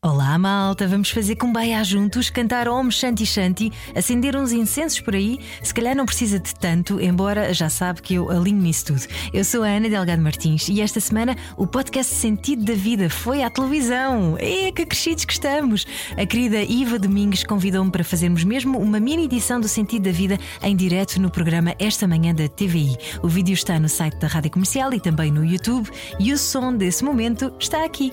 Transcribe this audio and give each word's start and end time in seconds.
Olá, 0.00 0.38
malta! 0.38 0.86
Vamos 0.86 1.10
fazer 1.10 1.34
cumbaya 1.34 1.82
juntos, 1.82 2.30
cantar 2.30 2.68
Om 2.68 2.88
Shanti 2.88 3.26
Shanti, 3.26 3.72
acender 3.96 4.36
uns 4.36 4.52
incensos 4.52 5.00
por 5.00 5.12
aí. 5.16 5.40
Se 5.60 5.74
calhar 5.74 5.96
não 5.96 6.06
precisa 6.06 6.38
de 6.38 6.54
tanto, 6.54 7.00
embora 7.00 7.52
já 7.52 7.68
sabe 7.68 8.00
que 8.00 8.14
eu 8.14 8.30
alinho 8.30 8.62
nisso 8.62 8.86
tudo. 8.86 9.02
Eu 9.32 9.44
sou 9.44 9.64
a 9.64 9.66
Ana 9.66 9.88
Delgado 9.88 10.22
Martins 10.22 10.68
e 10.68 10.80
esta 10.80 11.00
semana 11.00 11.36
o 11.56 11.66
podcast 11.66 12.14
Sentido 12.14 12.64
da 12.64 12.74
Vida 12.74 13.10
foi 13.10 13.42
à 13.42 13.50
televisão. 13.50 14.36
É 14.38 14.70
que 14.70 14.86
crescidos 14.86 15.24
que 15.24 15.32
estamos! 15.32 15.84
A 16.16 16.24
querida 16.24 16.62
Iva 16.62 16.96
Domingues 16.96 17.42
convidou-me 17.42 17.90
para 17.90 18.04
fazermos 18.04 18.44
mesmo 18.44 18.78
uma 18.78 19.00
mini 19.00 19.24
edição 19.24 19.60
do 19.60 19.66
Sentido 19.66 20.04
da 20.04 20.12
Vida 20.12 20.38
em 20.62 20.76
direto 20.76 21.20
no 21.20 21.28
programa 21.28 21.74
Esta 21.76 22.06
Manhã 22.06 22.32
da 22.32 22.46
TVI. 22.46 22.96
O 23.20 23.26
vídeo 23.26 23.52
está 23.52 23.80
no 23.80 23.88
site 23.88 24.16
da 24.18 24.28
Rádio 24.28 24.52
Comercial 24.52 24.94
e 24.94 25.00
também 25.00 25.32
no 25.32 25.44
YouTube 25.44 25.90
e 26.20 26.32
o 26.32 26.38
som 26.38 26.72
desse 26.76 27.02
momento 27.02 27.52
está 27.58 27.84
aqui. 27.84 28.12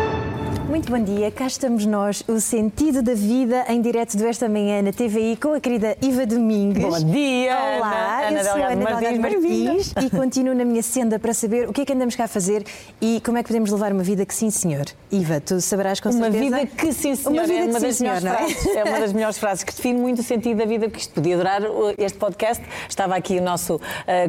Muito 0.71 0.89
bom 0.89 1.03
dia, 1.03 1.29
cá 1.29 1.47
estamos 1.47 1.85
nós, 1.85 2.23
o 2.29 2.39
sentido 2.39 3.01
da 3.03 3.13
vida 3.13 3.65
em 3.67 3.81
direto 3.81 4.15
do 4.15 4.25
Esta 4.25 4.47
Manhã 4.47 4.81
na 4.81 4.93
TVI 4.93 5.35
com 5.35 5.53
a 5.53 5.59
querida 5.59 5.97
Iva 6.01 6.25
Domingues. 6.25 6.81
Bom 6.81 7.11
dia, 7.11 7.51
Olá, 7.77 8.27
Ana, 8.29 8.39
eu 8.39 8.43
sou 8.45 8.53
Ana 8.53 8.67
Delgado 8.75 8.99
Delgado 9.01 9.19
Martins, 9.19 9.93
Martins 9.93 9.93
e 10.05 10.09
continuo 10.09 10.55
na 10.55 10.63
minha 10.63 10.81
senda 10.81 11.19
para 11.19 11.33
saber 11.33 11.67
o 11.67 11.73
que 11.73 11.81
é 11.81 11.85
que 11.85 11.91
andamos 11.91 12.15
cá 12.15 12.23
a 12.23 12.27
fazer 12.29 12.63
e 13.01 13.19
como 13.19 13.37
é 13.37 13.43
que 13.43 13.47
podemos 13.49 13.69
levar 13.69 13.91
uma 13.91 14.01
vida 14.01 14.25
que 14.25 14.33
sim, 14.33 14.49
senhor. 14.49 14.85
Iva, 15.11 15.41
tu 15.41 15.59
saberás 15.59 15.99
com 15.99 16.07
Uma 16.09 16.31
certeza. 16.31 16.43
vida 16.57 16.65
que 16.67 16.93
sim, 16.93 17.15
senhor. 17.15 17.33
Uma 17.33 17.43
vida 17.47 17.53
é 17.53 17.63
que 17.63 17.69
uma 17.69 17.79
sim, 17.81 17.85
das 17.87 17.95
senhor, 17.97 18.21
não 18.21 18.31
é? 18.31 18.37
frases. 18.37 18.65
É 18.77 18.83
uma 18.85 18.99
das 19.01 19.11
melhores 19.13 19.37
frases 19.37 19.63
que 19.65 19.75
define 19.75 19.99
muito 19.99 20.19
o 20.19 20.23
sentido 20.23 20.57
da 20.57 20.65
vida, 20.65 20.85
porque 20.87 21.01
isto 21.01 21.13
podia 21.13 21.35
durar 21.35 21.61
este 21.97 22.17
podcast. 22.17 22.63
Estava 22.87 23.15
aqui 23.17 23.37
o 23.39 23.41
nosso 23.41 23.75
uh, 23.75 23.79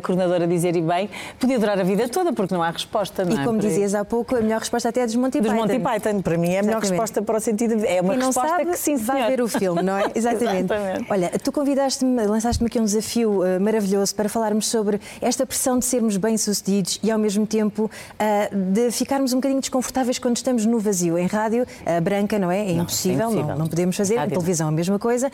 coordenador 0.02 0.42
a 0.42 0.46
dizer 0.46 0.74
e 0.74 0.82
bem, 0.82 1.08
podia 1.38 1.56
durar 1.60 1.78
a 1.78 1.84
vida 1.84 2.08
toda, 2.08 2.32
porque 2.32 2.52
não 2.52 2.60
há 2.64 2.70
resposta. 2.70 3.24
Não 3.24 3.30
E 3.30 3.40
é? 3.40 3.44
como 3.44 3.60
Para- 3.60 3.68
dizias 3.68 3.94
há 3.94 4.04
pouco, 4.04 4.34
a 4.34 4.40
melhor 4.40 4.58
resposta 4.58 4.88
até 4.88 5.02
é 5.02 5.06
dos 5.06 5.14
Monty 5.14 5.40
Dos 5.40 5.52
Python. 5.52 5.66
Monty 5.68 5.78
Python, 5.78 6.20
para 6.32 6.38
mim 6.40 6.48
é 6.54 6.60
a 6.60 6.62
melhor 6.62 6.78
Exatamente. 6.78 6.90
resposta 6.90 7.22
para 7.22 7.36
o 7.36 7.40
sentido. 7.40 7.84
É 7.84 8.00
uma 8.00 8.14
resposta 8.14 8.48
sabe, 8.48 8.64
que 8.70 8.76
sim, 8.78 8.96
senhor. 8.96 9.18
vai 9.18 9.30
ver 9.30 9.42
o 9.42 9.48
filme, 9.48 9.82
não 9.82 9.98
é? 9.98 10.04
Exatamente. 10.14 10.72
Exatamente. 10.72 11.06
Olha, 11.12 11.30
tu 11.42 11.52
convidaste-me, 11.52 12.24
lançaste-me 12.26 12.68
aqui 12.68 12.80
um 12.80 12.84
desafio 12.84 13.44
eh, 13.44 13.58
maravilhoso 13.58 14.14
para 14.14 14.28
falarmos 14.30 14.66
sobre 14.66 14.98
esta 15.20 15.44
pressão 15.44 15.78
de 15.78 15.84
sermos 15.84 16.16
bem-sucedidos 16.16 16.98
e, 17.02 17.10
ao 17.10 17.18
mesmo 17.18 17.46
tempo, 17.46 17.90
eh, 18.18 18.48
de 18.54 18.90
ficarmos 18.90 19.32
um 19.34 19.36
bocadinho 19.36 19.60
desconfortáveis 19.60 20.18
quando 20.18 20.36
estamos 20.38 20.64
no 20.64 20.78
vazio. 20.78 21.18
Em 21.18 21.26
rádio, 21.26 21.66
a 21.84 22.00
branca, 22.00 22.38
não 22.38 22.50
é? 22.50 22.70
É 22.70 22.72
Não, 22.72 22.84
impossível, 22.84 23.20
é 23.20 23.22
impossível. 23.24 23.46
Não, 23.48 23.58
não 23.58 23.66
podemos 23.66 23.94
fazer. 23.94 24.18
Em 24.18 24.28
televisão, 24.28 24.68
a 24.68 24.72
mesma 24.72 24.98
coisa. 24.98 25.30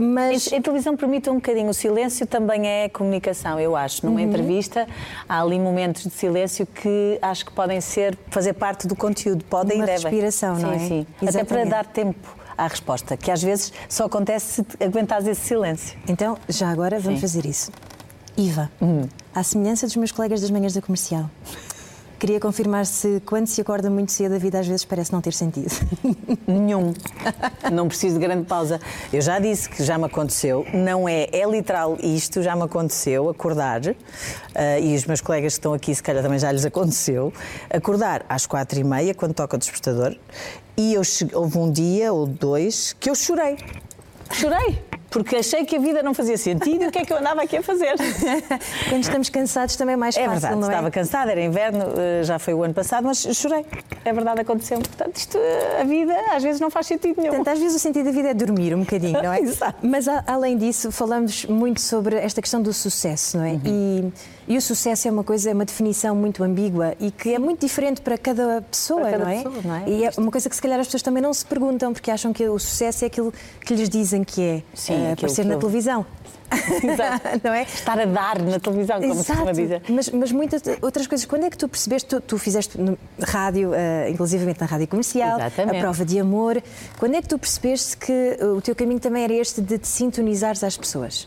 Mas. 0.00 0.52
Em, 0.52 0.56
em 0.56 0.62
televisão 0.62 0.96
permite 0.96 1.30
um 1.30 1.36
bocadinho. 1.36 1.70
O 1.70 1.74
silêncio 1.74 2.26
também 2.26 2.66
é 2.68 2.88
comunicação, 2.90 3.58
eu 3.58 3.74
acho. 3.74 4.04
Numa 4.04 4.20
Uhum. 4.20 4.26
entrevista 4.26 4.86
há 5.28 5.40
ali 5.40 5.58
momentos 5.58 6.02
de 6.04 6.10
silêncio 6.10 6.66
que 6.66 7.18
acho 7.22 7.46
que 7.46 7.52
podem 7.52 7.80
ser, 7.80 8.18
fazer 8.30 8.52
parte 8.54 8.86
do 8.86 8.96
conteúdo. 8.96 9.44
Podem 9.44 9.76
Uma 9.78 9.84
e 9.84 9.86
devem. 9.86 10.10
Sim, 10.30 10.62
não 10.62 10.72
é? 10.72 10.78
Sim, 10.78 11.06
Até 11.16 11.24
Exatamente. 11.28 11.48
para 11.48 11.64
dar 11.64 11.86
tempo 11.86 12.36
à 12.56 12.66
resposta, 12.66 13.16
que 13.16 13.30
às 13.30 13.42
vezes 13.42 13.72
só 13.88 14.04
acontece 14.06 14.64
se 14.78 14.84
aguentares 14.84 15.26
esse 15.26 15.40
silêncio. 15.42 15.98
Então, 16.08 16.38
já 16.48 16.68
agora, 16.70 16.98
vamos 16.98 17.20
Sim. 17.20 17.26
fazer 17.26 17.46
isso. 17.46 17.70
Iva, 18.36 18.70
Hum. 18.80 19.06
à 19.34 19.42
semelhança 19.42 19.86
dos 19.86 19.96
meus 19.96 20.12
colegas 20.12 20.40
das 20.40 20.50
manhãs 20.50 20.74
da 20.74 20.82
comercial. 20.82 21.30
Queria 22.18 22.40
confirmar 22.40 22.86
se 22.86 23.20
quando 23.26 23.46
se 23.46 23.60
acorda 23.60 23.90
muito 23.90 24.10
cedo 24.10 24.34
a 24.34 24.38
vida 24.38 24.58
às 24.58 24.66
vezes 24.66 24.86
parece 24.86 25.12
não 25.12 25.20
ter 25.20 25.34
sentido. 25.34 25.70
Nenhum. 26.48 26.94
Não 27.70 27.88
preciso 27.88 28.18
de 28.18 28.20
grande 28.20 28.46
pausa. 28.46 28.80
Eu 29.12 29.20
já 29.20 29.38
disse 29.38 29.68
que 29.68 29.84
já 29.84 29.98
me 29.98 30.06
aconteceu. 30.06 30.64
Não 30.72 31.06
é, 31.06 31.28
é 31.30 31.44
literal 31.46 31.98
isto, 32.02 32.42
já 32.42 32.56
me 32.56 32.62
aconteceu, 32.62 33.28
acordar, 33.28 33.82
ah, 34.54 34.78
e 34.78 34.94
os 34.94 35.04
meus 35.04 35.20
colegas 35.20 35.52
que 35.52 35.58
estão 35.58 35.74
aqui, 35.74 35.94
se 35.94 36.02
calhar 36.02 36.22
também 36.22 36.38
já 36.38 36.50
lhes 36.50 36.64
aconteceu, 36.64 37.32
acordar 37.68 38.24
às 38.28 38.46
quatro 38.46 38.78
e 38.78 38.84
meia, 38.84 39.14
quando 39.14 39.34
toca 39.34 39.56
o 39.56 39.58
despertador, 39.58 40.16
e 40.76 40.94
eu 40.94 41.02
houve 41.34 41.58
um 41.58 41.70
dia 41.70 42.12
ou 42.12 42.26
dois 42.26 42.94
que 42.98 43.10
eu 43.10 43.14
chorei. 43.14 43.58
Chorei. 44.32 44.82
Porque 45.16 45.36
achei 45.36 45.64
que 45.64 45.76
a 45.76 45.78
vida 45.78 46.02
não 46.02 46.12
fazia 46.12 46.36
sentido 46.36 46.84
e 46.84 46.86
o 46.88 46.90
que 46.92 46.98
é 46.98 47.04
que 47.06 47.10
eu 47.12 47.16
andava 47.16 47.40
aqui 47.42 47.56
a 47.56 47.62
fazer? 47.62 47.94
Quando 48.90 49.02
estamos 49.02 49.30
cansados 49.30 49.74
também 49.74 49.94
é 49.94 49.96
mais 49.96 50.14
É 50.16 50.20
fácil, 50.24 50.32
verdade, 50.40 50.56
não 50.60 50.68
é? 50.68 50.70
estava 50.72 50.90
cansada, 50.90 51.30
era 51.32 51.40
inverno, 51.40 51.84
eh, 51.96 52.22
já 52.22 52.38
foi 52.38 52.52
o 52.52 52.62
ano 52.62 52.74
passado, 52.74 53.04
mas 53.04 53.18
chorei. 53.34 53.64
É 54.04 54.12
verdade, 54.12 54.42
aconteceu. 54.42 54.78
Portanto, 54.78 55.16
isto, 55.16 55.38
eh, 55.38 55.80
a 55.80 55.84
vida 55.84 56.14
às 56.32 56.42
vezes 56.42 56.60
não 56.60 56.70
faz 56.70 56.86
sentido 56.86 57.16
nenhum. 57.18 57.30
Portanto, 57.34 57.48
às 57.48 57.58
vezes 57.58 57.76
o 57.76 57.78
sentido 57.78 58.04
da 58.04 58.10
vida 58.12 58.28
é 58.28 58.34
dormir 58.34 58.74
um 58.74 58.80
bocadinho, 58.80 59.22
não 59.22 59.32
é? 59.32 59.40
Exato. 59.46 59.78
Mas 59.82 60.06
a- 60.06 60.22
além 60.26 60.56
disso, 60.58 60.92
falamos 60.92 61.46
muito 61.46 61.80
sobre 61.80 62.16
esta 62.16 62.42
questão 62.42 62.60
do 62.60 62.72
sucesso, 62.74 63.38
não 63.38 63.44
é? 63.44 63.58
E, 63.64 64.12
e 64.48 64.56
o 64.56 64.60
sucesso 64.60 65.08
é 65.08 65.10
uma 65.10 65.24
coisa, 65.24 65.50
é 65.50 65.54
uma 65.54 65.64
definição 65.64 66.14
muito 66.14 66.44
ambígua 66.44 66.94
e 67.00 67.10
que 67.10 67.34
é 67.34 67.38
muito 67.38 67.60
diferente 67.60 68.00
para 68.02 68.18
cada 68.18 68.62
pessoa, 68.70 69.00
Para 69.00 69.10
cada 69.12 69.24
não, 69.24 69.30
é? 69.30 69.36
pessoa, 69.36 69.54
não 69.64 69.74
é? 69.76 69.82
E 69.88 70.04
é 70.04 70.10
uma 70.18 70.30
coisa 70.30 70.48
que 70.48 70.54
se 70.54 70.62
calhar 70.62 70.78
as 70.78 70.86
pessoas 70.86 71.02
também 71.02 71.22
não 71.22 71.32
se 71.32 71.44
perguntam 71.46 71.92
porque 71.92 72.10
acham 72.10 72.32
que 72.32 72.46
o 72.48 72.58
sucesso 72.58 73.04
é 73.04 73.06
aquilo 73.06 73.32
que 73.64 73.74
lhes 73.74 73.88
dizem 73.88 74.22
que 74.22 74.42
é. 74.42 74.62
Sim, 74.74 75.05
eh, 75.05 75.05
aquilo 75.12 75.26
aparecer 75.26 75.42
que 75.42 75.48
na 75.48 75.54
eu- 75.54 75.58
televisão. 75.58 76.06
Exato. 76.82 77.28
não 77.42 77.52
é? 77.52 77.62
Estar 77.62 77.98
a 77.98 78.04
dar 78.04 78.40
na 78.40 78.60
televisão, 78.60 79.00
como 79.00 79.14
se 79.16 79.26
costuma 79.26 79.52
dizer. 79.52 79.82
Mas, 79.88 80.08
mas 80.10 80.30
muitas 80.30 80.62
outras 80.80 81.06
coisas. 81.08 81.26
Quando 81.26 81.44
é 81.44 81.50
que 81.50 81.58
tu 81.58 81.68
percebeste? 81.68 82.08
Tu, 82.08 82.20
tu 82.20 82.38
fizeste 82.38 82.80
no 82.80 82.96
rádio, 83.20 83.72
eh, 83.74 84.10
inclusivamente 84.10 84.60
na 84.60 84.66
rádio 84.66 84.86
comercial, 84.86 85.40
Exatamente. 85.40 85.76
a 85.76 85.80
prova 85.80 86.04
de 86.04 86.20
amor. 86.20 86.62
Quando 86.98 87.16
é 87.16 87.22
que 87.22 87.26
tu 87.28 87.36
percebeste 87.38 87.96
que 87.96 88.38
o 88.56 88.60
teu 88.60 88.76
caminho 88.76 89.00
também 89.00 89.24
era 89.24 89.32
este 89.34 89.60
de 89.60 89.76
te 89.78 89.88
sintonizares 89.88 90.62
às 90.62 90.76
pessoas? 90.76 91.26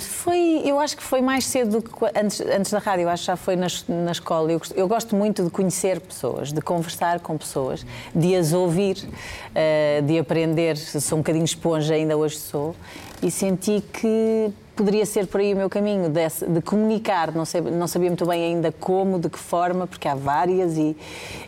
Foi, 0.00 0.62
eu 0.64 0.78
acho 0.78 0.96
que 0.96 1.02
foi 1.02 1.20
mais 1.20 1.46
cedo 1.46 1.80
do 1.80 1.82
que 1.82 1.90
antes, 2.14 2.40
antes 2.40 2.70
da 2.70 2.78
rádio, 2.78 3.04
eu 3.04 3.08
acho 3.08 3.22
que 3.22 3.26
já 3.28 3.36
foi 3.36 3.56
na, 3.56 3.66
na 3.88 4.12
escola. 4.12 4.50
Eu, 4.52 4.60
eu 4.74 4.88
gosto 4.88 5.16
muito 5.16 5.44
de 5.44 5.50
conhecer 5.50 6.00
pessoas, 6.00 6.52
de 6.52 6.60
conversar 6.60 7.20
com 7.20 7.36
pessoas, 7.38 7.84
de 8.14 8.34
as 8.36 8.52
ouvir, 8.52 9.08
eh, 9.54 10.02
de 10.04 10.18
aprender. 10.18 10.76
Sou 10.76 11.18
um 11.18 11.20
bocadinho 11.22 11.44
esponja, 11.44 11.94
ainda 11.94 12.16
hoje 12.16 12.36
sou, 12.36 12.74
e 13.22 13.30
senti 13.30 13.82
que 13.92 14.52
poderia 14.80 15.04
ser 15.04 15.26
por 15.26 15.40
aí 15.42 15.52
o 15.52 15.56
meu 15.58 15.68
caminho, 15.68 16.08
desse- 16.08 16.46
de 16.46 16.62
comunicar. 16.62 17.32
Não, 17.32 17.44
sei, 17.44 17.60
não 17.60 17.86
sabia 17.86 18.08
muito 18.08 18.24
bem 18.24 18.42
ainda 18.44 18.72
como, 18.72 19.18
de 19.18 19.28
que 19.28 19.38
forma, 19.38 19.86
porque 19.86 20.08
há 20.08 20.14
várias, 20.14 20.78
e, 20.78 20.96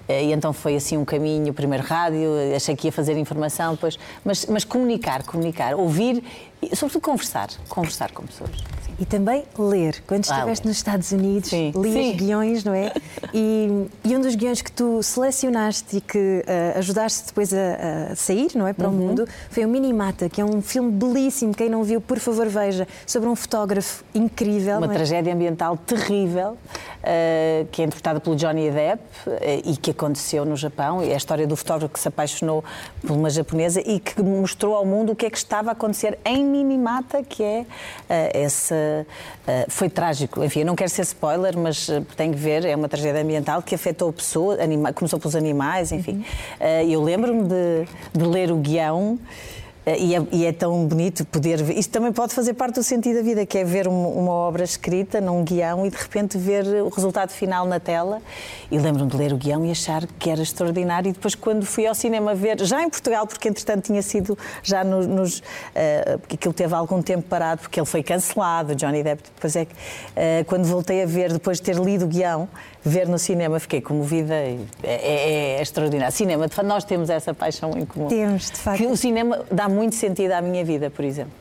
eh, 0.06 0.24
e 0.24 0.32
então 0.32 0.52
foi 0.52 0.76
assim 0.76 0.98
um 0.98 1.04
caminho. 1.04 1.54
Primeiro 1.54 1.82
rádio, 1.82 2.28
achei 2.54 2.76
que 2.76 2.88
ia 2.88 2.92
fazer 2.92 3.16
informação, 3.16 3.72
depois, 3.72 3.98
mas, 4.22 4.44
mas 4.44 4.64
comunicar, 4.64 5.22
comunicar, 5.22 5.74
ouvir 5.74 6.22
e, 6.60 6.76
sobretudo, 6.76 7.00
conversar. 7.02 7.48
Conversar 7.70 8.10
com 8.12 8.22
pessoas. 8.26 8.50
E 9.02 9.04
também 9.04 9.42
ler. 9.58 10.00
Quando 10.06 10.24
Ah, 10.30 10.34
estiveste 10.36 10.64
ler. 10.64 10.68
nos 10.70 10.76
Estados 10.76 11.10
Unidos, 11.10 11.50
Sim. 11.50 11.72
lias 11.74 12.14
guiões, 12.14 12.62
não 12.62 12.72
é? 12.72 12.92
E, 13.34 13.86
e 14.04 14.14
um 14.16 14.20
dos 14.20 14.34
guiões 14.34 14.60
que 14.60 14.70
tu 14.70 15.02
selecionaste 15.02 15.96
e 15.96 16.00
que 16.02 16.44
eh, 16.46 16.74
ajudaste 16.76 17.28
depois 17.28 17.50
a, 17.54 18.10
a 18.12 18.14
sair, 18.14 18.50
não 18.54 18.68
é? 18.68 18.74
Para 18.74 18.88
Uhum. 18.88 18.94
o 18.94 18.98
mundo, 19.08 19.26
foi 19.50 19.64
o 19.64 19.68
Minimata, 19.68 20.28
que 20.28 20.38
é 20.40 20.44
um 20.44 20.60
filme 20.60 20.92
belíssimo. 20.92 21.54
Quem 21.54 21.68
não 21.70 21.82
viu, 21.82 21.98
por 22.00 22.18
favor, 22.18 22.46
veja. 22.46 22.86
Sobre 23.06 23.28
um 23.30 23.34
fotógrafo 23.34 24.04
incrível. 24.14 24.76
Uma 24.76 24.86
é? 24.86 24.90
tragédia 24.94 25.32
ambiental 25.32 25.78
terrível, 25.78 26.58
eh, 27.02 27.64
que 27.72 27.80
é 27.80 27.86
interpretada 27.86 28.20
pelo 28.20 28.36
Johnny 28.36 28.70
Depp 28.70 29.02
eh, 29.26 29.62
e 29.64 29.76
que 29.78 29.90
aconteceu 29.92 30.44
no 30.44 30.54
Japão. 30.56 31.00
É 31.02 31.14
a 31.14 31.16
história 31.16 31.46
do 31.46 31.56
fotógrafo 31.56 31.94
que 31.94 32.00
se 32.00 32.08
apaixonou 32.08 32.62
por 33.00 33.12
uma 33.12 33.30
japonesa 33.30 33.80
e 33.80 33.98
que 33.98 34.22
mostrou 34.22 34.74
ao 34.76 34.84
mundo 34.84 35.12
o 35.12 35.16
que 35.16 35.24
é 35.26 35.30
que 35.30 35.38
estava 35.38 35.70
a 35.70 35.72
acontecer 35.72 36.18
em 36.24 36.44
Minimata, 36.44 37.22
que 37.24 37.42
é 37.42 37.64
essa. 38.08 38.74
Eh, 39.46 39.66
foi 39.68 39.88
trágico. 39.88 40.42
Enfim, 40.44 40.60
eu 40.60 40.66
não 40.66 40.76
quero 40.76 40.90
ser 40.90 41.02
spoiler, 41.02 41.56
mas 41.58 41.88
eh, 41.88 42.02
tem 42.16 42.30
que 42.30 42.38
ver. 42.38 42.64
É 42.64 42.74
uma 42.74 42.88
tragédia 42.88 43.22
ambiental 43.22 43.62
que 43.62 43.74
afetou 43.74 44.12
pessoas, 44.12 44.60
anima, 44.60 44.92
começou 44.92 45.18
pelos 45.18 45.36
animais, 45.36 45.92
enfim. 45.92 46.24
Eh, 46.60 46.86
eu 46.86 47.02
lembro-me 47.02 47.44
de, 47.44 47.86
de 48.12 48.24
ler 48.24 48.50
o 48.50 48.56
guião. 48.56 49.18
Eh, 49.84 49.98
E 49.98 50.14
é, 50.14 50.26
e 50.30 50.46
é 50.46 50.52
tão 50.52 50.86
bonito 50.86 51.24
poder 51.26 51.62
ver. 51.62 51.76
Isto 51.76 51.90
também 51.92 52.12
pode 52.12 52.32
fazer 52.34 52.54
parte 52.54 52.76
do 52.76 52.82
sentido 52.84 53.16
da 53.16 53.22
vida, 53.22 53.44
que 53.44 53.58
é 53.58 53.64
ver 53.64 53.88
um- 53.88 54.08
uma 54.18 54.30
obra 54.32 54.62
escrita 54.62 55.20
num 55.20 55.42
guião 55.42 55.84
e 55.84 55.90
de 55.90 55.96
repente 55.96 56.38
ver 56.38 56.64
o 56.82 56.88
resultado 56.88 57.30
final 57.30 57.66
na 57.66 57.80
tela. 57.80 58.22
E 58.70 58.78
lembro-me 58.78 59.10
de 59.10 59.16
ler 59.16 59.32
o 59.32 59.36
guião 59.36 59.64
e 59.64 59.70
achar 59.72 60.06
que 60.18 60.30
era 60.30 60.40
extraordinário. 60.40 61.08
E 61.08 61.12
depois, 61.12 61.34
quando 61.34 61.66
fui 61.66 61.86
ao 61.86 61.94
cinema 61.94 62.34
ver, 62.34 62.60
já 62.64 62.80
em 62.82 62.88
Portugal, 62.88 63.26
porque 63.26 63.48
entretanto 63.48 63.84
tinha 63.84 64.02
sido 64.02 64.38
já 64.62 64.84
no- 64.84 65.06
nos. 65.06 65.42
porque 66.20 66.36
aquilo 66.36 66.54
teve 66.54 66.74
algum 66.74 67.02
tempo 67.02 67.22
parado, 67.28 67.62
porque 67.62 67.78
ele 67.80 67.86
foi 67.86 68.02
cancelado, 68.02 68.74
Johnny 68.76 69.02
Depp. 69.02 69.22
Depois 69.34 69.56
é 69.56 69.64
que. 69.64 69.74
eh, 70.14 70.44
quando 70.46 70.64
voltei 70.64 71.02
a 71.02 71.06
ver, 71.06 71.32
depois 71.32 71.58
de 71.58 71.64
ter 71.64 71.76
lido 71.76 72.04
o 72.04 72.08
guião, 72.08 72.48
ver 72.84 73.08
no 73.08 73.18
cinema, 73.18 73.58
fiquei 73.60 73.80
comovida. 73.80 74.34
e 74.44 74.60
É, 74.82 74.92
é- 74.94 75.56
é 75.58 75.62
extraordinário. 75.62 76.12
Cinema, 76.14 76.48
de 76.48 76.54
facto, 76.54 76.68
nós 76.68 76.84
temos 76.84 77.08
essa 77.10 77.32
paixão 77.32 77.70
em 77.76 77.84
comum. 77.86 78.08
Temos, 78.08 78.50
de 78.50 78.56
facto. 78.58 78.78
Que 78.78 78.86
o 78.86 78.96
cinema 78.96 79.44
dá 79.50 79.68
muito 79.68 79.94
sentido 79.94 80.32
à 80.32 80.40
minha 80.42 80.64
vida, 80.64 80.90
por 80.90 81.04
exemplo. 81.04 81.32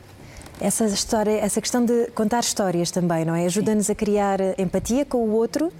Essa 0.60 0.84
história, 0.84 1.32
essa 1.40 1.60
questão 1.60 1.84
de 1.84 2.06
contar 2.14 2.40
histórias 2.40 2.90
também, 2.90 3.24
não 3.24 3.34
é? 3.34 3.46
Ajuda-nos 3.46 3.90
a 3.90 3.94
criar 3.94 4.38
empatia 4.58 5.04
com 5.04 5.18
o 5.18 5.32
outro 5.32 5.72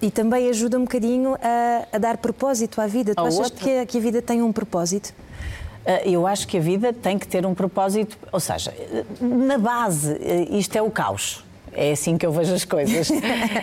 e 0.00 0.10
também 0.10 0.48
ajuda 0.48 0.78
um 0.78 0.82
bocadinho 0.82 1.34
a, 1.42 1.86
a 1.92 1.98
dar 1.98 2.18
propósito 2.18 2.80
à 2.80 2.86
vida. 2.86 3.14
Tu 3.14 3.20
Ao 3.20 3.26
achas 3.26 3.50
que 3.50 3.78
a, 3.78 3.86
que 3.86 3.98
a 3.98 4.00
vida 4.00 4.22
tem 4.22 4.40
um 4.40 4.52
propósito? 4.52 5.12
Uh, 5.84 6.08
eu 6.08 6.26
acho 6.28 6.46
que 6.46 6.56
a 6.56 6.60
vida 6.60 6.92
tem 6.92 7.18
que 7.18 7.26
ter 7.26 7.44
um 7.44 7.54
propósito, 7.54 8.16
ou 8.30 8.38
seja, 8.38 8.72
na 9.20 9.58
base, 9.58 10.16
isto 10.50 10.76
é 10.76 10.82
o 10.82 10.90
caos. 10.92 11.44
É 11.74 11.92
assim 11.92 12.18
que 12.18 12.26
eu 12.26 12.32
vejo 12.32 12.54
as 12.54 12.64
coisas. 12.64 13.08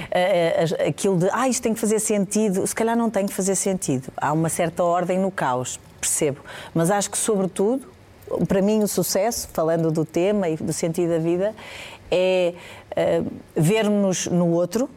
Uh, 0.09 0.87
aquilo 0.87 1.17
de, 1.17 1.29
ah, 1.31 1.47
isto 1.47 1.61
tem 1.61 1.73
que 1.73 1.79
fazer 1.79 1.99
sentido, 1.99 2.65
se 2.65 2.73
calhar 2.73 2.95
não 2.95 3.09
tem 3.09 3.27
que 3.27 3.33
fazer 3.33 3.55
sentido. 3.55 4.11
Há 4.17 4.33
uma 4.33 4.49
certa 4.49 4.83
ordem 4.83 5.19
no 5.19 5.29
caos, 5.29 5.79
percebo. 5.99 6.39
Mas 6.73 6.89
acho 6.89 7.11
que, 7.11 7.17
sobretudo, 7.17 7.87
para 8.47 8.61
mim, 8.61 8.81
o 8.81 8.87
sucesso, 8.87 9.47
falando 9.53 9.91
do 9.91 10.03
tema 10.03 10.49
e 10.49 10.55
do 10.55 10.73
sentido 10.73 11.09
da 11.09 11.19
vida, 11.19 11.53
é 12.09 12.53
uh, 12.91 13.31
vermos 13.55 14.25
no 14.27 14.47
outro, 14.47 14.85
uh, 14.85 14.89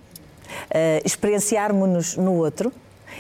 experienciarmos-nos 1.05 2.17
no 2.17 2.37
outro, 2.37 2.73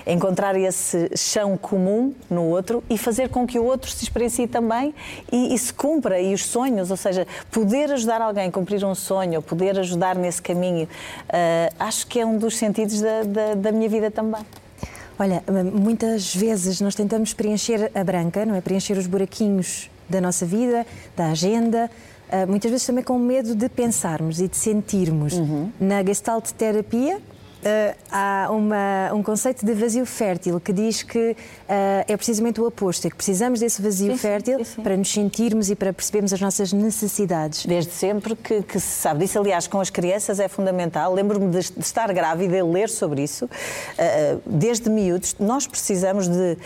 encontrar 0.06 0.56
esse 0.56 1.10
chão 1.16 1.56
comum 1.56 2.14
no 2.30 2.44
outro 2.44 2.82
e 2.88 2.98
fazer 2.98 3.28
com 3.28 3.46
que 3.46 3.58
o 3.58 3.64
outro 3.64 3.90
se 3.90 4.02
experiencie 4.02 4.46
também 4.46 4.94
e, 5.30 5.54
e, 5.54 5.58
se 5.58 5.72
cumpra. 5.72 6.20
E 6.20 6.34
os 6.34 6.44
sonhos, 6.44 6.90
ou 6.90 6.96
seja, 6.96 7.26
poder 7.50 7.90
ajudar 7.92 8.20
alguém 8.20 8.48
a 8.48 8.52
cumprir 8.52 8.84
um 8.84 8.94
sonho, 8.94 9.42
poder 9.42 9.78
ajudar 9.78 10.16
nesse 10.16 10.42
caminho, 10.42 10.84
uh, 10.84 11.74
acho 11.78 12.06
que 12.06 12.20
é 12.20 12.26
um 12.26 12.36
dos 12.36 12.56
sentidos 12.56 13.00
da, 13.00 13.22
da, 13.22 13.54
da 13.54 13.72
minha 13.72 13.88
vida 13.88 14.10
também. 14.10 14.42
Olha, 15.18 15.42
muitas 15.72 16.34
vezes 16.34 16.80
nós 16.80 16.94
tentamos 16.94 17.32
preencher 17.32 17.90
a 17.94 18.02
branca, 18.02 18.44
não 18.44 18.54
é? 18.54 18.60
Preencher 18.60 18.96
os 18.98 19.06
buraquinhos 19.06 19.90
da 20.08 20.20
nossa 20.20 20.44
vida, 20.44 20.86
da 21.16 21.26
agenda, 21.26 21.90
Uh, 22.32 22.48
muitas 22.48 22.70
vezes 22.70 22.86
também 22.86 23.04
com 23.04 23.18
medo 23.18 23.54
de 23.54 23.68
pensarmos 23.68 24.40
e 24.40 24.48
de 24.48 24.56
sentirmos. 24.56 25.34
Uhum. 25.34 25.70
Na 25.78 26.02
Gestalt 26.02 26.50
terapia, 26.52 27.20
Uh, 27.62 27.96
há 28.10 28.48
uma, 28.50 29.14
um 29.14 29.22
conceito 29.22 29.64
de 29.64 29.72
vazio 29.72 30.04
fértil 30.04 30.58
que 30.58 30.72
diz 30.72 31.04
que 31.04 31.30
uh, 31.30 31.36
é 32.08 32.16
precisamente 32.16 32.60
o 32.60 32.66
oposto, 32.66 33.06
é 33.06 33.10
que 33.10 33.14
precisamos 33.14 33.60
desse 33.60 33.80
vazio 33.80 34.10
sim, 34.10 34.18
fértil 34.18 34.58
sim, 34.58 34.64
sim. 34.64 34.82
para 34.82 34.96
nos 34.96 35.12
sentirmos 35.12 35.70
e 35.70 35.76
para 35.76 35.92
percebermos 35.92 36.32
as 36.32 36.40
nossas 36.40 36.72
necessidades. 36.72 37.64
Desde 37.64 37.92
sempre 37.92 38.34
que, 38.34 38.62
que, 38.62 38.80
se 38.80 39.00
sabe 39.00 39.20
disso, 39.20 39.38
aliás, 39.38 39.68
com 39.68 39.80
as 39.80 39.90
crianças 39.90 40.40
é 40.40 40.48
fundamental. 40.48 41.14
Lembro-me 41.14 41.52
de, 41.52 41.70
de, 41.70 41.80
estar 41.80 42.12
grávida 42.12 42.56
e 42.56 42.62
ler 42.64 42.88
sobre 42.88 43.22
isso. 43.22 43.44
Uh, 43.44 44.42
desde 44.44 44.90
miúdos, 44.90 45.36
nós 45.38 45.64
precisamos 45.64 46.26
de 46.26 46.58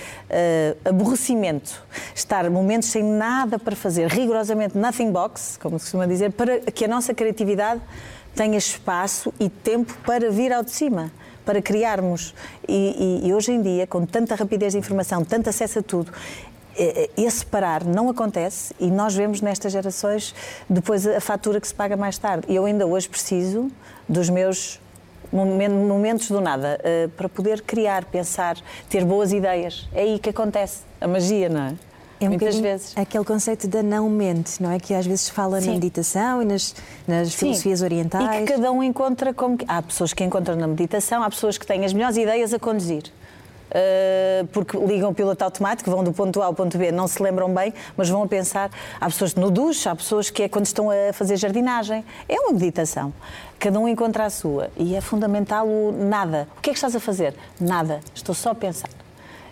aborrecimento, 0.84 1.84
estar 2.14 2.48
momentos 2.48 2.88
sem 2.88 3.02
nada 3.02 3.58
para 3.58 3.76
fazer, 3.76 4.08
rigorosamente 4.08 4.78
nothing 4.78 5.12
box, 5.12 5.58
como 5.60 5.78
se 5.78 5.86
costuma 5.86 6.06
dizer, 6.06 6.32
para 6.32 6.60
que 6.60 6.84
a 6.84 6.88
nossa 6.88 7.12
criatividade 7.12 7.82
tenha 8.36 8.58
espaço 8.58 9.32
e 9.40 9.48
tempo 9.48 9.96
para 10.04 10.30
vir 10.30 10.52
ao 10.52 10.62
de 10.62 10.70
cima 10.70 11.10
para 11.44 11.62
criarmos. 11.62 12.34
E, 12.68 13.22
e, 13.22 13.28
e, 13.28 13.34
hoje 13.34 13.52
em 13.52 13.62
dia, 13.62 13.86
com 13.86 14.04
tanta 14.04 14.34
rapidez 14.34 14.72
de 14.72 14.78
informação, 14.78 15.24
tanto 15.24 15.48
acesso 15.48 15.78
a 15.78 15.82
tudo, 15.82 16.12
esse 17.16 17.46
parar 17.46 17.84
não 17.84 18.10
acontece 18.10 18.74
e 18.78 18.90
nós 18.90 19.14
vemos 19.14 19.40
nestas 19.40 19.72
gerações 19.72 20.34
depois 20.68 21.06
a 21.06 21.20
fatura 21.20 21.60
que 21.60 21.66
se 21.66 21.74
paga 21.74 21.96
mais 21.96 22.18
tarde. 22.18 22.46
E 22.48 22.54
eu 22.54 22.66
ainda 22.66 22.86
hoje 22.86 23.08
preciso 23.08 23.70
dos 24.08 24.28
meus 24.28 24.78
momentos 25.32 26.28
do 26.28 26.40
nada 26.40 26.78
eh, 26.84 27.08
para 27.16 27.28
poder 27.28 27.62
criar, 27.62 28.04
pensar, 28.04 28.56
ter 28.88 29.04
boas 29.04 29.32
ideias. 29.32 29.88
É 29.92 30.02
aí 30.02 30.18
que 30.18 30.30
acontece 30.30 30.82
a 31.00 31.08
magia, 31.08 31.48
não 31.48 31.60
é? 31.60 31.74
É 32.20 32.26
um 32.26 32.30
Muitas 32.30 32.58
vezes. 32.58 32.96
Aquele 32.96 33.24
conceito 33.24 33.68
da 33.68 33.82
não 33.82 34.08
mente, 34.08 34.62
não 34.62 34.70
é? 34.70 34.78
Que 34.78 34.94
às 34.94 35.06
vezes 35.06 35.22
se 35.22 35.32
fala 35.32 35.60
Sim. 35.60 35.68
na 35.68 35.72
meditação 35.74 36.42
e 36.42 36.44
nas, 36.44 36.74
nas 37.06 37.34
filosofias 37.34 37.82
orientais. 37.82 38.42
E 38.42 38.44
que 38.44 38.52
cada 38.52 38.72
um 38.72 38.82
encontra 38.82 39.34
como. 39.34 39.58
Há 39.68 39.82
pessoas 39.82 40.12
que 40.12 40.24
encontram 40.24 40.56
na 40.56 40.66
meditação, 40.66 41.22
há 41.22 41.28
pessoas 41.28 41.58
que 41.58 41.66
têm 41.66 41.84
as 41.84 41.92
melhores 41.92 42.16
ideias 42.16 42.54
a 42.54 42.58
conduzir. 42.58 43.04
Uh, 43.66 44.46
porque 44.46 44.78
ligam 44.78 45.10
o 45.10 45.14
piloto 45.14 45.42
automático, 45.42 45.90
vão 45.90 46.02
do 46.02 46.12
ponto 46.12 46.40
A 46.40 46.46
ao 46.46 46.54
ponto 46.54 46.78
B, 46.78 46.92
não 46.92 47.08
se 47.08 47.20
lembram 47.20 47.52
bem, 47.52 47.74
mas 47.96 48.08
vão 48.08 48.22
a 48.22 48.26
pensar. 48.26 48.70
Há 48.98 49.06
pessoas 49.06 49.34
no 49.34 49.50
duche, 49.50 49.88
há 49.88 49.94
pessoas 49.94 50.30
que 50.30 50.44
é 50.44 50.48
quando 50.48 50.66
estão 50.66 50.88
a 50.88 51.12
fazer 51.12 51.36
jardinagem. 51.36 52.04
É 52.28 52.40
uma 52.40 52.52
meditação. 52.52 53.12
Cada 53.58 53.78
um 53.78 53.88
encontra 53.88 54.24
a 54.24 54.30
sua. 54.30 54.70
E 54.76 54.94
é 54.94 55.00
fundamental 55.00 55.66
o 55.66 55.92
nada. 55.92 56.48
O 56.56 56.60
que 56.60 56.70
é 56.70 56.72
que 56.72 56.78
estás 56.78 56.94
a 56.94 57.00
fazer? 57.00 57.34
Nada. 57.60 58.00
Estou 58.14 58.34
só 58.34 58.50
a 58.50 58.54
pensar. 58.54 58.88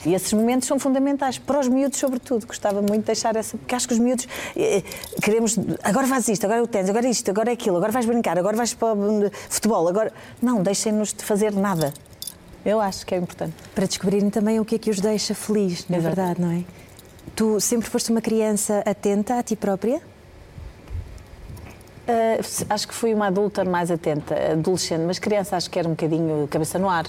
E 0.06 0.15
esses 0.15 0.33
momentos 0.33 0.69
são 0.69 0.79
fundamentais 0.79 1.39
para 1.39 1.59
os 1.59 1.69
miúdos, 1.69 1.99
sobretudo. 1.99 2.47
Gostava 2.47 2.81
muito 2.81 3.01
de 3.01 3.06
deixar 3.06 3.35
essa. 3.37 3.56
Porque 3.56 3.75
acho 3.75 3.89
que 3.89 3.95
os 3.95 4.01
miúdos 4.01 4.29
eh, 4.56 4.83
queremos. 5.23 5.59
Agora 5.83 6.06
faz 6.06 6.29
isto, 6.29 6.45
agora 6.45 6.61
é 6.61 6.62
o 6.62 6.67
tênis, 6.67 6.91
agora 6.91 7.06
é 7.06 7.11
isto, 7.11 7.31
agora 7.31 7.51
é 7.51 7.55
aquilo, 7.55 7.77
agora 7.77 7.93
vais 7.93 8.06
brincar, 8.06 8.39
agora 8.39 8.56
vais 8.56 8.75
para 8.75 8.95
o 8.95 9.31
futebol, 9.49 9.89
agora. 9.89 10.12
Não, 10.43 10.62
deixem-nos 10.62 11.12
de 11.12 11.25
fazer 11.25 11.53
nada. 11.53 11.93
Eu 12.65 12.81
acho 12.81 13.05
que 13.06 13.15
é 13.15 13.19
importante. 13.19 13.55
Para 13.75 13.87
descobrirem 13.87 14.31
também 14.31 14.61
o 14.61 14.65
que 14.65 14.75
é 14.75 14.79
que 14.79 14.91
os 14.91 15.01
deixa 15.01 15.35
feliz, 15.35 15.87
na 15.89 15.99
Exato. 15.99 16.15
verdade, 16.15 16.41
não 16.41 16.51
é? 16.51 16.65
Tu 17.35 17.61
sempre 17.61 17.89
foste 17.89 18.11
uma 18.11 18.21
criança 18.21 18.83
atenta 18.87 19.39
a 19.39 19.43
ti 19.43 19.56
própria? 19.56 19.97
Uh, 22.06 22.65
acho 22.69 22.89
que 22.89 22.95
fui 22.95 23.15
uma 23.15 23.29
adulta 23.29 23.65
mais 23.65 23.91
atenta, 23.91 24.35
adolescente, 24.53 25.03
mas 25.06 25.19
criança 25.19 25.56
acho 25.56 25.71
que 25.71 25.79
era 25.79 25.89
um 25.89 25.93
bocadinho 25.93 26.47
cabeça 26.49 26.79
no 26.79 26.89
ar. 26.89 27.06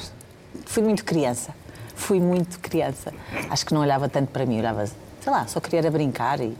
Fui 0.65 0.81
muito 0.81 1.03
criança 1.03 1.53
fui 1.95 2.19
muito 2.19 2.59
criança. 2.59 3.13
Acho 3.49 3.65
que 3.65 3.73
não 3.73 3.81
olhava 3.81 4.07
tanto 4.07 4.31
para 4.31 4.45
mim, 4.45 4.59
olhava, 4.59 4.85
sei 4.85 5.31
lá, 5.31 5.47
só 5.47 5.59
queria 5.59 5.89
brincar 5.89 6.39
e 6.39 6.55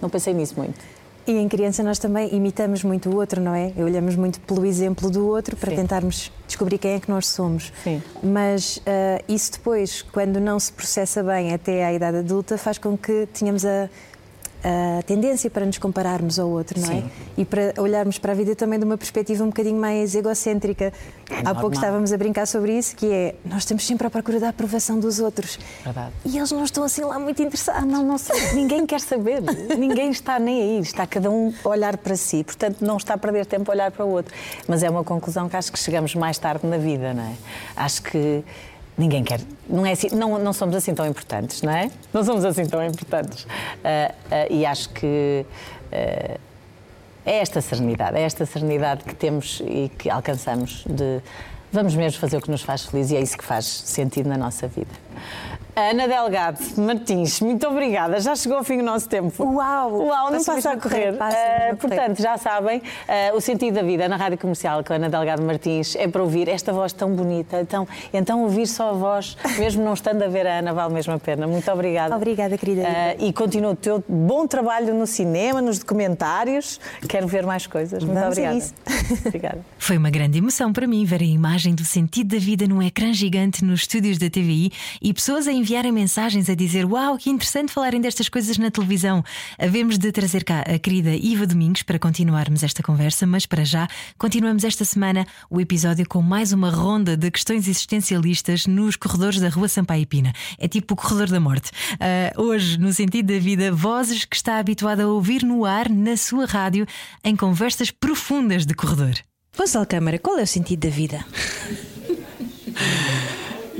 não 0.00 0.08
pensei 0.08 0.32
nisso 0.32 0.54
muito. 0.56 0.78
E 1.26 1.32
em 1.32 1.46
criança 1.46 1.82
nós 1.82 1.98
também 1.98 2.34
imitamos 2.34 2.82
muito 2.82 3.10
o 3.10 3.16
outro, 3.16 3.38
não 3.38 3.54
é? 3.54 3.70
Olhamos 3.76 4.16
muito 4.16 4.40
pelo 4.40 4.64
exemplo 4.64 5.10
do 5.10 5.26
outro 5.26 5.56
para 5.56 5.68
Sim. 5.68 5.76
tentarmos 5.76 6.32
descobrir 6.46 6.78
quem 6.78 6.92
é 6.92 7.00
que 7.00 7.10
nós 7.10 7.26
somos. 7.26 7.70
Sim. 7.84 8.02
Mas 8.22 8.78
uh, 8.78 9.22
isso 9.28 9.52
depois, 9.52 10.00
quando 10.00 10.40
não 10.40 10.58
se 10.58 10.72
processa 10.72 11.22
bem 11.22 11.52
até 11.52 11.84
à 11.84 11.92
idade 11.92 12.16
adulta, 12.16 12.56
faz 12.56 12.78
com 12.78 12.96
que 12.96 13.28
tenhamos 13.34 13.66
a, 13.66 13.90
a 14.62 15.02
tendência 15.02 15.48
para 15.50 15.64
nos 15.64 15.78
compararmos 15.78 16.38
ao 16.38 16.48
outro, 16.48 16.80
não 16.80 16.90
é? 16.90 17.00
Sim. 17.02 17.10
E 17.36 17.44
para 17.44 17.74
olharmos 17.78 18.18
para 18.18 18.32
a 18.32 18.34
vida 18.34 18.54
também 18.56 18.78
de 18.78 18.84
uma 18.84 18.98
perspectiva 18.98 19.44
um 19.44 19.48
bocadinho 19.48 19.80
mais 19.80 20.14
egocêntrica. 20.14 20.92
É 21.30 21.34
Há 21.34 21.36
normal. 21.36 21.60
pouco 21.60 21.76
estávamos 21.76 22.12
a 22.12 22.16
brincar 22.16 22.46
sobre 22.46 22.76
isso, 22.76 22.96
que 22.96 23.06
é 23.06 23.34
nós 23.44 23.58
estamos 23.58 23.86
sempre 23.86 24.06
à 24.06 24.10
procura 24.10 24.40
da 24.40 24.48
aprovação 24.48 24.98
dos 24.98 25.20
outros. 25.20 25.58
Verdade. 25.84 26.12
E 26.24 26.36
eles 26.36 26.50
não 26.50 26.64
estão 26.64 26.84
assim 26.84 27.02
lá 27.02 27.18
muito 27.18 27.42
interessados. 27.42 27.82
Ah, 27.82 27.86
não, 27.86 28.02
não 28.02 28.18
sei. 28.18 28.52
Ninguém 28.54 28.86
quer 28.86 29.00
saber. 29.00 29.42
Ninguém 29.78 30.10
está 30.10 30.38
nem 30.38 30.60
aí. 30.62 30.80
Está 30.80 31.06
cada 31.06 31.30
um 31.30 31.52
a 31.64 31.68
olhar 31.68 31.96
para 31.96 32.16
si. 32.16 32.42
Portanto, 32.42 32.78
não 32.80 32.96
está 32.96 33.14
a 33.14 33.18
perder 33.18 33.46
tempo 33.46 33.70
a 33.70 33.74
olhar 33.74 33.90
para 33.90 34.04
o 34.04 34.10
outro. 34.10 34.34
Mas 34.66 34.82
é 34.82 34.90
uma 34.90 35.04
conclusão 35.04 35.48
que 35.48 35.56
acho 35.56 35.70
que 35.70 35.78
chegamos 35.78 36.14
mais 36.14 36.38
tarde 36.38 36.66
na 36.66 36.78
vida, 36.78 37.14
não 37.14 37.22
é? 37.22 37.34
Acho 37.76 38.02
que 38.02 38.42
Ninguém 38.98 39.22
quer. 39.22 39.40
Não, 39.68 39.86
é 39.86 39.92
assim, 39.92 40.08
não, 40.12 40.38
não 40.38 40.52
somos 40.52 40.74
assim 40.74 40.92
tão 40.92 41.06
importantes, 41.06 41.62
não 41.62 41.72
é? 41.72 41.88
Não 42.12 42.24
somos 42.24 42.44
assim 42.44 42.66
tão 42.66 42.84
importantes. 42.84 43.44
Uh, 43.44 43.46
uh, 43.48 44.52
e 44.52 44.66
acho 44.66 44.88
que 44.88 45.46
uh, 45.46 46.40
é 47.24 47.38
esta 47.38 47.60
serenidade, 47.60 48.16
é 48.16 48.22
esta 48.22 48.44
serenidade 48.44 49.04
que 49.04 49.14
temos 49.14 49.62
e 49.64 49.88
que 49.96 50.10
alcançamos 50.10 50.84
de 50.88 51.20
vamos 51.70 51.94
mesmo 51.94 52.18
fazer 52.18 52.38
o 52.38 52.40
que 52.40 52.50
nos 52.50 52.62
faz 52.62 52.86
feliz 52.86 53.10
e 53.10 53.16
é 53.16 53.20
isso 53.20 53.36
que 53.36 53.44
faz 53.44 53.66
sentido 53.66 54.28
na 54.28 54.36
nossa 54.36 54.66
vida. 54.66 54.90
Ana 55.78 56.08
Delgado 56.08 56.58
Martins, 56.76 57.40
muito 57.40 57.64
obrigada. 57.68 58.18
Já 58.18 58.34
chegou 58.34 58.58
ao 58.58 58.64
fim 58.64 58.78
o 58.78 58.82
nosso 58.82 59.08
tempo. 59.08 59.44
Uau! 59.44 60.06
Uau, 60.06 60.32
não 60.32 60.42
passa 60.42 60.72
a 60.72 60.76
correr. 60.76 61.16
Passa 61.16 61.36
uh, 61.72 61.76
portanto, 61.76 62.20
já 62.20 62.36
sabem, 62.36 62.78
uh, 62.78 63.36
o 63.36 63.40
sentido 63.40 63.74
da 63.74 63.82
vida 63.82 64.08
na 64.08 64.16
Rádio 64.16 64.38
Comercial 64.38 64.82
com 64.82 64.92
a 64.92 64.96
Ana 64.96 65.08
Delgado 65.08 65.40
Martins 65.40 65.94
é 65.94 66.08
para 66.08 66.20
ouvir 66.20 66.48
esta 66.48 66.72
voz 66.72 66.92
tão 66.92 67.14
bonita. 67.14 67.60
Então, 67.60 67.86
então 68.12 68.42
ouvir 68.42 68.66
só 68.66 68.90
a 68.90 68.92
voz, 68.92 69.36
mesmo 69.56 69.84
não 69.84 69.94
estando 69.94 70.20
a 70.22 70.26
ver 70.26 70.48
a 70.48 70.58
Ana, 70.58 70.74
vale 70.74 70.94
mesmo 70.94 71.12
a 71.12 71.18
pena. 71.18 71.46
Muito 71.46 71.70
obrigada. 71.70 72.16
Obrigada, 72.16 72.58
querida. 72.58 72.82
Uh, 72.82 73.24
e 73.24 73.32
continua 73.32 73.70
o 73.70 73.76
teu 73.76 74.02
bom 74.08 74.48
trabalho 74.48 74.92
no 74.92 75.06
cinema, 75.06 75.62
nos 75.62 75.78
documentários. 75.78 76.80
Quero 77.08 77.28
ver 77.28 77.46
mais 77.46 77.68
coisas. 77.68 78.02
Muito 78.02 78.18
Vamos 78.18 78.36
obrigada. 78.36 78.64
obrigada. 79.26 79.60
Foi 79.78 79.96
uma 79.96 80.10
grande 80.10 80.38
emoção 80.38 80.72
para 80.72 80.88
mim 80.88 81.04
ver 81.04 81.20
a 81.20 81.24
imagem 81.24 81.72
do 81.72 81.84
sentido 81.84 82.34
da 82.34 82.38
vida 82.38 82.66
num 82.66 82.82
ecrã 82.82 83.12
gigante 83.12 83.64
nos 83.64 83.82
estúdios 83.82 84.18
da 84.18 84.28
TVI 84.28 84.72
e 85.00 85.14
pessoas 85.14 85.46
a 85.46 85.52
enviarem 85.68 85.92
mensagens 85.92 86.48
a 86.48 86.54
dizer: 86.54 86.86
Uau, 86.86 87.18
que 87.18 87.28
interessante 87.28 87.70
falarem 87.70 88.00
destas 88.00 88.26
coisas 88.26 88.56
na 88.56 88.70
televisão. 88.70 89.22
Havemos 89.58 89.98
de 89.98 90.10
trazer 90.10 90.42
cá 90.42 90.60
a 90.62 90.78
querida 90.78 91.14
Iva 91.14 91.46
Domingos 91.46 91.82
para 91.82 91.98
continuarmos 91.98 92.62
esta 92.62 92.82
conversa, 92.82 93.26
mas 93.26 93.44
para 93.44 93.64
já 93.64 93.86
continuamos 94.16 94.64
esta 94.64 94.82
semana 94.82 95.26
o 95.50 95.60
episódio 95.60 96.08
com 96.08 96.22
mais 96.22 96.54
uma 96.54 96.70
ronda 96.70 97.18
de 97.18 97.30
questões 97.30 97.68
existencialistas 97.68 98.66
nos 98.66 98.96
corredores 98.96 99.40
da 99.40 99.50
Rua 99.50 99.68
Sampaio 99.68 100.06
Pina. 100.06 100.32
É 100.56 100.66
tipo 100.66 100.94
o 100.94 100.96
corredor 100.96 101.28
da 101.28 101.38
morte. 101.38 101.70
Uh, 101.94 102.42
hoje, 102.42 102.78
no 102.78 102.90
sentido 102.90 103.34
da 103.34 103.38
vida, 103.38 103.70
vozes 103.70 104.24
que 104.24 104.36
está 104.36 104.58
habituada 104.58 105.02
a 105.02 105.06
ouvir 105.06 105.42
no 105.42 105.66
ar, 105.66 105.90
na 105.90 106.16
sua 106.16 106.46
rádio, 106.46 106.86
em 107.22 107.36
conversas 107.36 107.90
profundas 107.90 108.64
de 108.64 108.72
corredor. 108.72 109.12
Gonçalo 109.54 109.86
Câmara, 109.86 110.18
qual 110.18 110.38
é 110.38 110.44
o 110.44 110.46
sentido 110.46 110.88
da 110.88 110.94
vida? 110.94 111.26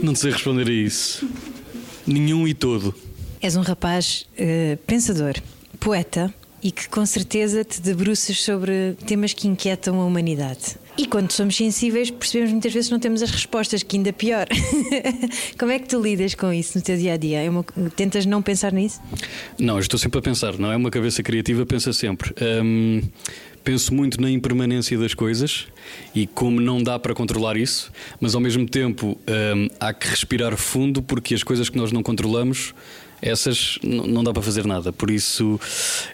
Não 0.03 0.15
sei 0.15 0.33
responder 0.33 0.69
a 0.69 0.73
isso 0.73 1.27
nenhum 2.09 2.49
e 2.49 2.55
todo. 2.55 2.95
És 3.41 3.57
um 3.57 3.61
rapaz 3.61 4.27
uh, 4.33 4.77
pensador, 4.79 5.35
poeta 5.79 6.33
e 6.63 6.73
que 6.73 6.89
com 6.89 7.07
certeza 7.07 7.65
te 7.65 7.81
debruças 7.81 8.43
sobre 8.43 8.95
temas 9.07 9.33
que 9.33 9.47
inquietam 9.47 10.01
a 10.01 10.05
humanidade. 10.05 10.77
E 10.97 11.07
quando 11.07 11.31
somos 11.31 11.57
sensíveis, 11.57 12.11
percebemos 12.11 12.51
muitas 12.51 12.73
vezes 12.73 12.89
que 12.89 12.93
não 12.93 12.99
temos 12.99 13.23
as 13.23 13.31
respostas, 13.31 13.85
que 13.85 13.97
ainda 13.97 14.13
pior. 14.13 14.49
Como 15.57 15.71
é 15.71 15.79
que 15.79 15.87
tu 15.87 16.03
lidas 16.03 16.35
com 16.35 16.53
isso 16.53 16.77
no 16.77 16.83
teu 16.83 16.97
dia 16.97 17.13
a 17.13 17.17
dia? 17.17 17.41
É 17.41 17.49
uma... 17.49 17.65
Tentas 17.95 18.27
não 18.27 18.43
pensar 18.43 18.73
nisso? 18.73 19.01
Não, 19.57 19.75
eu 19.75 19.81
estou 19.81 19.97
sempre 19.97 20.19
a 20.19 20.23
pensar, 20.23 20.59
não 20.59 20.73
é 20.73 20.77
uma 20.77 20.91
cabeça 20.91 21.23
criativa, 21.23 21.65
pensa 21.65 21.93
sempre. 21.93 22.35
Hum, 22.43 23.01
penso 23.69 23.93
muito 23.93 24.19
na 24.19 24.31
impermanência 24.31 24.97
das 24.97 25.13
coisas 25.13 25.67
e 26.15 26.27
como 26.27 26.59
não 26.59 26.83
dá 26.83 26.99
para 26.99 27.15
controlar 27.15 27.55
isso, 27.55 27.93
mas 28.19 28.35
ao 28.35 28.41
mesmo 28.41 28.67
tempo 28.67 29.09
hum, 29.29 29.69
há 29.79 29.93
que 29.93 30.09
respirar 30.09 30.57
fundo 30.57 31.03
porque 31.03 31.35
as 31.35 31.43
coisas 31.43 31.69
que 31.69 31.77
nós 31.77 31.93
não 31.93 32.03
controlamos 32.03 32.75
essas 33.21 33.79
não 33.83 34.25
dá 34.25 34.33
para 34.33 34.41
fazer 34.41 34.65
nada. 34.65 34.91
Por 34.91 35.11
isso 35.11 35.61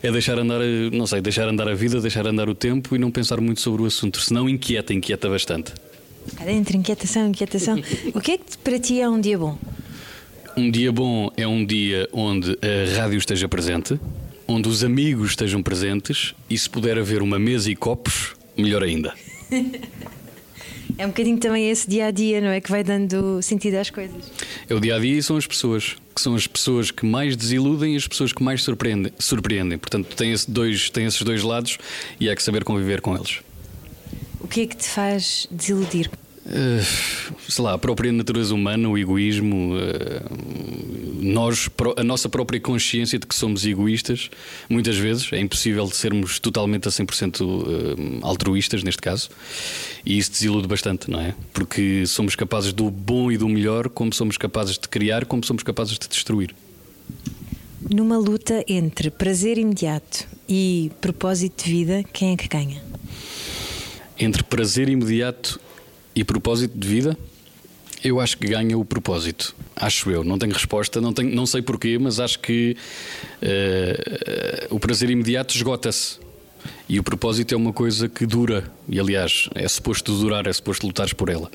é 0.03 0.11
deixar 0.11 0.37
andar, 0.37 0.59
não 0.93 1.07
sei, 1.07 1.21
deixar 1.21 1.49
andar 1.49 1.69
a 1.69 1.75
vida, 1.75 2.01
deixar 2.01 2.27
andar 2.27 2.49
o 2.49 2.57
tempo 2.57 2.97
e 2.97 2.99
não 2.99 3.13
pensar 3.13 3.41
muito 3.41 3.61
sobre 3.61 3.83
o 3.83 3.87
assunto. 3.87 4.21
Senão 4.21 4.49
inquieta, 4.49 4.93
inquieta 4.93 5.29
bastante. 5.29 5.75
Entre 6.45 6.77
inquietação, 6.77 7.29
inquietação. 7.29 7.81
o 8.13 8.21
que 8.21 8.33
é 8.33 8.39
que 8.39 8.59
para 8.65 8.81
ti 8.81 9.01
é 9.01 9.09
um 9.09 9.21
dia 9.21 9.39
bom? 9.39 9.57
Um 10.57 10.73
dia 10.73 10.91
bom 10.91 11.31
é 11.37 11.47
um 11.47 11.65
dia 11.65 12.09
onde 12.13 12.59
a 12.61 13.01
rádio 13.01 13.19
esteja 13.19 13.49
presente, 13.49 14.01
onde 14.47 14.69
os 14.69 14.85
amigos 14.85 15.31
estejam 15.31 15.63
presentes 15.63 16.35
e 16.49 16.57
se 16.57 16.69
puder 16.69 16.99
haver 16.99 17.23
uma 17.23 17.39
mesa 17.39 17.71
e 17.71 17.77
copos, 17.77 18.35
melhor 18.57 18.83
ainda. 18.83 19.15
É 20.97 21.05
um 21.05 21.09
bocadinho 21.09 21.39
também 21.39 21.71
esse 21.71 21.89
dia 21.89 22.07
a 22.07 22.11
dia, 22.11 22.41
não 22.41 22.49
é? 22.49 22.61
Que 22.61 22.71
vai 22.71 22.85
dando 22.85 23.43
sentido 23.43 23.75
às 23.77 23.91
coisas. 23.91 24.31
É 24.69 24.75
o 24.75 24.81
dia 24.81 24.95
a 24.95 24.99
dia 24.99 25.19
e 25.19 25.23
são 25.23 25.37
as 25.37 25.47
pessoas, 25.47 25.97
que 26.15 26.21
são 26.21 26.37
as 26.37 26.47
pessoas 26.47 26.91
que 26.91 27.05
mais 27.05 27.37
desiludem 27.37 27.95
e 27.95 27.97
as 27.97 28.07
pessoas 28.07 28.33
que 28.33 28.43
mais 28.43 28.63
surpreendem. 28.63 29.13
surpreendem. 29.19 29.77
Portanto, 29.77 30.15
tem, 30.15 30.33
esse 30.33 30.49
dois, 30.49 30.91
tem 30.91 31.07
esses 31.07 31.21
dois 31.23 31.43
lados 31.43 31.79
e 32.21 32.31
há 32.31 32.37
que 32.37 32.43
saber 32.43 32.63
conviver 32.63 33.01
com 33.01 33.17
eles. 33.17 33.41
O 34.41 34.47
que 34.47 34.61
é 34.61 34.67
que 34.67 34.77
te 34.77 34.89
faz 34.89 35.49
desiludir? 35.51 36.09
Uh, 36.47 37.35
sei 37.49 37.65
lá, 37.65 37.73
a 37.73 37.79
própria 37.79 38.13
natureza 38.13 38.55
humana, 38.55 38.89
o 38.89 38.97
egoísmo, 38.97 39.75
uh, 39.75 41.04
nós, 41.25 41.69
a 41.97 42.05
nossa 42.05 42.29
própria 42.29 42.61
consciência 42.61 43.19
de 43.19 43.27
que 43.27 43.35
somos 43.35 43.65
egoístas, 43.65 44.31
muitas 44.69 44.97
vezes, 44.97 45.33
é 45.33 45.41
impossível 45.41 45.87
de 45.87 45.97
sermos 45.97 46.39
totalmente 46.39 46.87
a 46.87 46.91
100% 46.91 47.41
uh, 47.41 48.27
altruístas 48.27 48.83
neste 48.83 49.01
caso, 49.01 49.31
e 50.05 50.19
isso 50.19 50.31
desilude 50.31 50.69
bastante, 50.69 51.11
não 51.11 51.21
é? 51.21 51.35
Porque 51.53 52.07
somos 52.07 52.37
capazes 52.37 52.73
do 52.73 52.91
bom 52.91 53.33
e 53.33 53.39
do 53.39 53.49
melhor, 53.49 53.89
como 53.89 54.13
somos 54.13 54.37
capazes 54.37 54.79
de 54.79 54.89
criar, 54.89 55.25
como 55.25 55.45
somos 55.45 55.63
capazes 55.63 55.99
de 55.99 56.09
destruir. 56.09 56.55
Numa 57.91 58.19
luta 58.19 58.65
entre 58.69 59.11
prazer 59.11 59.59
imediato 59.59 60.27
e 60.49 60.91
propósito 61.01 61.65
de 61.65 61.71
vida, 61.71 62.05
quem 62.13 62.33
é 62.33 62.37
que 62.37 62.49
ganha? 62.49 62.83
Entre 64.19 64.43
prazer 64.43 64.89
imediato 64.89 65.61
e 66.15 66.23
propósito 66.23 66.79
de 66.79 66.89
vida? 66.89 67.19
Eu 68.05 68.21
acho 68.21 68.37
que 68.37 68.47
ganha 68.47 68.77
o 68.77 68.85
propósito. 68.85 69.57
Acho 69.75 70.11
eu. 70.11 70.23
Não 70.23 70.39
tenho 70.39 70.53
resposta, 70.53 71.01
não, 71.01 71.15
tenho, 71.15 71.35
não 71.35 71.47
sei 71.47 71.63
porquê, 71.63 71.99
mas 71.99 72.21
acho 72.21 72.39
que 72.39 72.77
uh, 73.43 74.75
o 74.75 74.79
prazer 74.79 75.09
imediato 75.09 75.57
esgota-se. 75.57 76.19
E 76.87 77.01
o 77.01 77.03
propósito 77.03 77.55
é 77.55 77.57
uma 77.57 77.73
coisa 77.73 78.07
que 78.07 78.27
dura. 78.27 78.71
E 78.87 79.01
aliás, 79.01 79.49
é 79.55 79.67
suposto 79.67 80.13
durar, 80.19 80.47
é 80.47 80.53
suposto 80.53 80.87
lutares 80.87 81.15
por 81.15 81.31
ela. 81.31 81.51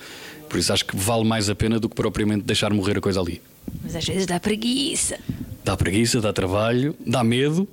Por 0.49 0.57
isso 0.57 0.73
acho 0.73 0.85
que 0.85 0.97
vale 0.97 1.23
mais 1.23 1.51
a 1.51 1.55
pena 1.55 1.79
do 1.79 1.87
que 1.87 1.95
propriamente 1.95 2.43
deixar 2.43 2.73
morrer 2.73 2.97
a 2.97 3.01
coisa 3.01 3.21
ali. 3.21 3.39
Mas 3.83 3.95
às 3.95 4.05
vezes 4.05 4.25
dá 4.25 4.39
preguiça. 4.39 5.19
Dá 5.63 5.77
preguiça, 5.77 6.19
dá 6.19 6.33
trabalho, 6.33 6.95
dá 7.05 7.23
medo, 7.23 7.67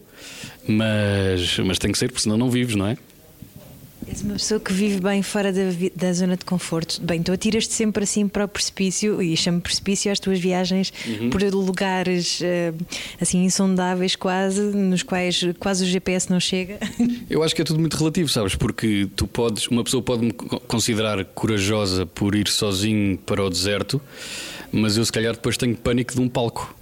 mas, 0.69 1.59
mas 1.61 1.79
tem 1.79 1.91
que 1.91 1.97
ser, 1.97 2.09
porque 2.09 2.23
senão 2.23 2.37
não 2.37 2.51
vives, 2.51 2.77
não 2.77 2.87
é? 2.87 2.99
És 4.09 4.23
uma 4.23 4.35
pessoa 4.35 4.61
que 4.61 4.73
vive 4.73 5.01
bem 5.01 5.21
fora 5.21 5.53
da, 5.53 5.63
da 5.95 6.13
zona 6.13 6.37
de 6.37 6.45
conforto. 6.45 7.01
Bem, 7.03 7.23
tu 7.23 7.33
atiras-te 7.33 7.75
sempre 7.75 8.05
assim 8.05 8.29
para 8.29 8.45
o 8.45 8.49
precipício 8.49 9.21
e 9.21 9.37
chamo 9.37 9.61
precipício 9.61 10.13
às 10.13 10.21
tuas 10.21 10.39
viagens 10.39 10.93
uhum. 11.07 11.31
por 11.31 11.43
lugares 11.43 12.41
uh, 12.41 12.87
assim 13.21 13.45
insondáveis 13.45 14.15
quase, 14.15 14.61
nos 14.61 15.03
quais 15.03 15.45
quase 15.59 15.85
o 15.85 15.87
GPS 15.87 16.31
não 16.31 16.39
chega. 16.39 16.79
Eu 17.29 17.43
acho 17.43 17.55
que 17.55 17.63
é 17.63 17.65
tudo 17.65 17.81
muito 17.81 17.97
relativo, 17.97 18.29
sabes? 18.29 18.55
Porque 18.55 19.09
tu 19.17 19.27
podes, 19.27 19.67
uma 19.67 19.83
pessoa 19.83 20.03
pode 20.03 20.25
me 20.25 20.33
considerar 20.33 21.25
corajosa 21.25 22.07
por 22.07 22.35
ir 22.35 22.49
sozinho 22.49 23.19
para 23.19 23.43
o 23.43 23.51
deserto, 23.51 24.01
mas 24.71 24.97
eu 24.97 25.05
se 25.05 25.13
calhar 25.13 25.35
depois 25.35 25.57
tenho 25.57 25.75
pânico 25.77 26.15
de 26.15 26.21
um 26.21 26.29
palco. 26.29 26.75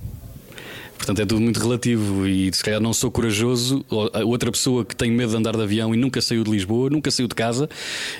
Portanto, 1.04 1.20
é 1.20 1.26
tudo 1.26 1.42
muito 1.42 1.61
relativo 1.61 2.26
e 2.26 2.50
se 2.50 2.64
calhar 2.64 2.80
não 2.80 2.94
sou 2.94 3.11
corajoso. 3.11 3.84
Outra 4.25 4.50
pessoa 4.50 4.87
que 4.87 4.96
tem 4.96 5.11
medo 5.11 5.32
de 5.32 5.37
andar 5.37 5.54
de 5.54 5.62
avião 5.62 5.94
e 5.94 5.99
nunca 5.99 6.18
saiu 6.23 6.42
de 6.42 6.50
Lisboa, 6.50 6.88
nunca 6.88 7.11
saiu 7.11 7.28
de 7.28 7.34
casa, 7.34 7.68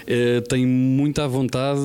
eh, 0.06 0.42
tem 0.42 0.66
muita 0.66 1.26
vontade 1.26 1.80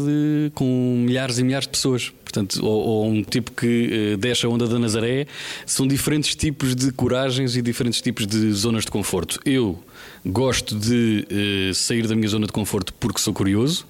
com 0.53 1.01
milhares 1.05 1.39
e 1.39 1.43
milhares 1.43 1.67
de 1.67 1.71
pessoas. 1.71 2.11
Portanto, 2.21 2.59
ou, 2.61 2.81
ou 2.81 3.09
um 3.09 3.23
tipo 3.23 3.51
que 3.51 4.13
uh, 4.13 4.17
deixa 4.17 4.45
a 4.45 4.49
onda 4.49 4.67
da 4.67 4.77
Nazaré, 4.77 5.25
são 5.65 5.87
diferentes 5.87 6.35
tipos 6.35 6.75
de 6.75 6.91
coragens 6.91 7.55
e 7.55 7.61
diferentes 7.61 8.01
tipos 8.01 8.27
de 8.27 8.51
zonas 8.51 8.83
de 8.83 8.91
conforto. 8.91 9.39
Eu 9.45 9.81
gosto 10.25 10.77
de 10.77 11.25
uh, 11.31 11.73
sair 11.73 12.05
da 12.07 12.13
minha 12.13 12.27
zona 12.27 12.45
de 12.45 12.51
conforto 12.51 12.93
porque 12.99 13.19
sou 13.19 13.33
curioso, 13.33 13.87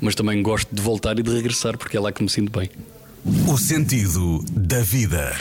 mas 0.00 0.16
também 0.16 0.42
gosto 0.42 0.68
de 0.74 0.82
voltar 0.82 1.18
e 1.20 1.22
de 1.22 1.30
regressar 1.30 1.78
porque 1.78 1.96
é 1.96 2.00
lá 2.00 2.10
que 2.10 2.22
me 2.22 2.28
sinto 2.28 2.50
bem. 2.50 2.68
O 3.46 3.56
sentido 3.56 4.44
da 4.50 4.80
vida. 4.80 5.34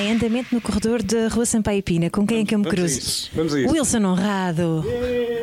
Em 0.00 0.12
andamento 0.12 0.54
no 0.54 0.62
corredor 0.62 1.02
da 1.02 1.28
Rua 1.28 1.44
Sampaio 1.44 1.82
Pina, 1.82 2.08
com 2.08 2.26
quem 2.26 2.40
é 2.40 2.44
que 2.46 2.54
eu 2.54 2.58
me 2.58 2.64
cruzo? 2.64 3.28
Vamos 3.34 3.52
a 3.52 3.60
isso. 3.60 3.70
Wilson 3.70 3.98
Honrado. 3.98 4.82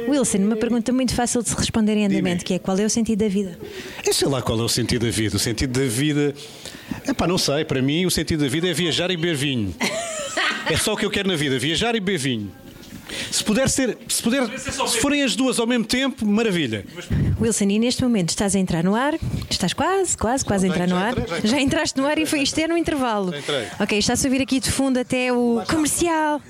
Wilson, 0.09 0.39
uma 0.39 0.55
pergunta 0.55 0.91
muito 0.91 1.13
fácil 1.13 1.43
de 1.43 1.49
se 1.49 1.55
responder 1.55 1.93
em 1.93 2.07
andamento, 2.07 2.43
que 2.43 2.55
é 2.55 2.59
qual 2.59 2.75
é 2.75 2.83
o 2.83 2.89
sentido 2.89 3.19
da 3.19 3.27
vida? 3.27 3.55
Eu 4.03 4.11
sei 4.11 4.27
lá 4.27 4.41
qual 4.41 4.59
é 4.59 4.63
o 4.63 4.67
sentido 4.67 5.05
da 5.05 5.11
vida. 5.11 5.35
O 5.35 5.39
sentido 5.39 5.79
da 5.79 5.85
vida. 5.85 6.33
É 7.05 7.13
pá, 7.13 7.27
não 7.27 7.37
sei. 7.37 7.65
Para 7.65 7.83
mim, 7.83 8.07
o 8.07 8.09
sentido 8.09 8.45
da 8.45 8.49
vida 8.49 8.67
é 8.67 8.73
viajar 8.73 9.11
e 9.11 9.15
beber 9.15 9.35
vinho. 9.35 9.75
é 10.65 10.75
só 10.75 10.93
o 10.93 10.97
que 10.97 11.05
eu 11.05 11.11
quero 11.11 11.29
na 11.29 11.35
vida, 11.35 11.59
viajar 11.59 11.95
e 11.95 11.99
beber 11.99 12.17
vinho. 12.17 12.51
Se 13.31 13.43
puder 13.43 13.69
ser, 13.69 13.97
se, 14.07 14.21
puder, 14.21 14.47
se 14.59 14.99
forem 14.99 15.23
as 15.23 15.35
duas 15.35 15.59
ao 15.59 15.67
mesmo 15.67 15.85
tempo, 15.85 16.25
maravilha. 16.25 16.85
Wilson, 17.39 17.65
e 17.65 17.79
neste 17.79 18.03
momento 18.03 18.29
estás 18.29 18.55
a 18.55 18.59
entrar 18.59 18.83
no 18.83 18.95
ar, 18.95 19.15
estás 19.49 19.73
quase, 19.73 20.17
quase, 20.17 20.43
quase 20.43 20.65
a 20.65 20.69
entrar 20.69 20.87
no 20.87 20.95
ar. 20.95 21.15
Já 21.43 21.59
entraste 21.59 21.99
no 21.99 22.07
ar 22.07 22.17
e 22.17 22.25
foi 22.25 22.41
isto 22.41 22.57
é 22.59 22.67
no 22.67 22.77
intervalo. 22.77 23.33
Ok, 23.79 23.97
está 23.97 24.13
a 24.13 24.17
subir 24.17 24.41
aqui 24.41 24.59
de 24.59 24.71
fundo 24.71 24.99
até 24.99 25.31
o 25.31 25.63
comercial. 25.67 26.41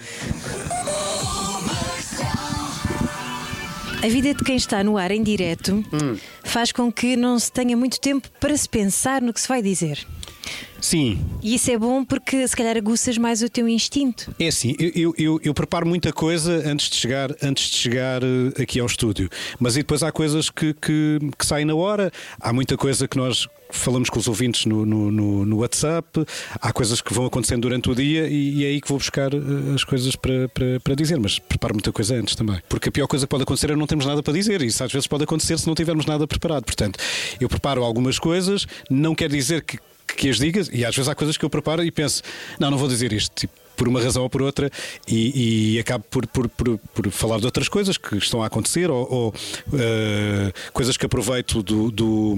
A 4.04 4.08
vida 4.10 4.34
de 4.34 4.44
quem 4.44 4.56
está 4.56 4.84
no 4.84 4.98
ar 4.98 5.12
em 5.12 5.24
direto 5.24 5.84
hum. 5.92 6.18
faz 6.44 6.72
com 6.72 6.92
que 6.92 7.18
não 7.18 7.38
se 7.40 7.52
tenha 7.52 7.76
muito 7.76 8.00
tempo 8.00 8.30
para 8.40 8.56
se 8.56 8.70
pensar 8.70 9.22
no 9.22 9.34
que 9.34 9.42
se 9.42 9.48
vai 9.48 9.62
dizer. 9.62 10.06
Sim. 10.81 11.19
E 11.41 11.55
isso 11.55 11.72
é 11.72 11.77
bom 11.77 12.03
porque 12.03 12.48
se 12.48 12.55
calhar 12.55 12.77
aguças 12.77 13.17
mais 13.17 13.41
o 13.41 13.50
teu 13.50 13.67
instinto. 13.67 14.34
É 14.39 14.48
assim, 14.48 14.75
eu, 14.79 15.13
eu, 15.17 15.39
eu, 15.43 15.53
preparo 15.53 15.88
muita 15.88 16.13
coisa 16.13 16.63
antes 16.69 16.89
de 16.89 16.96
chegar, 16.96 17.31
antes 17.41 17.69
de 17.69 17.77
chegar 17.77 18.22
eh, 18.24 18.62
aqui 18.62 18.79
ao 18.79 18.86
estúdio. 18.86 19.29
Mas 19.60 19.75
e 19.75 19.79
depois 19.79 20.03
há 20.03 20.12
coisas 20.12 20.50
que, 20.50 20.74
que, 20.74 21.19
que 21.38 21.46
saem 21.46 21.65
na 21.65 21.75
hora, 21.75 22.12
há 22.39 22.53
muita 22.53 22.77
coisa 22.77 23.07
que 23.07 23.17
nós 23.17 23.48
falamos 23.69 24.10
com 24.10 24.19
os 24.19 24.27
ouvintes 24.27 24.65
no, 24.65 24.86
no, 24.86 25.12
no, 25.12 25.46
no, 25.46 25.57
WhatsApp, 25.57 26.25
há 26.62 26.72
coisas 26.72 27.01
que 27.01 27.13
vão 27.13 27.25
acontecendo 27.25 27.63
durante 27.63 27.89
o 27.89 27.96
dia 27.96 28.27
e, 28.27 28.60
e 28.60 28.65
é 28.65 28.67
aí 28.69 28.81
que 28.81 28.88
vou 28.88 28.98
buscar 28.98 29.34
eh, 29.34 29.38
as 29.75 29.84
coisas 29.84 30.15
para, 30.15 30.48
para, 30.50 30.79
para, 30.79 30.96
dizer, 30.96 31.19
mas 31.19 31.39
preparo 31.39 31.74
muita 31.74 31.91
coisa 31.91 32.15
antes 32.15 32.36
também. 32.36 32.62
Porque 32.69 32.89
a 32.89 32.91
pior 32.91 33.07
coisa 33.07 33.25
que 33.25 33.29
pode 33.29 33.43
acontecer 33.43 33.72
é 33.72 33.75
não 33.75 33.88
termos 33.88 34.05
nada 34.05 34.24
para 34.24 34.34
dizer, 34.34 34.62
e 34.62 34.67
isso 34.67 34.84
às 34.84 34.91
vezes 34.91 35.07
pode 35.07 35.24
acontecer 35.24 35.57
se 35.57 35.67
não 35.67 35.75
tivermos 35.75 36.05
nada 36.05 36.27
preparado. 36.27 36.63
Portanto, 36.63 37.00
eu 37.39 37.50
preparo 37.50 37.84
algumas 37.84 38.19
coisas, 38.19 38.65
não 38.89 39.13
quer 39.13 39.29
dizer 39.29 39.63
que 39.63 39.79
que 40.16 40.30
as 40.30 40.38
digas, 40.38 40.70
e 40.72 40.86
às 40.86 40.96
vezes 40.96 41.10
há 41.10 41.16
coisas 41.16 41.38
que 41.38 41.46
eu 41.46 41.50
preparo 41.50 41.84
e 41.84 41.92
penso, 41.92 42.24
não, 42.60 42.72
não 42.72 42.78
vou 42.78 42.88
dizer 42.88 43.12
isto, 43.14 43.32
tipo, 43.36 43.54
por 43.78 43.88
uma 43.88 44.02
razão 44.02 44.24
ou 44.24 44.30
por 44.30 44.42
outra, 44.42 44.72
e, 45.08 45.76
e 45.76 45.80
acabo 45.80 46.04
por, 46.10 46.26
por, 46.26 46.50
por, 46.50 46.80
por, 46.80 47.12
falar 47.12 47.40
de 47.40 47.46
outras 47.46 47.70
coisas 47.70 47.96
que 47.96 48.18
estão 48.18 48.42
a 48.42 48.48
acontecer, 48.48 48.90
ou, 48.90 49.08
ou 49.10 49.30
uh, 49.30 50.72
coisas 50.74 50.98
que 50.98 51.06
aproveito 51.06 51.62
do, 51.62 51.92
do, 51.92 52.36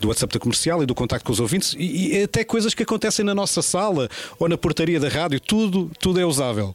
do, 0.00 0.08
WhatsApp 0.08 0.34
da 0.34 0.40
comercial 0.40 0.82
e 0.82 0.86
do 0.86 0.94
contacto 0.94 1.24
com 1.24 1.32
os 1.32 1.38
ouvintes, 1.38 1.74
e, 1.78 2.18
e, 2.18 2.22
até 2.24 2.42
coisas 2.42 2.74
que 2.74 2.82
acontecem 2.82 3.24
na 3.24 3.34
nossa 3.34 3.62
sala 3.62 4.08
ou 4.38 4.48
na 4.48 4.58
portaria 4.58 4.98
da 4.98 5.08
rádio, 5.08 5.38
tudo, 5.38 5.90
tudo 6.00 6.20
é 6.20 6.26
usável. 6.26 6.74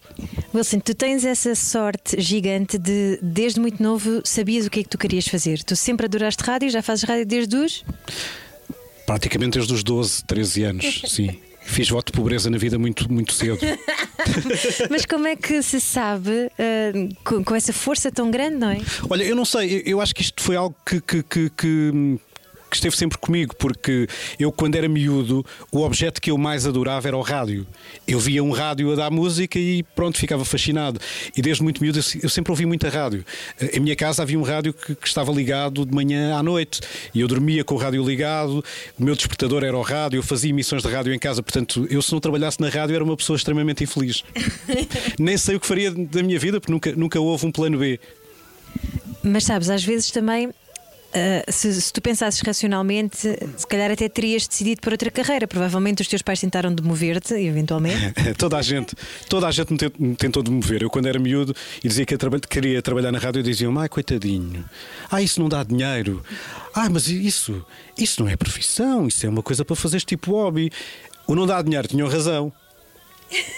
Wilson, 0.55 0.79
tu 0.79 0.95
tens 0.95 1.25
essa 1.25 1.53
sorte 1.53 2.21
gigante 2.21 2.77
de, 2.77 3.19
desde 3.21 3.59
muito 3.59 3.83
novo, 3.83 4.21
sabias 4.24 4.65
o 4.65 4.69
que 4.69 4.79
é 4.79 4.83
que 4.83 4.89
tu 4.89 4.98
querias 4.98 5.27
fazer. 5.27 5.62
Tu 5.62 5.75
sempre 5.75 6.05
adoraste 6.05 6.41
rádio, 6.41 6.69
já 6.69 6.81
fazes 6.81 7.03
rádio 7.03 7.25
desde 7.25 7.55
os. 7.57 7.83
Praticamente 9.09 9.57
desde 9.57 9.73
os 9.73 9.83
12, 9.83 10.23
13 10.25 10.63
anos, 10.65 11.01
sim. 11.09 11.39
Fiz 11.61 11.89
voto 11.89 12.11
de 12.11 12.17
pobreza 12.17 12.47
na 12.47 12.59
vida 12.59 12.77
muito, 12.77 13.11
muito 13.11 13.33
cedo. 13.33 13.57
Mas 14.87 15.03
como 15.03 15.25
é 15.25 15.35
que 15.35 15.63
se 15.63 15.81
sabe 15.81 16.29
uh, 16.29 17.15
com, 17.23 17.43
com, 17.43 17.55
essa 17.55 17.73
força 17.73 18.11
tão 18.11 18.29
grande, 18.29 18.57
não 18.57 18.69
é? 18.69 18.77
Olha, 19.09 19.23
eu 19.23 19.35
não 19.35 19.45
sei, 19.45 19.77
eu, 19.77 19.81
eu 19.93 20.01
acho 20.01 20.13
que 20.13 20.21
isto 20.21 20.43
foi 20.43 20.55
algo 20.55 20.75
que, 20.85 21.01
que, 21.01 21.23
que, 21.23 21.49
que 21.49 22.19
que 22.69 22.75
esteve 22.75 22.95
sempre 22.95 23.17
comigo, 23.17 23.55
porque 23.55 24.07
eu, 24.39 24.51
quando 24.51 24.75
era 24.75 24.88
miúdo, 24.88 25.45
o 25.71 25.81
objeto 25.81 26.21
que 26.21 26.31
eu 26.31 26.38
mais 26.38 26.65
adorava 26.65 27.07
era 27.07 27.17
o 27.17 27.21
rádio. 27.21 27.65
Eu 28.07 28.19
via 28.19 28.43
um 28.43 28.51
rádio 28.51 28.91
a 28.91 28.95
dar 28.95 29.11
música 29.11 29.57
e 29.57 29.83
pronto, 29.95 30.17
ficava 30.17 30.45
fascinado. 30.45 30.99
E 31.35 31.41
desde 31.41 31.63
muito 31.63 31.81
miúdo 31.81 31.99
eu 32.21 32.29
sempre 32.29 32.51
ouvi 32.51 32.65
muita 32.65 32.89
rádio. 32.89 33.25
Eh, 33.59 33.77
em 33.77 33.79
minha 33.79 33.95
casa 33.95 34.21
havia 34.21 34.38
um 34.38 34.43
rádio 34.43 34.73
que, 34.73 34.95
que 34.95 35.07
estava 35.07 35.31
ligado 35.31 35.85
de 35.85 35.93
manhã 35.93 36.35
à 36.35 36.43
noite 36.43 36.81
e 37.13 37.21
eu 37.21 37.27
dormia 37.27 37.63
com 37.63 37.75
o 37.75 37.77
rádio 37.77 38.03
ligado, 38.05 38.63
o 38.97 39.03
meu 39.03 39.15
despertador 39.15 39.63
era 39.63 39.77
o 39.77 39.81
rádio, 39.81 40.17
eu 40.17 40.23
fazia 40.23 40.49
emissões 40.49 40.83
de 40.83 40.89
rádio 40.89 41.13
em 41.13 41.19
casa, 41.19 41.41
portanto, 41.41 41.88
eu 41.89 42.01
se 42.01 42.11
não 42.11 42.19
trabalhasse 42.19 42.59
na 42.61 42.69
rádio 42.69 42.95
era 42.95 43.03
uma 43.03 43.17
pessoa 43.17 43.35
extremamente 43.35 43.83
infeliz. 43.83 44.23
Nem 45.17 45.38
sei 45.38 45.55
o 45.55 45.59
que 45.59 45.67
faria 45.67 45.91
da 45.91 46.21
minha 46.21 46.39
vida, 46.39 46.59
porque 46.59 46.71
nunca, 46.71 46.91
nunca 46.93 47.19
houve 47.19 47.45
um 47.45 47.51
plano 47.51 47.79
B. 47.79 47.99
Mas 49.23 49.43
sabes, 49.43 49.69
às 49.69 49.83
vezes 49.83 50.11
também 50.11 50.51
Uh, 51.09 51.51
se, 51.51 51.81
se, 51.81 51.91
tu 51.91 51.99
pensasses 52.01 52.39
racionalmente, 52.41 53.35
se 53.57 53.67
calhar 53.67 53.89
até 53.89 54.07
terias 54.07 54.47
decidido 54.47 54.79
por 54.79 54.91
outra 54.91 55.09
carreira. 55.09 55.47
Provavelmente 55.47 56.03
os 56.03 56.07
teus 56.07 56.21
pais 56.21 56.39
tentaram 56.39 56.73
demover-te, 56.73 57.33
eventualmente. 57.33 58.13
toda 58.37 58.57
a 58.57 58.61
gente, 58.61 58.95
toda 59.27 59.47
a 59.47 59.51
gente 59.51 59.73
me 59.97 60.15
tentou 60.15 60.43
demover. 60.43 60.83
Eu, 60.83 60.89
quando 60.89 61.07
era 61.07 61.17
miúdo 61.17 61.55
e 61.83 61.87
dizia 61.87 62.05
que 62.05 62.15
queria 62.47 62.79
trabalhar 62.81 63.11
na 63.11 63.17
rádio, 63.17 63.41
diziam: 63.41 63.77
Ai, 63.79 63.89
coitadinho, 63.89 64.63
ah, 65.09 65.19
isso 65.19 65.39
não 65.39 65.49
dá 65.49 65.63
dinheiro. 65.63 66.23
Ah, 66.75 66.87
mas 66.89 67.07
isso, 67.07 67.65
isso 67.97 68.21
não 68.21 68.29
é 68.29 68.37
profissão, 68.37 69.07
isso 69.07 69.25
é 69.25 69.29
uma 69.29 69.41
coisa 69.41 69.65
para 69.65 69.75
fazeres 69.75 70.05
tipo 70.05 70.31
hobby. 70.31 70.71
O 71.25 71.33
não 71.33 71.47
dá 71.47 71.59
dinheiro, 71.61 71.87
tinham 71.87 72.07
razão. 72.07 72.53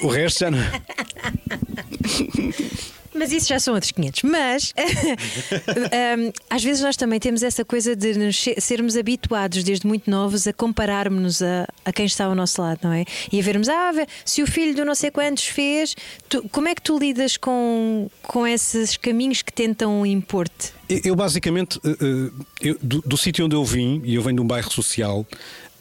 O 0.01 0.07
resto 0.07 0.39
já 0.39 0.51
não. 0.51 0.59
Mas 3.13 3.31
isso 3.31 3.47
já 3.47 3.59
são 3.59 3.73
outros 3.73 3.91
500. 3.91 4.23
Mas 4.23 4.73
um, 4.77 6.31
às 6.49 6.63
vezes 6.63 6.81
nós 6.81 6.95
também 6.95 7.19
temos 7.19 7.43
essa 7.43 7.65
coisa 7.65 7.95
de 7.95 8.13
sermos 8.59 8.95
habituados 8.95 9.63
desde 9.63 9.85
muito 9.85 10.09
novos 10.09 10.47
a 10.47 10.53
compararmos 10.53 11.41
a, 11.41 11.67
a 11.83 11.91
quem 11.91 12.05
está 12.05 12.25
ao 12.25 12.35
nosso 12.35 12.61
lado, 12.61 12.79
não 12.83 12.93
é? 12.93 13.05
E 13.31 13.39
a 13.39 13.43
vermos, 13.43 13.67
ah, 13.69 13.91
se 14.23 14.41
o 14.41 14.47
filho 14.47 14.75
do 14.75 14.85
não 14.85 14.95
sei 14.95 15.11
quantos 15.11 15.45
fez, 15.45 15.95
tu, 16.29 16.47
como 16.49 16.67
é 16.67 16.75
que 16.75 16.81
tu 16.81 16.97
lidas 16.97 17.37
com, 17.37 18.09
com 18.23 18.47
esses 18.47 18.95
caminhos 18.97 19.41
que 19.41 19.51
tentam 19.51 20.05
impor-te? 20.05 20.73
Eu, 21.03 21.15
basicamente, 21.15 21.77
uh, 21.77 22.45
eu, 22.61 22.77
do, 22.81 23.01
do 23.01 23.17
sítio 23.17 23.45
onde 23.45 23.55
eu 23.55 23.63
vim, 23.63 24.01
e 24.03 24.15
eu 24.15 24.21
venho 24.21 24.37
de 24.37 24.41
um 24.41 24.47
bairro 24.47 24.71
social. 24.71 25.25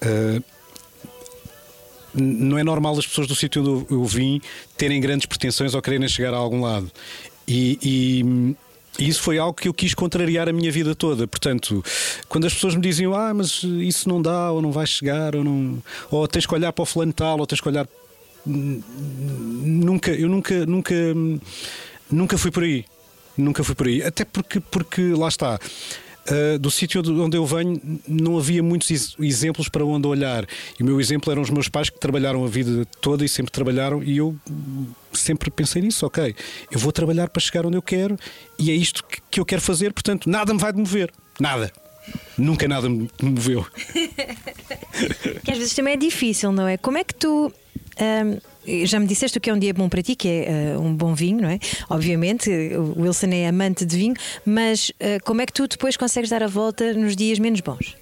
Uh, 0.03 0.43
não 2.15 2.59
é 2.59 2.65
normal 2.65 2.99
as 2.99 3.07
pessoas 3.07 3.27
do 3.27 3.35
sítio 3.35 3.63
onde 3.63 3.93
eu 3.93 4.05
vim 4.05 4.41
terem 4.77 5.01
grandes 5.01 5.27
pretensões 5.27 5.75
ou 5.75 5.83
quererem 5.83 6.09
chegar 6.09 6.35
a 6.35 6.37
algum 6.37 6.63
lado. 6.63 6.91
E, 7.47 7.79
e, 7.83 9.07
isso 9.09 9.23
foi 9.23 9.39
algo 9.39 9.55
que 9.55 9.69
eu 9.69 9.75
quis 9.75 9.95
contrariar 9.95 10.49
a 10.49 10.53
minha 10.53 10.71
vida 10.71 10.95
toda. 10.95 11.27
Portanto, 11.27 11.83
quando 12.29 12.47
as 12.47 12.55
pessoas 12.55 12.75
me 12.75 12.81
diziam, 12.81 13.15
ah, 13.15 13.33
mas 13.33 13.63
isso 13.63 14.09
não 14.09 14.21
dá, 14.21 14.51
ou 14.51 14.61
não 14.61 14.73
vai 14.73 14.87
chegar, 14.87 15.35
ou, 15.35 15.45
não, 15.45 15.83
ou 16.11 16.27
tens 16.29 16.47
que 16.47 16.55
olhar 16.55 16.73
para 16.73 16.83
o 16.83 16.87
fulano 16.87 17.13
tal, 17.13 17.39
ou 17.39 17.47
tens 17.47 17.61
que 17.61 17.69
olhar. 17.69 17.89
Nunca, 18.45 20.13
eu 20.13 20.29
nunca, 20.29 20.67
nunca, 20.67 20.95
nunca 22.11 22.39
fui 22.39 22.51
por 22.51 22.63
aí. 22.63 22.85
Nunca 23.37 23.65
fui 23.65 23.75
por 23.75 23.87
aí. 23.87 24.03
Até 24.03 24.25
porque, 24.25 24.61
porque 24.61 25.03
lá 25.15 25.29
está. 25.29 25.59
Uh, 26.31 26.59
do 26.59 26.71
sítio 26.71 27.03
onde 27.23 27.37
eu 27.37 27.45
venho 27.45 27.81
não 28.07 28.39
havia 28.39 28.63
muitos 28.63 29.17
exemplos 29.19 29.69
para 29.69 29.85
onde 29.85 30.07
olhar. 30.07 30.47
E 30.79 30.83
o 30.83 30.87
meu 30.87 31.01
exemplo 31.01 31.31
eram 31.33 31.43
os 31.43 31.51
meus 31.51 31.69
pais 31.69 31.91
que 31.91 31.99
trabalharam 31.99 32.45
a 32.45 32.49
vida 32.49 32.87
toda 33.01 33.25
e 33.25 33.29
sempre 33.29 33.51
trabalharam, 33.51 34.03
e 34.03 34.19
eu 34.19 34.37
sempre 35.13 35.51
pensei 35.51 35.83
nisso, 35.83 36.07
ok, 36.07 36.35
eu 36.71 36.79
vou 36.79 36.93
trabalhar 36.93 37.29
para 37.29 37.41
chegar 37.41 37.67
onde 37.67 37.77
eu 37.77 37.83
quero 37.83 38.17
e 38.59 38.71
é 38.71 38.75
isto 38.75 39.05
que 39.31 39.41
eu 39.41 39.45
quero 39.45 39.61
fazer, 39.61 39.93
portanto, 39.93 40.31
nada 40.31 40.55
me 40.55 40.61
vai 40.61 40.73
mover. 40.73 41.11
Nada. 41.39 41.73
Nunca 42.37 42.67
nada 42.67 42.89
me 42.89 43.09
moveu. 43.23 43.67
que 45.45 45.51
às 45.51 45.59
vezes 45.59 45.75
também 45.75 45.95
é 45.95 45.97
difícil, 45.97 46.53
não 46.53 46.67
é? 46.67 46.77
Como 46.77 46.99
é 46.99 47.05
que 47.05 47.15
tu. 47.15 47.53
Um, 48.01 48.50
já 48.85 49.01
me 49.01 49.07
disseste 49.07 49.39
o 49.39 49.41
que 49.41 49.51
é 49.51 49.55
um 49.55 49.59
dia 49.59 49.73
bom 49.73 49.89
para 49.89 50.03
ti, 50.03 50.15
que 50.15 50.29
é 50.29 50.77
uh, 50.77 50.81
um 50.81 50.95
bom 50.95 51.15
vinho, 51.15 51.43
não 51.43 51.49
é? 51.49 51.59
Obviamente, 51.89 52.51
o 52.51 53.03
Wilson 53.03 53.29
é 53.33 53.49
amante 53.49 53.85
de 53.85 53.97
vinho, 53.97 54.15
mas 54.45 54.91
uh, 54.91 55.23
como 55.25 55.41
é 55.41 55.47
que 55.47 55.53
tu 55.53 55.67
depois 55.67 55.97
consegues 55.97 56.31
dar 56.31 56.43
a 56.43 56.47
volta 56.47 56.93
nos 56.93 57.17
dias 57.17 57.39
menos 57.39 57.61
bons? 57.61 57.97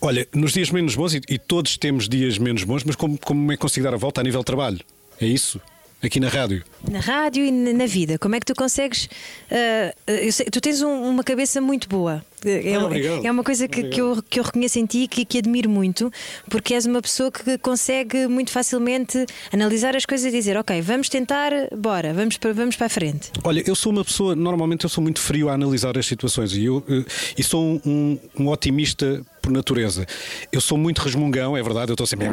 Olha, 0.00 0.28
nos 0.34 0.52
dias 0.52 0.70
menos 0.70 0.94
bons, 0.94 1.14
e, 1.14 1.22
e 1.28 1.38
todos 1.38 1.78
temos 1.78 2.08
dias 2.08 2.36
menos 2.38 2.64
bons, 2.64 2.84
mas 2.84 2.96
como, 2.96 3.18
como 3.18 3.52
é 3.52 3.56
que 3.56 3.60
consigo 3.62 3.84
dar 3.84 3.94
a 3.94 3.96
volta 3.96 4.20
a 4.20 4.24
nível 4.24 4.40
de 4.40 4.46
trabalho? 4.46 4.80
É 5.20 5.26
isso? 5.26 5.60
Aqui 6.02 6.20
na 6.20 6.28
rádio? 6.28 6.62
Na 6.90 7.00
rádio 7.00 7.46
e 7.46 7.50
na 7.50 7.86
vida. 7.86 8.18
Como 8.18 8.34
é 8.34 8.40
que 8.40 8.44
tu 8.44 8.54
consegues. 8.54 9.06
Uh, 9.06 10.30
sei, 10.30 10.46
tu 10.46 10.60
tens 10.60 10.82
um, 10.82 11.08
uma 11.08 11.24
cabeça 11.24 11.62
muito 11.62 11.88
boa. 11.88 12.22
É, 12.44 12.76
ah, 12.76 13.20
é 13.24 13.30
uma 13.30 13.42
coisa 13.42 13.66
que, 13.66 13.84
que, 13.84 14.00
eu, 14.00 14.22
que 14.28 14.38
eu 14.38 14.44
reconheço 14.44 14.78
em 14.78 14.86
ti 14.86 14.98
e 15.04 15.08
que, 15.08 15.24
que 15.24 15.38
admiro 15.38 15.68
muito, 15.68 16.10
porque 16.48 16.74
és 16.74 16.86
uma 16.86 17.00
pessoa 17.00 17.30
que 17.30 17.58
consegue 17.58 18.26
muito 18.26 18.50
facilmente 18.50 19.26
analisar 19.52 19.96
as 19.96 20.04
coisas 20.04 20.26
e 20.26 20.36
dizer: 20.36 20.56
Ok, 20.56 20.80
vamos 20.82 21.08
tentar, 21.08 21.52
bora, 21.76 22.12
vamos 22.12 22.36
para, 22.36 22.52
vamos 22.52 22.76
para 22.76 22.86
a 22.86 22.90
frente. 22.90 23.30
Olha, 23.42 23.62
eu 23.66 23.74
sou 23.74 23.92
uma 23.92 24.04
pessoa, 24.04 24.34
normalmente 24.34 24.84
eu 24.84 24.90
sou 24.90 25.02
muito 25.02 25.20
frio 25.20 25.48
a 25.48 25.54
analisar 25.54 25.96
as 25.98 26.06
situações 26.06 26.52
e, 26.52 26.64
eu, 26.64 26.82
eh, 26.88 27.04
e 27.38 27.42
sou 27.42 27.80
um, 27.84 28.18
um 28.38 28.48
otimista 28.48 29.22
por 29.44 29.52
natureza. 29.52 30.06
Eu 30.50 30.60
sou 30.60 30.78
muito 30.78 31.02
resmungão, 31.02 31.54
é 31.54 31.62
verdade, 31.62 31.90
eu 31.90 31.94
estou 31.94 32.06
sempre. 32.06 32.26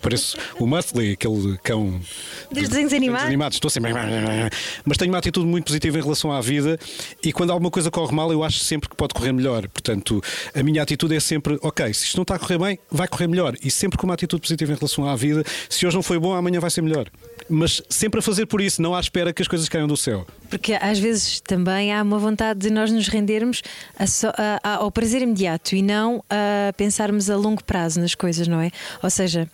Pareço 0.00 0.38
o 0.58 0.66
Mustley, 0.66 1.12
aquele 1.12 1.58
cão. 1.58 2.00
Dos 2.50 2.68
desenhos 2.68 2.94
animados. 2.94 3.26
animados. 3.26 3.56
Estou 3.56 3.70
sempre. 3.70 3.92
Mas 4.84 4.96
tenho 4.96 5.12
uma 5.12 5.18
atitude 5.18 5.46
muito 5.46 5.66
positiva 5.66 5.98
em 5.98 6.02
relação 6.02 6.32
à 6.32 6.40
vida 6.40 6.78
e 7.22 7.30
quando 7.30 7.50
alguma 7.50 7.70
coisa 7.70 7.90
corre 7.90 8.14
mal, 8.14 8.32
eu 8.32 8.42
acho 8.42 8.49
sempre 8.58 8.88
que 8.88 8.96
pode 8.96 9.14
correr 9.14 9.32
melhor. 9.32 9.68
Portanto, 9.68 10.22
a 10.54 10.62
minha 10.62 10.82
atitude 10.82 11.14
é 11.14 11.20
sempre: 11.20 11.58
ok, 11.62 11.92
se 11.92 12.06
isto 12.06 12.16
não 12.16 12.22
está 12.22 12.34
a 12.34 12.38
correr 12.38 12.58
bem, 12.58 12.78
vai 12.90 13.06
correr 13.06 13.26
melhor. 13.26 13.54
E 13.62 13.70
sempre 13.70 13.98
com 13.98 14.06
uma 14.06 14.14
atitude 14.14 14.40
positiva 14.42 14.72
em 14.72 14.76
relação 14.76 15.06
à 15.06 15.14
vida. 15.16 15.44
Se 15.68 15.86
hoje 15.86 15.96
não 15.96 16.02
foi 16.02 16.18
bom, 16.18 16.32
amanhã 16.34 16.60
vai 16.60 16.70
ser 16.70 16.82
melhor 16.82 17.10
mas 17.50 17.82
sempre 17.88 18.20
a 18.20 18.22
fazer 18.22 18.46
por 18.46 18.60
isso, 18.60 18.80
não 18.80 18.94
à 18.94 19.00
espera 19.00 19.32
que 19.32 19.42
as 19.42 19.48
coisas 19.48 19.68
caiam 19.68 19.88
do 19.88 19.96
céu. 19.96 20.24
Porque 20.48 20.72
às 20.74 20.98
vezes 20.98 21.40
também 21.40 21.92
há 21.92 22.02
uma 22.02 22.18
vontade 22.18 22.60
de 22.60 22.70
nós 22.70 22.92
nos 22.92 23.08
rendermos 23.08 23.62
a 23.98 24.04
a, 24.04 24.60
a, 24.62 24.74
ao 24.76 24.90
prazer 24.90 25.22
imediato 25.22 25.74
e 25.74 25.82
não 25.82 26.24
a 26.28 26.72
pensarmos 26.74 27.28
a 27.30 27.36
longo 27.36 27.62
prazo 27.64 28.00
nas 28.00 28.14
coisas, 28.14 28.46
não 28.46 28.60
é? 28.60 28.70
Ou 29.02 29.10
seja, 29.10 29.50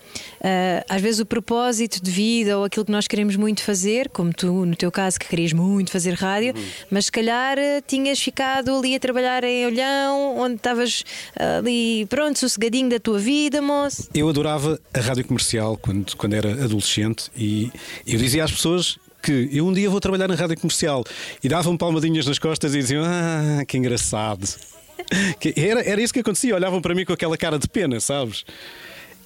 às 0.89 1.01
vezes 1.01 1.21
o 1.21 1.27
propósito 1.27 2.03
de 2.03 2.11
vida 2.11 2.59
ou 2.59 2.65
aquilo 2.65 2.85
que 2.85 2.93
nós 2.93 3.07
queremos 3.07 3.37
muito 3.37 3.63
fazer, 3.63 4.09
como 4.11 4.33
tu, 4.33 4.67
no 4.67 4.77
teu 4.77 4.93
caso, 4.93 5.19
que 5.19 5.27
querias 5.27 5.53
muito 5.53 5.91
fazer 5.91 6.15
rádio, 6.15 6.55
uhum. 6.55 6.65
mas 6.91 7.07
se 7.07 7.13
calhar 7.13 7.59
eh, 7.59 7.81
tinhas 7.87 8.21
ficado 8.21 8.75
ali 8.77 8.86
a 8.94 9.01
trabalhar 9.01 9.42
em 9.44 9.66
Olhão, 9.66 10.38
onde 10.38 10.57
estavas 10.57 11.05
ali, 11.37 12.07
pronto, 12.07 12.38
sossegadinho 12.38 12.88
da 12.90 13.01
tua 13.01 13.18
vida, 13.18 13.61
moço. 13.61 14.09
Eu 14.14 14.29
adorava 14.29 14.79
a 14.92 15.01
rádio 15.01 15.25
comercial 15.25 15.77
quando, 15.77 16.16
quando 16.16 16.35
era 16.35 16.64
adolescente 16.64 17.31
e 17.37 17.70
eu 18.07 18.18
dizia 18.18 18.44
às 18.44 18.53
pessoas 18.53 18.99
que 19.22 19.49
eu 19.53 19.66
um 19.66 19.72
dia 19.72 19.90
vou 19.90 20.01
trabalhar 20.01 20.29
na 20.29 20.35
rádio 20.35 20.57
comercial 20.61 21.05
e 21.42 21.49
davam 21.49 21.77
palmadinhas 21.77 22.27
nas 22.27 22.38
costas 22.38 22.75
e 22.75 22.79
diziam: 22.79 23.05
Ah, 23.05 23.64
que 23.66 23.77
engraçado. 23.77 24.46
Era, 25.57 25.83
era 25.83 26.03
isso 26.03 26.12
que 26.12 26.18
acontecia, 26.18 26.55
olhavam 26.55 26.81
para 26.81 26.92
mim 26.92 27.05
com 27.05 27.12
aquela 27.12 27.37
cara 27.37 27.59
de 27.59 27.68
pena, 27.68 28.01
sabes? 28.01 28.44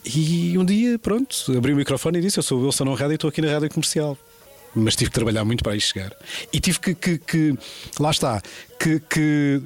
E 0.05 0.59
um 0.59 0.65
dia, 0.65 0.99
pronto, 0.99 1.35
abri 1.57 1.73
o 1.73 1.77
microfone 1.77 2.19
e 2.19 2.21
disse: 2.21 2.39
Eu 2.39 2.43
sou 2.43 2.59
o 2.59 2.65
Wilson 2.67 2.93
Rádio 2.93 3.13
e 3.13 3.15
estou 3.15 3.29
aqui 3.29 3.41
na 3.41 3.51
rádio 3.51 3.71
comercial. 3.71 4.19
Mas 4.75 4.95
tive 4.95 5.11
que 5.11 5.15
trabalhar 5.15 5.45
muito 5.45 5.65
para 5.65 5.73
aí 5.73 5.81
chegar. 5.81 6.13
E 6.53 6.61
tive 6.61 6.79
que, 6.79 6.95
que, 6.95 7.19
que 7.19 7.59
lá 7.99 8.11
está, 8.11 8.41
que, 8.79 9.01
que 9.01 9.61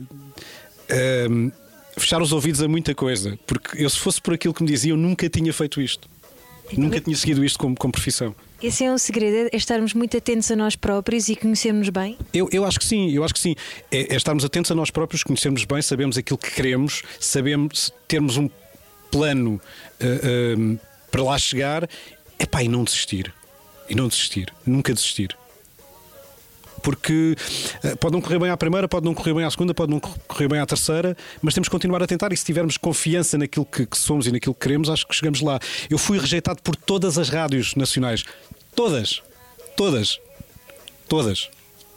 um, 1.30 1.52
fechar 1.96 2.22
os 2.22 2.32
ouvidos 2.32 2.62
a 2.62 2.68
muita 2.68 2.94
coisa. 2.94 3.38
Porque 3.46 3.82
eu, 3.82 3.90
se 3.90 3.98
fosse 3.98 4.20
por 4.20 4.34
aquilo 4.34 4.54
que 4.54 4.62
me 4.62 4.68
diziam, 4.68 4.96
nunca 4.96 5.28
tinha 5.28 5.52
feito 5.52 5.80
isto. 5.80 6.08
Nunca 6.72 7.00
tinha 7.00 7.16
seguido 7.16 7.44
isto 7.44 7.58
como, 7.58 7.76
como 7.76 7.92
profissão. 7.92 8.34
Esse 8.62 8.84
é 8.84 8.90
um 8.90 8.96
segredo, 8.96 9.50
é 9.52 9.56
estarmos 9.56 9.92
muito 9.92 10.16
atentos 10.16 10.50
a 10.50 10.56
nós 10.56 10.74
próprios 10.74 11.28
e 11.28 11.36
conhecermos 11.36 11.90
bem? 11.90 12.16
Eu, 12.32 12.48
eu 12.50 12.64
acho 12.64 12.78
que 12.78 12.84
sim, 12.86 13.10
eu 13.10 13.22
acho 13.22 13.34
que 13.34 13.40
sim. 13.40 13.54
É, 13.90 14.14
é 14.14 14.16
estarmos 14.16 14.44
atentos 14.44 14.70
a 14.70 14.74
nós 14.74 14.90
próprios, 14.90 15.22
conhecermos 15.22 15.64
bem, 15.66 15.82
sabemos 15.82 16.16
aquilo 16.16 16.38
que 16.38 16.50
queremos, 16.50 17.02
sabemos 17.20 17.92
termos 18.08 18.38
um 18.38 18.48
plano 19.10 19.60
uh, 20.00 20.58
uh, 20.58 20.80
para 21.10 21.22
lá 21.22 21.36
chegar, 21.36 21.88
epá, 22.38 22.62
e 22.62 22.68
não 22.68 22.84
desistir. 22.84 23.32
E 23.88 23.94
não 23.94 24.08
desistir, 24.08 24.52
nunca 24.66 24.92
desistir 24.92 25.36
porque 26.84 27.34
uh, 27.82 27.96
pode 27.96 28.12
não 28.12 28.20
correr 28.20 28.38
bem 28.38 28.50
à 28.50 28.56
primeira, 28.58 28.86
pode 28.86 29.06
não 29.06 29.14
correr 29.14 29.32
bem 29.32 29.42
à 29.42 29.50
segunda, 29.50 29.72
pode 29.72 29.90
não 29.90 29.98
correr 29.98 30.46
bem 30.46 30.60
à 30.60 30.66
terceira, 30.66 31.16
mas 31.40 31.54
temos 31.54 31.66
que 31.66 31.72
continuar 31.72 32.02
a 32.02 32.06
tentar 32.06 32.30
e 32.30 32.36
se 32.36 32.44
tivermos 32.44 32.76
confiança 32.76 33.38
naquilo 33.38 33.64
que, 33.64 33.86
que 33.86 33.96
somos 33.96 34.26
e 34.26 34.32
naquilo 34.32 34.54
que 34.54 34.60
queremos, 34.60 34.90
acho 34.90 35.06
que 35.08 35.14
chegamos 35.14 35.40
lá. 35.40 35.58
Eu 35.88 35.96
fui 35.96 36.18
rejeitado 36.18 36.60
por 36.62 36.76
todas 36.76 37.16
as 37.16 37.30
rádios 37.30 37.74
nacionais. 37.74 38.24
Todas. 38.76 39.22
Todas. 39.74 40.20
Todas. 41.08 41.48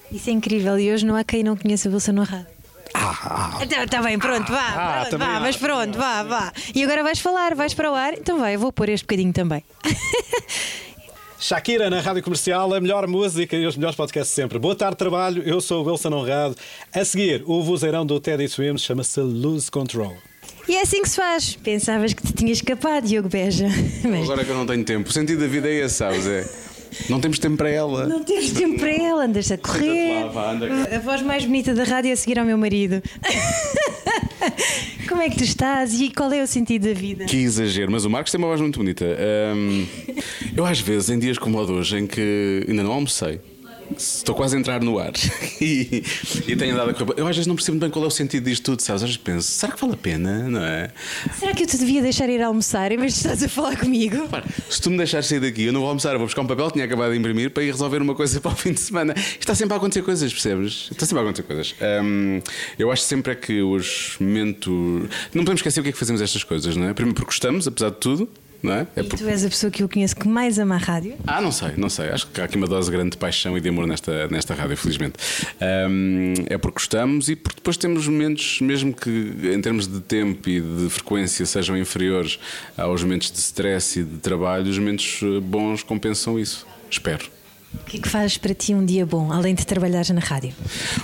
Isso 0.09 0.29
é 0.29 0.33
incrível 0.33 0.79
e 0.79 0.91
hoje 0.91 1.05
não 1.05 1.17
há 1.17 1.23
quem 1.25 1.43
não 1.43 1.57
conheça 1.57 1.89
você 1.89 2.13
no 2.13 2.23
rádio. 2.23 2.47
Ah, 2.93 3.59
Está 3.61 3.85
tá 3.85 4.01
bem, 4.01 4.17
pronto, 4.17 4.49
vá, 4.49 4.69
ah, 4.69 5.05
pronto, 5.05 5.19
vá, 5.19 5.39
mas 5.41 5.57
pronto, 5.57 5.97
vá, 5.97 6.23
vá. 6.23 6.53
E 6.73 6.81
agora 6.81 7.03
vais 7.03 7.19
falar, 7.19 7.53
vais 7.53 7.73
para 7.73 7.91
o 7.91 7.93
ar, 7.93 8.13
então 8.13 8.39
vai, 8.39 8.55
eu 8.55 8.59
vou 8.59 8.71
pôr 8.71 8.87
este 8.87 9.03
bocadinho 9.03 9.33
também. 9.33 9.61
Shakira 11.39 11.89
na 11.89 12.01
rádio 12.01 12.23
comercial, 12.23 12.73
a 12.73 12.81
melhor 12.81 13.07
música 13.07 13.55
e 13.55 13.65
os 13.65 13.77
melhores 13.77 13.95
podcasts 13.95 14.33
sempre. 14.33 14.57
Boa 14.57 14.75
tarde, 14.75 14.97
trabalho. 14.97 15.43
Eu 15.43 15.61
sou 15.61 15.85
o 15.85 15.89
Wilson 15.89 16.11
Honrado. 16.13 16.55
A 16.91 17.05
seguir, 17.05 17.43
o 17.45 17.61
vozeirão 17.61 18.05
do 18.05 18.19
Teddy 18.19 18.47
Swims 18.47 18.81
chama-se 18.81 19.19
Lose 19.19 19.69
Control. 19.69 20.17
E 20.67 20.75
é 20.75 20.81
assim 20.81 21.01
que 21.01 21.09
se 21.09 21.15
faz. 21.15 21.55
Pensavas 21.55 22.13
que 22.13 22.23
te 22.23 22.33
tinhas 22.33 22.57
escapado, 22.57 23.07
Diogo 23.07 23.29
Beja. 23.29 23.67
Mas... 24.03 24.23
Agora 24.23 24.43
que 24.43 24.49
eu 24.49 24.55
não 24.55 24.65
tenho 24.65 24.83
tempo. 24.83 25.09
O 25.09 25.13
sentido 25.13 25.41
da 25.41 25.47
vida 25.47 25.69
é 25.69 25.85
esse, 25.85 25.95
sabes? 25.95 26.25
É. 26.25 26.66
Não 27.09 27.19
temos 27.19 27.39
tempo 27.39 27.57
para 27.57 27.69
ela. 27.69 28.07
Não 28.07 28.23
temos 28.23 28.51
tempo 28.51 28.79
para 28.79 28.91
ela, 28.91 29.25
andas 29.25 29.51
a 29.51 29.57
correr. 29.57 30.23
Lá, 30.25 30.27
vá, 30.27 30.51
anda. 30.51 30.95
A 30.95 30.99
voz 30.99 31.21
mais 31.21 31.45
bonita 31.45 31.73
da 31.73 31.83
rádio 31.83 32.09
é 32.09 32.13
a 32.13 32.17
seguir 32.17 32.39
ao 32.39 32.45
meu 32.45 32.57
marido. 32.57 33.01
Como 35.07 35.21
é 35.21 35.29
que 35.29 35.37
tu 35.37 35.43
estás 35.43 35.99
e 35.99 36.09
qual 36.09 36.31
é 36.31 36.43
o 36.43 36.47
sentido 36.47 36.87
da 36.87 36.93
vida? 36.93 37.25
Que 37.25 37.37
exagero, 37.37 37.91
mas 37.91 38.05
o 38.05 38.09
Marcos 38.09 38.31
tem 38.31 38.39
uma 38.39 38.47
voz 38.47 38.61
muito 38.61 38.77
bonita. 38.77 39.05
Eu, 40.55 40.65
às 40.65 40.79
vezes, 40.79 41.09
em 41.09 41.17
dias 41.19 41.37
como 41.37 41.59
o 41.59 41.65
de 41.65 41.71
hoje, 41.71 41.97
em 41.97 42.07
que 42.07 42.65
ainda 42.67 42.83
não 42.83 42.91
almocei, 42.91 43.39
Estou 43.95 44.35
quase 44.35 44.55
a 44.55 44.59
entrar 44.59 44.81
no 44.81 44.99
ar 44.99 45.13
e, 45.61 46.03
e 46.47 46.55
tenho 46.55 46.73
andado 46.73 46.89
a 46.91 47.19
Eu 47.19 47.27
às 47.27 47.35
vezes 47.35 47.47
não 47.47 47.55
percebo 47.55 47.77
bem 47.77 47.89
qual 47.89 48.03
é 48.03 48.07
o 48.07 48.11
sentido 48.11 48.43
disto 48.43 48.63
tudo, 48.63 48.81
sabes? 48.81 49.03
Às 49.03 49.09
vezes 49.09 49.17
penso, 49.17 49.49
será 49.49 49.71
que 49.71 49.79
vale 49.79 49.93
a 49.93 49.97
pena? 49.97 50.49
Não 50.49 50.63
é? 50.63 50.91
Será 51.39 51.53
que 51.53 51.63
eu 51.63 51.67
te 51.67 51.77
devia 51.77 52.01
deixar 52.01 52.29
ir 52.29 52.41
almoçar 52.41 52.91
em 52.91 52.97
vez 52.97 53.13
de 53.13 53.19
estás 53.19 53.43
a 53.43 53.49
falar 53.49 53.77
comigo? 53.77 54.17
se 54.69 54.81
tu 54.81 54.89
me 54.89 54.97
deixares 54.97 55.27
sair 55.27 55.39
daqui, 55.39 55.63
eu 55.63 55.73
não 55.73 55.81
vou 55.81 55.89
almoçar, 55.89 56.13
eu 56.13 56.19
vou 56.19 56.27
buscar 56.27 56.41
um 56.41 56.47
papel 56.47 56.67
que 56.67 56.73
tinha 56.73 56.85
acabado 56.85 57.11
de 57.11 57.17
imprimir 57.17 57.51
para 57.51 57.63
ir 57.63 57.71
resolver 57.71 58.01
uma 58.01 58.15
coisa 58.15 58.39
para 58.41 58.51
o 58.51 58.55
fim 58.55 58.73
de 58.73 58.79
semana. 58.79 59.13
Está 59.39 59.55
sempre 59.55 59.73
a 59.73 59.77
acontecer 59.77 60.01
coisas, 60.01 60.31
percebes? 60.31 60.89
Está 60.91 61.05
sempre 61.05 61.19
a 61.19 61.23
acontecer 61.23 61.43
coisas. 61.43 61.75
Um, 62.03 62.41
eu 62.77 62.91
acho 62.91 63.03
sempre 63.03 63.31
é 63.31 63.35
que 63.35 63.61
os 63.61 64.15
momentos. 64.19 64.67
Não 65.33 65.43
podemos 65.43 65.59
esquecer 65.59 65.79
o 65.79 65.83
que 65.83 65.89
é 65.89 65.91
que 65.91 65.97
fazemos 65.97 66.21
estas 66.21 66.43
coisas, 66.43 66.75
não 66.75 66.87
é? 66.87 66.93
Primeiro 66.93 67.15
porque 67.15 67.27
gostamos, 67.27 67.67
apesar 67.67 67.89
de 67.89 67.97
tudo. 67.97 68.29
É? 68.63 68.87
é 68.95 69.01
e 69.01 69.03
por... 69.03 69.17
tu 69.17 69.27
és 69.27 69.45
a 69.45 69.49
pessoa 69.49 69.69
que 69.69 69.83
eu 69.83 69.89
conheço 69.89 70.15
que 70.15 70.27
mais 70.27 70.57
ama 70.59 70.75
a 70.75 70.77
rádio? 70.77 71.15
Ah, 71.25 71.41
não 71.41 71.51
sei, 71.51 71.73
não 71.77 71.89
sei. 71.89 72.09
Acho 72.09 72.27
que 72.27 72.41
há 72.41 72.45
aqui 72.45 72.57
uma 72.57 72.67
dose 72.67 72.91
grande 72.91 73.11
de 73.11 73.17
paixão 73.17 73.57
e 73.57 73.61
de 73.61 73.69
amor 73.69 73.87
nesta, 73.87 74.27
nesta 74.27 74.53
rádio, 74.53 74.75
felizmente. 74.77 75.15
Um, 75.89 76.33
é 76.47 76.57
porque 76.57 76.75
gostamos 76.75 77.29
e 77.29 77.35
porque 77.35 77.57
depois 77.57 77.77
temos 77.77 78.07
momentos, 78.07 78.59
mesmo 78.61 78.93
que 78.93 79.09
em 79.53 79.61
termos 79.61 79.87
de 79.87 79.99
tempo 79.99 80.49
e 80.49 80.59
de 80.61 80.89
frequência 80.89 81.45
sejam 81.45 81.77
inferiores 81.77 82.39
aos 82.77 83.03
momentos 83.03 83.31
de 83.31 83.39
stress 83.39 83.99
e 83.99 84.03
de 84.03 84.17
trabalho, 84.17 84.69
os 84.69 84.77
momentos 84.77 85.19
eh, 85.23 85.39
bons 85.39 85.83
compensam 85.83 86.39
isso. 86.39 86.65
Espero. 86.89 87.37
O 87.73 87.85
que 87.85 87.97
é 87.97 88.01
que 88.01 88.09
faz 88.09 88.37
para 88.37 88.53
ti 88.53 88.73
um 88.73 88.83
dia 88.83 89.05
bom, 89.05 89.31
além 89.31 89.53
de 89.53 89.65
trabalhar 89.65 90.05
na 90.13 90.19
rádio? 90.19 90.53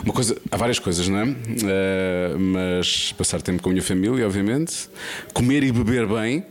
Uma 0.04 0.14
coisa, 0.14 0.36
há 0.50 0.58
várias 0.58 0.80
coisas, 0.80 1.08
não 1.08 1.20
é? 1.20 1.24
Uh, 1.26 2.40
mas 2.40 3.12
passar 3.14 3.42
tempo 3.42 3.62
com 3.62 3.70
a 3.70 3.74
minha 3.74 3.84
família, 3.84 4.26
obviamente. 4.26 4.90
Comer 5.34 5.64
e 5.64 5.72
beber 5.72 6.08
bem, 6.08 6.46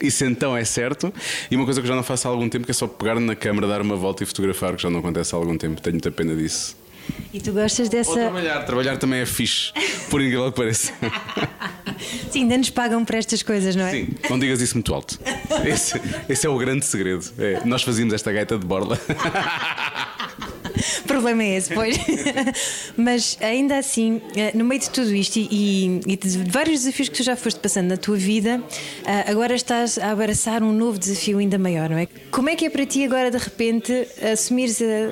Isso 0.00 0.24
então 0.24 0.56
é 0.56 0.64
certo. 0.64 1.12
E 1.50 1.56
uma 1.56 1.64
coisa 1.64 1.80
que 1.80 1.88
já 1.88 1.94
não 1.94 2.02
faço 2.02 2.28
há 2.28 2.30
algum 2.30 2.48
tempo 2.48 2.64
que 2.64 2.70
é 2.70 2.74
só 2.74 2.86
pegar 2.86 3.18
na 3.18 3.34
câmara, 3.34 3.66
dar 3.66 3.80
uma 3.80 3.96
volta 3.96 4.22
e 4.22 4.26
fotografar, 4.26 4.76
que 4.76 4.82
já 4.82 4.90
não 4.90 5.00
acontece 5.00 5.34
há 5.34 5.38
algum 5.38 5.56
tempo. 5.56 5.80
Tenho 5.80 5.94
muita 5.94 6.10
pena 6.10 6.34
disso. 6.34 6.76
E 7.32 7.40
tu 7.40 7.52
gostas 7.52 7.88
dessa. 7.88 8.10
Ou 8.10 8.16
trabalhar, 8.16 8.62
trabalhar 8.64 8.96
também 8.96 9.20
é 9.20 9.26
fixe, 9.26 9.72
por 10.10 10.20
incrível 10.20 10.50
que 10.50 10.56
pareça. 10.56 10.92
Sim, 12.30 12.42
ainda 12.42 12.58
nos 12.58 12.70
pagam 12.70 13.04
por 13.04 13.14
estas 13.14 13.42
coisas, 13.42 13.74
não 13.74 13.84
é? 13.86 13.90
Sim, 13.90 14.08
não 14.30 14.38
digas 14.38 14.60
isso 14.60 14.74
muito 14.74 14.94
alto. 14.94 15.18
Esse, 15.66 16.00
esse 16.28 16.46
é 16.46 16.50
o 16.50 16.56
grande 16.56 16.84
segredo. 16.84 17.24
É, 17.38 17.64
nós 17.64 17.82
fazíamos 17.82 18.14
esta 18.14 18.30
gaita 18.30 18.58
de 18.58 18.66
borla. 18.66 18.98
problema 21.06 21.42
é 21.42 21.56
esse, 21.56 21.72
pois. 21.72 21.96
Mas 22.96 23.36
ainda 23.40 23.78
assim, 23.78 24.20
eh, 24.36 24.52
no 24.54 24.64
meio 24.64 24.80
de 24.80 24.90
tudo 24.90 25.14
isto 25.14 25.38
e, 25.38 26.00
e, 26.06 26.16
de 26.16 26.38
vários 26.50 26.80
desafios 26.80 27.08
que 27.08 27.16
tu 27.16 27.22
já 27.22 27.36
foste 27.36 27.60
passando 27.60 27.88
na 27.88 27.96
tua 27.96 28.16
vida, 28.16 28.62
eh, 29.04 29.30
agora 29.30 29.54
estás 29.54 29.98
a 29.98 30.10
abraçar 30.10 30.62
um 30.62 30.72
novo 30.72 30.98
desafio 30.98 31.38
ainda 31.38 31.58
maior, 31.58 31.88
não 31.88 31.98
é? 31.98 32.06
Como 32.30 32.48
é 32.48 32.56
que 32.56 32.66
é 32.66 32.70
para 32.70 32.86
ti 32.86 33.04
agora, 33.04 33.30
de 33.30 33.38
repente, 33.38 34.06
assumir 34.32 34.68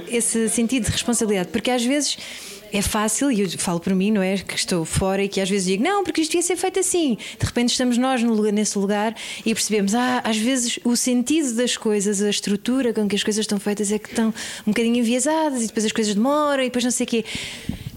esse 0.08 0.48
sentido 0.48 0.84
de 0.84 0.90
responsabilidade? 0.90 1.48
Porque 1.50 1.70
às 1.70 1.84
vezes 1.84 2.18
é 2.72 2.82
fácil, 2.82 3.30
e 3.30 3.40
eu 3.40 3.50
falo 3.50 3.80
para 3.80 3.94
mim, 3.94 4.10
não 4.10 4.22
é? 4.22 4.38
Que 4.38 4.54
estou 4.54 4.84
fora 4.84 5.22
e 5.22 5.28
que 5.28 5.40
às 5.40 5.48
vezes 5.48 5.66
digo, 5.66 5.82
não, 5.82 6.04
porque 6.04 6.20
isto 6.20 6.34
ia 6.34 6.42
ser 6.42 6.56
feito 6.56 6.80
assim. 6.80 7.16
De 7.38 7.46
repente 7.46 7.70
estamos 7.70 7.98
nós 7.98 8.22
lugar, 8.22 8.52
nesse 8.52 8.78
lugar 8.78 9.14
e 9.44 9.54
percebemos, 9.54 9.94
ah, 9.94 10.20
às 10.24 10.36
vezes 10.36 10.78
o 10.84 10.96
sentido 10.96 11.54
das 11.54 11.76
coisas, 11.76 12.22
a 12.22 12.30
estrutura 12.30 12.92
com 12.92 13.08
que 13.08 13.16
as 13.16 13.22
coisas 13.22 13.42
estão 13.42 13.58
feitas 13.58 13.92
é 13.92 13.98
que 13.98 14.10
estão 14.10 14.28
um 14.66 14.70
bocadinho 14.70 14.96
enviesadas 14.96 15.62
e 15.62 15.66
depois 15.66 15.86
as 15.86 15.92
coisas 15.92 16.14
demoram 16.14 16.62
e 16.62 16.66
depois 16.66 16.84
não 16.84 16.90
sei 16.90 17.04
o 17.04 17.08
quê. 17.08 17.24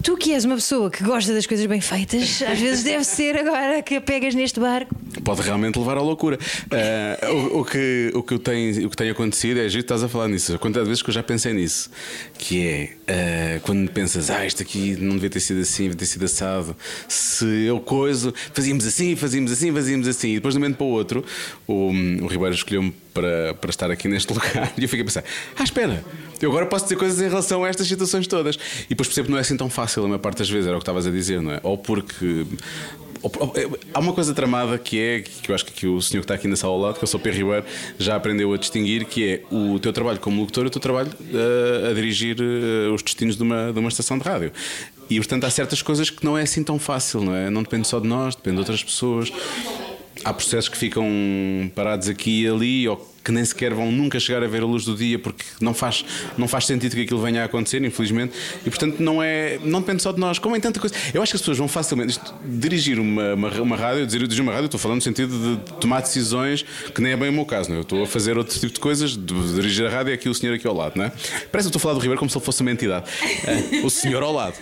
Tu 0.02 0.16
que 0.16 0.32
és 0.32 0.44
uma 0.44 0.54
pessoa 0.54 0.90
que 0.90 1.04
gosta 1.04 1.34
das 1.34 1.46
coisas 1.46 1.66
bem 1.66 1.80
feitas, 1.80 2.42
às 2.42 2.58
vezes 2.58 2.82
deve 2.82 3.04
ser 3.04 3.36
agora 3.36 3.82
que 3.82 4.00
pegas 4.00 4.34
neste 4.34 4.58
barco. 4.58 4.94
Pode 5.22 5.42
realmente 5.42 5.78
levar 5.78 5.98
à 5.98 6.00
loucura. 6.00 6.38
Uh, 6.38 7.56
o, 7.56 7.60
o, 7.60 7.64
que, 7.64 8.10
o, 8.14 8.22
que 8.22 8.38
tem, 8.38 8.86
o 8.86 8.90
que 8.90 8.96
tem 8.96 9.10
acontecido 9.10 9.60
é 9.60 9.68
giro, 9.68 9.82
estás 9.82 10.02
a 10.02 10.08
falar 10.08 10.28
nisso. 10.28 10.58
De 10.58 10.84
vezes 10.84 11.02
que 11.02 11.10
eu 11.10 11.14
já 11.14 11.22
pensei 11.22 11.52
nisso. 11.52 11.90
Que 12.38 12.66
é 12.66 13.56
uh, 13.58 13.60
quando 13.60 13.90
pensas, 13.90 14.30
ah, 14.30 14.46
isto 14.46 14.62
aqui 14.62 14.96
não 14.98 15.16
devia 15.16 15.30
ter 15.30 15.40
sido 15.40 15.60
assim, 15.60 15.84
devia 15.84 15.98
ter 15.98 16.06
sido 16.06 16.24
assado. 16.24 16.74
Se 17.06 17.44
eu 17.64 17.78
coisa, 17.80 18.32
fazíamos 18.54 18.86
assim, 18.86 19.14
fazíamos 19.16 19.52
assim, 19.52 19.72
fazíamos 19.72 20.08
assim. 20.08 20.30
E 20.30 20.34
depois 20.36 20.54
de 20.54 20.58
um 20.58 20.62
momento 20.62 20.76
para 20.78 20.86
o 20.86 20.90
outro, 20.90 21.24
o, 21.66 21.90
o 22.22 22.26
Ribeiro 22.26 22.54
escolheu-me 22.54 22.94
para, 23.12 23.54
para 23.54 23.70
estar 23.70 23.90
aqui 23.90 24.08
neste 24.08 24.32
lugar. 24.34 24.72
E 24.76 24.82
eu 24.82 24.88
fiquei 24.88 25.02
a 25.02 25.04
pensar: 25.04 25.24
ah, 25.56 25.62
espera, 25.62 26.04
eu 26.40 26.50
agora 26.50 26.66
posso 26.66 26.84
dizer 26.84 26.96
coisas 26.96 27.20
em 27.20 27.28
relação 27.28 27.64
a 27.64 27.68
estas 27.68 27.86
situações 27.86 28.26
todas. 28.26 28.56
E 28.86 28.90
depois 28.90 29.08
percebo 29.08 29.26
que 29.26 29.32
não 29.32 29.38
é 29.38 29.42
assim 29.42 29.56
tão 29.56 29.70
fácil, 29.70 30.04
a 30.04 30.08
maior 30.08 30.18
parte 30.18 30.38
das 30.38 30.50
vezes, 30.50 30.66
era 30.66 30.76
o 30.76 30.80
que 30.80 30.84
estavas 30.84 31.06
a 31.06 31.10
dizer, 31.10 31.40
não 31.40 31.52
é? 31.52 31.60
Ou 31.62 31.76
porque. 31.76 32.46
Há 33.92 34.00
uma 34.00 34.14
coisa 34.14 34.32
tramada 34.32 34.78
que 34.78 34.98
é, 34.98 35.20
que 35.20 35.50
eu 35.50 35.54
acho 35.54 35.66
que 35.66 35.86
o 35.86 36.00
senhor 36.00 36.22
que 36.22 36.24
está 36.24 36.34
aqui 36.34 36.48
na 36.48 36.56
sala 36.56 36.72
ao 36.72 36.80
lado, 36.80 36.96
que 36.96 37.04
eu 37.04 37.06
sou 37.06 37.20
Pedro 37.20 37.38
Ribeiro, 37.38 37.66
já 37.98 38.16
aprendeu 38.16 38.50
a 38.54 38.56
distinguir, 38.56 39.04
que 39.04 39.28
é 39.28 39.54
o 39.54 39.78
teu 39.78 39.92
trabalho 39.92 40.18
como 40.18 40.40
locutor 40.40 40.64
e 40.64 40.68
o 40.68 40.70
teu 40.70 40.80
trabalho 40.80 41.10
a, 41.10 41.86
eh, 41.86 41.90
a 41.90 41.92
dirigir 41.92 42.38
eh, 42.40 42.88
os 42.88 43.02
destinos 43.02 43.36
de 43.36 43.42
uma, 43.42 43.74
de 43.74 43.78
uma 43.78 43.90
estação 43.90 44.16
de 44.16 44.24
rádio. 44.24 44.50
E 45.10 45.16
portanto 45.16 45.44
há 45.44 45.50
certas 45.50 45.82
coisas 45.82 46.08
que 46.08 46.24
não 46.24 46.38
é 46.38 46.42
assim 46.42 46.64
tão 46.64 46.78
fácil, 46.78 47.20
não 47.20 47.34
é? 47.34 47.50
Não 47.50 47.62
depende 47.62 47.86
só 47.86 48.00
de 48.00 48.06
nós, 48.06 48.34
depende 48.34 48.54
de 48.54 48.60
outras 48.60 48.82
pessoas. 48.82 49.30
Há 50.24 50.32
processos 50.32 50.68
que 50.68 50.76
ficam 50.76 51.06
parados 51.74 52.08
aqui 52.08 52.42
e 52.42 52.48
ali, 52.48 52.88
ou 52.88 53.10
que 53.22 53.30
nem 53.30 53.44
sequer 53.44 53.72
vão 53.74 53.92
nunca 53.92 54.18
chegar 54.18 54.42
a 54.42 54.46
ver 54.46 54.62
a 54.62 54.66
luz 54.66 54.84
do 54.84 54.96
dia 54.96 55.18
porque 55.18 55.44
não 55.60 55.74
faz, 55.74 56.04
não 56.38 56.48
faz 56.48 56.66
sentido 56.66 56.94
que 56.94 57.02
aquilo 57.02 57.20
venha 57.20 57.42
a 57.42 57.44
acontecer, 57.44 57.82
infelizmente, 57.84 58.32
e 58.64 58.70
portanto 58.70 59.00
não 59.00 59.22
é 59.22 59.58
não 59.62 59.80
depende 59.80 60.02
só 60.02 60.12
de 60.12 60.18
nós, 60.18 60.38
como 60.38 60.56
em 60.56 60.60
tanta 60.60 60.80
coisa. 60.80 60.94
Eu 61.12 61.22
acho 61.22 61.32
que 61.32 61.36
as 61.36 61.42
pessoas 61.42 61.58
vão 61.58 61.68
facilmente 61.68 62.12
isto, 62.12 62.34
dirigir 62.44 62.98
uma, 62.98 63.34
uma, 63.34 63.50
uma 63.60 63.76
rádio, 63.76 64.06
dirigir 64.06 64.40
uma 64.40 64.52
rádio, 64.52 64.66
estou 64.66 64.80
falando 64.80 64.96
no 64.96 65.02
sentido 65.02 65.56
de 65.56 65.72
tomar 65.74 66.00
decisões 66.00 66.64
que 66.94 67.00
nem 67.00 67.12
é 67.12 67.16
bem 67.16 67.28
o 67.28 67.32
meu 67.32 67.44
caso, 67.44 67.68
não 67.68 67.76
é? 67.76 67.78
eu 67.78 67.82
estou 67.82 68.02
a 68.02 68.06
fazer 68.06 68.38
outro 68.38 68.58
tipo 68.58 68.72
de 68.72 68.80
coisas, 68.80 69.16
de 69.16 69.54
dirigir 69.54 69.86
a 69.86 69.90
rádio 69.90 70.10
é 70.10 70.14
aqui 70.14 70.28
o 70.28 70.34
senhor 70.34 70.54
aqui 70.54 70.66
ao 70.66 70.74
lado, 70.74 70.94
não 70.96 71.04
é? 71.04 71.10
Parece 71.52 71.68
que 71.68 71.76
estou 71.76 71.78
a 71.78 71.80
falar 71.80 71.94
do 71.94 72.00
Ribeiro 72.00 72.18
como 72.18 72.30
se 72.30 72.36
ele 72.36 72.44
fosse 72.44 72.62
uma 72.62 72.70
entidade, 72.70 73.10
é, 73.46 73.80
o 73.84 73.90
senhor 73.90 74.22
ao 74.22 74.32
lado. 74.32 74.54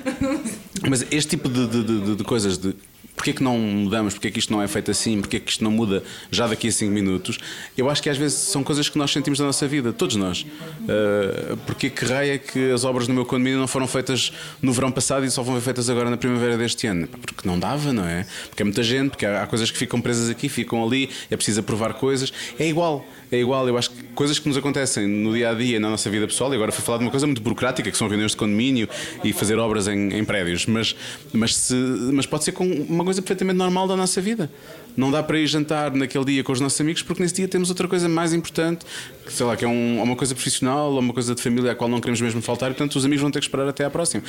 Mas 0.88 1.06
este 1.10 1.30
tipo 1.30 1.48
de, 1.48 1.66
de, 1.66 1.82
de, 1.82 2.16
de 2.16 2.24
coisas 2.24 2.58
de 2.58 2.74
Porquê 3.18 3.32
que 3.32 3.42
não 3.42 3.58
mudamos? 3.58 4.14
Porquê 4.14 4.30
que 4.30 4.38
isto 4.38 4.52
não 4.52 4.62
é 4.62 4.68
feito 4.68 4.92
assim? 4.92 5.20
Porquê 5.20 5.40
que 5.40 5.50
isto 5.50 5.64
não 5.64 5.72
muda 5.72 6.04
já 6.30 6.46
daqui 6.46 6.68
a 6.68 6.72
5 6.72 6.92
minutos? 6.92 7.36
Eu 7.76 7.90
acho 7.90 8.00
que 8.00 8.08
às 8.08 8.16
vezes 8.16 8.38
são 8.38 8.62
coisas 8.62 8.88
que 8.88 8.96
nós 8.96 9.10
sentimos 9.10 9.40
na 9.40 9.46
nossa 9.46 9.66
vida, 9.66 9.92
todos 9.92 10.14
nós. 10.14 10.42
Uh, 10.42 11.56
porquê 11.66 11.90
que 11.90 12.04
raio 12.04 12.34
é 12.34 12.38
que 12.38 12.70
as 12.70 12.84
obras 12.84 13.08
no 13.08 13.14
meu 13.14 13.26
condomínio 13.26 13.58
não 13.58 13.66
foram 13.66 13.88
feitas 13.88 14.32
no 14.62 14.72
verão 14.72 14.92
passado 14.92 15.26
e 15.26 15.30
só 15.32 15.42
vão 15.42 15.56
ser 15.56 15.62
feitas 15.62 15.90
agora 15.90 16.08
na 16.08 16.16
primavera 16.16 16.56
deste 16.56 16.86
ano? 16.86 17.08
Porque 17.08 17.46
não 17.46 17.58
dava, 17.58 17.92
não 17.92 18.06
é? 18.06 18.24
Porque 18.48 18.62
é 18.62 18.64
muita 18.64 18.84
gente, 18.84 19.10
porque 19.10 19.26
há, 19.26 19.42
há 19.42 19.46
coisas 19.48 19.68
que 19.68 19.76
ficam 19.76 20.00
presas 20.00 20.30
aqui, 20.30 20.48
ficam 20.48 20.84
ali, 20.84 21.10
é 21.28 21.34
preciso 21.34 21.58
aprovar 21.58 21.94
coisas. 21.94 22.32
É 22.56 22.68
igual, 22.68 23.04
é 23.30 23.38
igual. 23.38 23.68
Eu 23.68 23.76
acho 23.76 23.90
que 23.90 24.02
coisas 24.14 24.38
que 24.38 24.48
nos 24.48 24.56
acontecem 24.56 25.06
no 25.06 25.32
dia 25.32 25.50
a 25.50 25.54
dia, 25.54 25.78
na 25.78 25.90
nossa 25.90 26.08
vida 26.10 26.26
pessoal, 26.26 26.52
e 26.52 26.56
agora 26.56 26.72
foi 26.72 26.84
falar 26.84 26.98
de 26.98 27.04
uma 27.04 27.10
coisa 27.10 27.26
muito 27.26 27.42
burocrática, 27.42 27.90
que 27.90 27.96
são 27.96 28.08
reuniões 28.08 28.32
de 28.32 28.36
condomínio 28.36 28.88
e 29.22 29.32
fazer 29.32 29.58
obras 29.58 29.88
em, 29.88 30.14
em 30.14 30.24
prédios, 30.24 30.66
mas, 30.66 30.94
mas, 31.32 31.54
se, 31.54 31.74
mas 32.12 32.26
pode 32.26 32.44
ser 32.44 32.52
com 32.52 32.66
uma 32.66 33.04
coisa 33.04 33.20
perfeitamente 33.22 33.58
normal 33.58 33.86
da 33.86 33.96
nossa 33.96 34.20
vida. 34.20 34.50
Não 34.98 35.12
dá 35.12 35.22
para 35.22 35.38
ir 35.38 35.46
jantar 35.46 35.94
naquele 35.94 36.24
dia 36.24 36.42
com 36.42 36.50
os 36.50 36.60
nossos 36.60 36.80
amigos 36.80 37.02
porque 37.02 37.22
nesse 37.22 37.36
dia 37.36 37.46
temos 37.46 37.68
outra 37.68 37.86
coisa 37.86 38.08
mais 38.08 38.32
importante, 38.32 38.84
que, 39.24 39.32
sei 39.32 39.46
lá, 39.46 39.56
que 39.56 39.64
é 39.64 39.68
um, 39.68 40.02
uma 40.02 40.16
coisa 40.16 40.34
profissional 40.34 40.90
ou 40.90 40.98
uma 40.98 41.14
coisa 41.14 41.36
de 41.36 41.40
família 41.40 41.70
à 41.70 41.74
qual 41.76 41.88
não 41.88 42.00
queremos 42.00 42.20
mesmo 42.20 42.42
faltar, 42.42 42.70
portanto 42.70 42.96
os 42.96 43.04
amigos 43.04 43.22
vão 43.22 43.30
ter 43.30 43.38
que 43.38 43.44
esperar 43.44 43.68
até 43.68 43.84
à 43.84 43.90
próxima. 43.90 44.24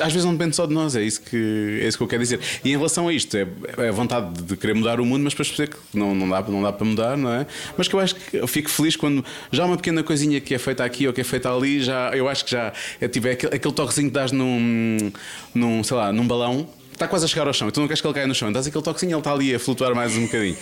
Às 0.00 0.12
vezes 0.14 0.24
não 0.24 0.32
depende 0.32 0.56
só 0.56 0.64
de 0.64 0.72
nós, 0.72 0.96
é 0.96 1.02
isso 1.02 1.20
que, 1.20 1.80
é 1.82 1.88
isso 1.88 1.98
que 1.98 2.02
eu 2.02 2.08
quero 2.08 2.22
dizer. 2.22 2.40
E 2.64 2.70
em 2.70 2.76
relação 2.76 3.06
a 3.06 3.12
isto, 3.12 3.36
é, 3.36 3.46
é 3.76 3.88
a 3.90 3.92
vontade 3.92 4.42
de 4.44 4.56
querer 4.56 4.72
mudar 4.72 4.98
o 4.98 5.04
mundo, 5.04 5.24
mas 5.24 5.34
para 5.34 5.44
perceber 5.44 5.68
que 5.68 5.76
não, 5.92 6.14
não, 6.14 6.26
dá, 6.26 6.40
não 6.40 6.62
dá 6.62 6.72
para 6.72 6.86
mudar, 6.86 7.18
não 7.18 7.34
é? 7.34 7.46
Mas 7.76 7.86
que 7.86 7.94
eu 7.94 8.00
acho 8.00 8.14
que 8.14 8.38
eu 8.38 8.48
fico 8.48 8.70
feliz 8.70 8.96
quando 8.96 9.22
já 9.52 9.66
uma 9.66 9.76
pequena 9.76 10.02
coisinha 10.02 10.40
que 10.40 10.54
é 10.54 10.58
feita 10.58 10.86
aqui 10.86 11.06
ou 11.06 11.12
que 11.12 11.20
é 11.20 11.24
feita 11.24 11.54
ali, 11.54 11.82
já, 11.82 12.12
eu 12.16 12.30
acho 12.30 12.46
que 12.46 12.52
já 12.52 12.72
é, 12.98 13.08
tipo, 13.08 13.26
é 13.28 13.32
aquele, 13.32 13.54
aquele 13.54 13.74
toquezinho 13.74 14.08
que 14.08 14.14
dás 14.14 14.32
num, 14.32 15.12
num, 15.54 15.84
sei 15.84 15.96
lá, 15.98 16.10
num 16.14 16.26
balão 16.26 16.66
está 16.96 17.06
quase 17.06 17.26
a 17.26 17.28
chegar 17.28 17.46
ao 17.46 17.52
chão, 17.52 17.70
tu 17.70 17.78
não 17.78 17.86
queres 17.86 18.00
que 18.00 18.06
ele 18.06 18.14
caia 18.14 18.26
no 18.26 18.34
chão, 18.34 18.50
dás 18.50 18.66
aquele 18.66 18.82
toquezinho 18.82 19.12
ele 19.12 19.18
está 19.18 19.32
ali 19.32 19.54
a 19.54 19.60
flutuar 19.60 19.94
mais 19.94 20.16
um 20.16 20.24
bocadinho. 20.24 20.56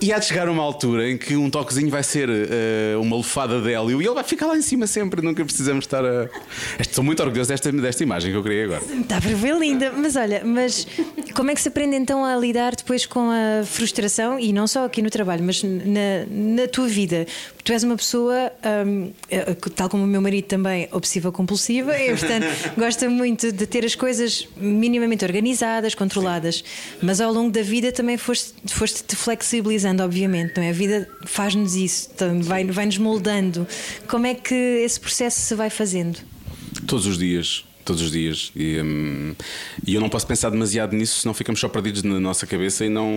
E 0.00 0.12
há 0.12 0.18
de 0.18 0.26
chegar 0.26 0.48
uma 0.48 0.62
altura 0.62 1.10
em 1.10 1.16
que 1.16 1.36
um 1.36 1.48
toquezinho 1.48 1.90
vai 1.90 2.02
ser 2.02 2.28
uh, 2.28 3.00
uma 3.00 3.16
lefada 3.16 3.60
de 3.60 3.72
hélio 3.72 4.00
e 4.02 4.04
ele 4.04 4.14
vai 4.14 4.24
ficar 4.24 4.46
lá 4.46 4.56
em 4.56 4.62
cima 4.62 4.86
sempre, 4.86 5.22
nunca 5.22 5.44
precisamos 5.44 5.84
estar 5.84 6.04
a. 6.04 6.28
Estou 6.78 7.02
muito 7.02 7.22
orgulhoso 7.22 7.48
desta, 7.48 7.72
desta 7.72 8.02
imagem 8.02 8.30
que 8.30 8.36
eu 8.36 8.42
criei 8.42 8.64
agora. 8.64 8.82
Está 9.00 9.20
para 9.20 9.34
ver 9.34 9.56
linda, 9.56 9.92
mas 9.96 10.16
olha, 10.16 10.42
mas 10.44 10.86
como 11.34 11.50
é 11.50 11.54
que 11.54 11.60
se 11.60 11.68
aprende 11.68 11.96
então 11.96 12.24
a 12.24 12.36
lidar 12.36 12.74
depois 12.76 13.06
com 13.06 13.30
a 13.30 13.64
frustração 13.64 14.38
e 14.38 14.52
não 14.52 14.66
só 14.66 14.84
aqui 14.84 15.00
no 15.00 15.10
trabalho, 15.10 15.42
mas 15.42 15.62
na, 15.62 16.26
na 16.28 16.68
tua 16.68 16.88
vida? 16.88 17.26
Tu 17.64 17.72
és 17.72 17.82
uma 17.82 17.96
pessoa, 17.96 18.52
um, 18.86 19.10
eh, 19.28 19.56
tal 19.74 19.88
como 19.88 20.04
o 20.04 20.06
meu 20.06 20.20
marido 20.20 20.46
também, 20.46 20.88
obsessiva 20.92 21.32
compulsiva 21.32 21.98
e, 21.98 22.10
portanto, 22.10 22.46
gosta 22.78 23.10
muito 23.10 23.50
de 23.50 23.66
ter 23.66 23.84
as 23.84 23.96
coisas 23.96 24.46
minimamente 24.56 25.24
organizadas, 25.24 25.92
controladas, 25.92 26.62
mas 27.02 27.20
ao 27.20 27.32
longo 27.32 27.50
da 27.50 27.62
vida 27.62 27.90
também 27.90 28.16
foste, 28.16 28.54
foste 28.68 29.02
te 29.02 29.16
obviamente, 30.02 30.54
não 30.56 30.62
é? 30.62 30.70
A 30.70 30.72
vida 30.72 31.08
faz-nos 31.24 31.74
isso, 31.74 32.10
vai-nos 32.42 32.74
vai 32.74 32.88
moldando. 32.98 33.66
Como 34.08 34.26
é 34.26 34.34
que 34.34 34.54
esse 34.54 34.98
processo 34.98 35.40
se 35.40 35.54
vai 35.54 35.70
fazendo? 35.70 36.18
Todos 36.86 37.06
os 37.06 37.18
dias 37.18 37.64
todos 37.86 38.02
os 38.02 38.10
dias. 38.10 38.50
E, 38.54 38.80
hum, 38.80 39.34
e, 39.86 39.94
eu 39.94 40.00
não 40.00 40.08
posso 40.08 40.26
pensar 40.26 40.50
demasiado 40.50 40.94
nisso, 40.94 41.20
senão 41.20 41.32
ficamos 41.32 41.60
só 41.60 41.68
perdidos 41.68 42.02
na 42.02 42.18
nossa 42.18 42.46
cabeça 42.46 42.84
e 42.84 42.88
não, 42.88 43.08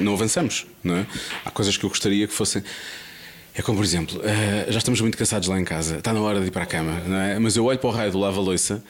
não 0.00 0.14
avançamos. 0.14 0.64
Não 0.82 0.96
é? 0.96 1.06
Há 1.44 1.50
coisas 1.50 1.76
que 1.76 1.84
eu 1.84 1.90
gostaria 1.90 2.26
que 2.26 2.32
fossem. 2.32 2.62
É 3.54 3.60
como, 3.60 3.76
por 3.76 3.84
exemplo, 3.84 4.18
uh, 4.18 4.72
já 4.72 4.78
estamos 4.78 4.98
muito 5.02 5.18
cansados 5.18 5.46
lá 5.46 5.60
em 5.60 5.64
casa, 5.64 5.98
está 5.98 6.10
na 6.10 6.20
hora 6.20 6.40
de 6.40 6.46
ir 6.46 6.50
para 6.50 6.62
a 6.62 6.66
cama, 6.66 7.02
não 7.06 7.16
é? 7.18 7.38
Mas 7.38 7.54
eu 7.54 7.66
olho 7.66 7.78
para 7.78 7.90
o 7.90 7.92
raio 7.92 8.10
do 8.10 8.18
lava-loiça 8.18 8.82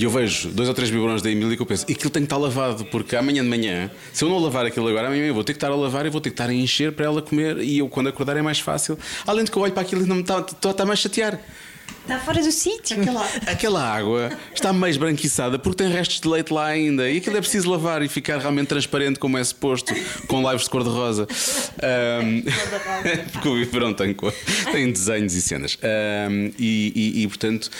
e 0.00 0.04
eu 0.04 0.10
vejo 0.10 0.48
dois 0.48 0.66
ou 0.66 0.74
três 0.74 0.90
biberões 0.90 1.20
da 1.20 1.30
Emília 1.30 1.54
e 1.54 1.58
eu 1.58 1.66
penso, 1.66 1.84
e 1.86 1.92
aquilo 1.92 2.08
tem 2.08 2.22
que 2.22 2.26
estar 2.26 2.38
lavado, 2.38 2.86
porque 2.86 3.14
amanhã 3.14 3.42
de 3.42 3.48
manhã, 3.50 3.90
se 4.14 4.24
eu 4.24 4.30
não 4.30 4.38
lavar 4.38 4.64
aquilo 4.64 4.88
agora, 4.88 5.08
amanhã 5.08 5.26
eu 5.26 5.34
vou 5.34 5.44
ter 5.44 5.52
que 5.52 5.58
estar 5.58 5.70
a 5.70 5.74
lavar 5.74 6.06
e 6.06 6.08
vou 6.08 6.22
ter 6.22 6.30
que 6.30 6.34
estar 6.34 6.48
a 6.48 6.54
encher 6.54 6.90
para 6.92 7.04
ela 7.04 7.20
comer 7.20 7.58
e 7.58 7.76
eu, 7.76 7.86
quando 7.86 8.08
acordar, 8.08 8.34
é 8.34 8.40
mais 8.40 8.58
fácil. 8.58 8.98
Além 9.26 9.44
de 9.44 9.50
que 9.50 9.58
eu 9.58 9.62
olho 9.62 9.74
para 9.74 9.82
aquilo 9.82 10.02
e 10.02 10.06
não 10.06 10.16
me 10.16 10.22
está, 10.22 10.38
está, 10.40 10.70
está 10.70 10.86
mais 10.86 11.00
chatear. 11.00 11.38
Está 12.02 12.18
fora 12.18 12.42
do 12.42 12.50
sítio. 12.50 12.98
Aquela, 12.98 13.24
aquela 13.46 13.94
água 13.94 14.30
está 14.54 14.72
mais 14.72 14.96
branquiçada 14.96 15.58
porque 15.58 15.84
tem 15.84 15.92
restos 15.92 16.18
de 16.18 16.28
leite 16.28 16.50
lá 16.50 16.64
ainda. 16.64 17.10
E 17.10 17.18
aquilo 17.18 17.36
é 17.36 17.40
preciso 17.40 17.70
lavar 17.70 18.00
e 18.02 18.08
ficar 18.08 18.38
realmente 18.38 18.68
transparente 18.68 19.18
como 19.18 19.36
é 19.36 19.44
suposto, 19.44 19.92
com 20.26 20.40
lives 20.48 20.64
de 20.64 20.70
cor-de-rosa. 20.70 21.28
Um, 22.24 22.42
porque 23.32 23.48
o 23.48 23.54
biberão 23.54 23.92
tem, 23.92 24.16
tem 24.72 24.90
desenhos 24.90 25.34
e 25.34 25.42
cenas. 25.42 25.76
Um, 26.30 26.52
e, 26.58 26.92
e, 26.96 27.22
e, 27.22 27.28
portanto, 27.28 27.70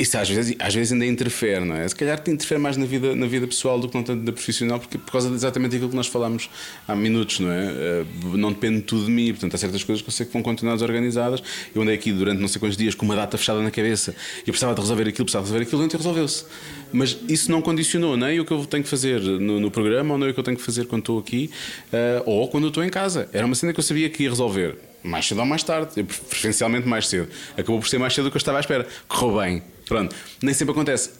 isso 0.00 0.16
às 0.16 0.28
vezes, 0.30 0.56
às 0.58 0.74
vezes 0.74 0.92
ainda 0.92 1.04
interfere, 1.04 1.62
não 1.62 1.76
é? 1.76 1.86
Se 1.86 1.94
calhar 1.94 2.18
te 2.18 2.30
interfere 2.30 2.58
mais 2.58 2.76
na 2.76 2.86
vida, 2.86 3.14
na 3.14 3.26
vida 3.26 3.46
pessoal 3.46 3.78
do 3.78 3.86
que 3.86 3.94
não 3.94 4.02
tanto 4.02 4.24
na 4.24 4.32
profissional, 4.32 4.80
porque 4.80 4.96
por 4.96 5.12
causa 5.12 5.28
de 5.28 5.34
exatamente 5.34 5.76
aquilo 5.76 5.90
que 5.90 5.96
nós 5.96 6.06
falámos 6.06 6.48
há 6.88 6.96
minutos, 6.96 7.40
não 7.40 7.52
é? 7.52 7.66
Eh, 7.66 8.04
não 8.34 8.50
depende 8.50 8.80
tudo 8.80 9.04
de 9.04 9.10
mim, 9.10 9.28
portanto 9.30 9.54
há 9.54 9.58
certas 9.58 9.84
coisas 9.84 10.00
que 10.00 10.08
eu 10.08 10.12
sei 10.12 10.24
que 10.24 10.32
vão 10.32 10.42
continuar 10.42 10.72
desorganizadas. 10.72 11.42
Eu 11.74 11.82
andei 11.82 11.94
aqui 11.94 12.12
durante 12.12 12.40
não 12.40 12.48
sei 12.48 12.58
quantos 12.58 12.78
dias 12.78 12.94
com 12.94 13.04
uma 13.04 13.14
data 13.14 13.36
fechada 13.36 13.60
na 13.60 13.70
cabeça 13.70 14.14
e 14.40 14.44
precisava 14.44 14.74
de 14.74 14.80
resolver 14.80 15.02
aquilo, 15.02 15.24
precisava 15.26 15.44
de 15.44 15.52
resolver 15.52 15.66
aquilo, 15.66 15.84
então 15.84 15.98
resolveu-se. 15.98 16.44
Mas 16.92 17.18
isso 17.28 17.50
não 17.50 17.60
condicionou 17.60 18.16
nem 18.16 18.40
o 18.40 18.44
que 18.44 18.52
eu 18.52 18.64
tenho 18.64 18.82
que 18.82 18.88
fazer 18.88 19.20
no, 19.20 19.60
no 19.60 19.70
programa, 19.70 20.14
ou 20.14 20.18
nem 20.18 20.30
o 20.30 20.34
que 20.34 20.40
eu 20.40 20.44
tenho 20.44 20.56
que 20.56 20.62
fazer 20.62 20.86
quando 20.86 21.02
estou 21.02 21.18
aqui, 21.18 21.50
uh, 21.92 22.22
ou 22.24 22.48
quando 22.48 22.68
estou 22.68 22.82
em 22.82 22.88
casa. 22.88 23.28
Era 23.32 23.44
uma 23.44 23.54
cena 23.54 23.72
que 23.72 23.78
eu 23.78 23.84
sabia 23.84 24.08
que 24.08 24.22
ia 24.22 24.30
resolver 24.30 24.89
mais 25.02 25.26
cedo 25.26 25.40
ou 25.40 25.46
mais 25.46 25.62
tarde, 25.62 26.02
preferencialmente 26.02 26.86
mais 26.86 27.08
cedo. 27.08 27.28
Acabou 27.52 27.80
por 27.80 27.88
ser 27.88 27.98
mais 27.98 28.14
cedo 28.14 28.24
do 28.24 28.30
que 28.30 28.36
eu 28.36 28.40
estava 28.40 28.58
à 28.58 28.60
espera. 28.60 28.86
Correu 29.08 29.40
bem. 29.40 29.62
Pronto. 29.86 30.14
Nem 30.42 30.54
sempre 30.54 30.72
acontece. 30.72 31.10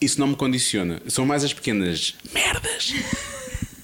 Isso 0.00 0.20
não 0.20 0.28
me 0.28 0.36
condiciona. 0.36 1.00
São 1.06 1.24
mais 1.24 1.44
as 1.44 1.52
pequenas 1.52 2.14
merdas. 2.34 2.94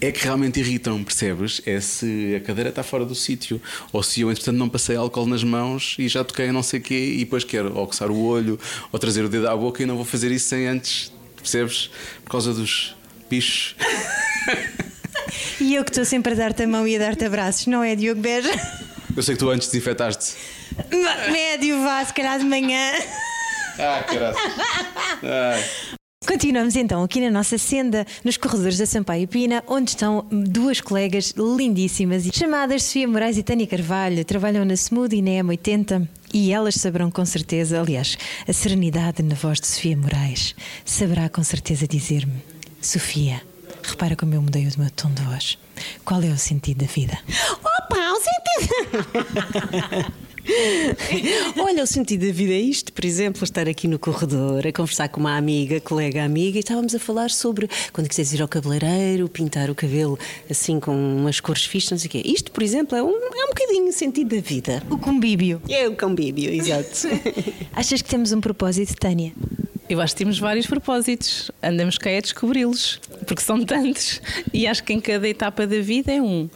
É 0.01 0.11
que 0.11 0.25
realmente 0.25 0.59
irritam, 0.59 1.03
percebes? 1.05 1.63
É 1.65 1.81
se 1.81 2.35
a 2.37 2.41
cadeira 2.41 2.71
está 2.71 2.83
fora 2.83 3.05
do 3.05 3.15
sítio, 3.15 3.63
ou 3.93 4.03
se 4.03 4.21
eu, 4.21 4.33
entretanto, 4.33 4.57
não 4.57 4.69
passei 4.69 4.97
álcool 4.97 5.27
nas 5.27 5.45
mãos 5.45 5.95
e 5.97 6.09
já 6.09 6.25
toquei 6.25 6.51
não 6.51 6.63
sei 6.63 6.81
o 6.81 6.83
quê, 6.83 7.15
e 7.15 7.19
depois 7.19 7.45
quero 7.45 7.73
ou 7.79 7.87
coçar 7.87 8.11
o 8.11 8.21
olho, 8.21 8.59
ou 8.91 8.99
trazer 8.99 9.25
o 9.25 9.29
dedo 9.29 9.49
à 9.49 9.57
boca 9.57 9.81
e 9.81 9.87
não 9.87 9.95
vou 9.95 10.05
fazer 10.05 10.33
isso 10.33 10.49
sem 10.49 10.67
antes, 10.67 11.13
percebes? 11.37 11.89
Por 12.25 12.33
causa 12.33 12.53
dos 12.53 12.97
bichos. 13.31 13.77
E 15.61 15.77
eu 15.77 15.85
que 15.85 15.91
estou 15.93 16.05
sempre 16.05 16.33
a 16.33 16.35
dar-te 16.35 16.65
a 16.65 16.67
mão 16.67 16.87
e 16.87 16.97
a 16.97 16.99
dar-te 16.99 17.25
abraços, 17.25 17.69
não 17.69 17.85
é, 17.85 17.95
Diogo 17.95 18.21
Beja? 18.21 18.51
Eu 19.17 19.23
sei 19.23 19.35
que 19.35 19.39
tu 19.39 19.51
antes 19.51 19.69
desinfetaste. 19.69 20.35
Médio, 21.31 21.83
vá, 21.83 22.05
se 22.05 22.15
calhar 22.15 22.39
de 22.39 22.45
manhã. 22.45 22.93
Ah, 23.79 24.03
caralho. 24.03 24.37
Continuamos 26.27 26.77
então 26.77 27.03
aqui 27.03 27.21
na 27.21 27.31
nossa 27.31 27.59
senda, 27.59 28.07
nos 28.25 28.37
corredores 28.37 28.79
da 28.79 28.87
Sampaio 28.87 29.27
Pina, 29.27 29.63
onde 29.67 29.91
estão 29.91 30.25
duas 30.31 30.81
colegas 30.81 31.35
lindíssimas 31.37 32.25
chamadas 32.33 32.85
Sofia 32.85 33.09
Moraes 33.09 33.37
e 33.37 33.43
Tânia 33.43 33.67
Carvalho. 33.67 34.25
Trabalham 34.25 34.65
na 34.65 34.75
Smooth 34.75 35.17
e 35.17 35.21
na 35.21 35.43
M80 35.43 36.09
e 36.33 36.53
elas 36.53 36.77
saberão 36.77 37.11
com 37.11 37.25
certeza, 37.25 37.81
aliás, 37.81 38.17
a 38.49 38.53
serenidade 38.53 39.23
na 39.23 39.35
voz 39.35 39.61
de 39.61 39.67
Sofia 39.67 39.97
Moraes 39.97 40.55
saberá 40.85 41.29
com 41.29 41.43
certeza 41.43 41.87
dizer-me: 41.89 42.43
Sofia, 42.81 43.43
repara 43.83 44.17
como 44.17 44.33
eu 44.33 44.41
mudei 44.41 44.67
o 44.67 44.81
meu 44.81 44.91
tom 44.91 45.11
de 45.11 45.23
voz. 45.23 45.59
Qual 46.05 46.23
é 46.23 46.29
o 46.29 46.39
sentido 46.39 46.85
da 46.85 46.87
vida? 46.87 47.19
Opa, 47.53 47.71
o 47.93 48.21
sentido. 48.21 49.53
Olha, 51.57 51.85
o 51.85 51.87
sentido 51.87 52.27
da 52.27 52.33
vida 52.33 52.53
é 52.53 52.61
isto, 52.61 52.93
por 52.93 53.05
exemplo, 53.05 53.45
estar 53.45 53.69
aqui 53.69 53.87
no 53.87 53.99
corredor 53.99 54.67
a 54.67 54.73
conversar 54.73 55.09
com 55.09 55.21
uma 55.21 55.37
amiga, 55.37 55.81
colega 55.81 56.25
amiga, 56.25 56.57
e 56.57 56.61
estávamos 56.61 56.95
a 56.95 56.99
falar 56.99 57.31
sobre 57.31 57.69
quando 57.93 58.09
quiseres 58.09 58.33
ir 58.33 58.43
ao 58.43 58.49
cabeleireiro, 58.49 59.29
pintar 59.29 59.71
o 59.71 59.75
cabelo 59.75 60.19
assim 60.51 60.81
com 60.81 60.93
umas 60.93 61.39
cores 61.39 61.65
fixas, 61.65 61.93
não 61.93 61.99
sei 61.99 62.09
o 62.09 62.11
quê. 62.11 62.23
Isto, 62.25 62.51
por 62.51 62.63
exemplo, 62.63 62.97
é 62.97 63.03
um, 63.03 63.11
é 63.11 63.45
um 63.45 63.49
bocadinho 63.49 63.89
o 63.89 63.93
sentido 63.93 64.35
da 64.35 64.43
vida. 64.43 64.83
O 64.91 64.99
convívio. 64.99 65.63
É 65.69 65.89
o 65.89 65.97
convívio, 65.97 66.51
exato. 66.53 67.09
Achas 67.73 68.03
que 68.03 68.09
temos 68.09 68.33
um 68.33 68.41
propósito, 68.41 68.97
Tânia? 68.97 69.33
Eu 69.89 70.01
acho 70.01 70.15
que 70.15 70.19
temos 70.19 70.39
vários 70.39 70.67
propósitos, 70.67 71.51
andamos 71.63 71.99
cá 71.99 72.11
a 72.11 72.21
descobri-los, 72.21 72.99
porque 73.27 73.43
são 73.43 73.63
tantos, 73.65 74.21
e 74.53 74.67
acho 74.67 74.83
que 74.83 74.93
em 74.93 75.01
cada 75.01 75.29
etapa 75.29 75.67
da 75.67 75.81
vida 75.81 76.11
é 76.11 76.21
um. 76.21 76.49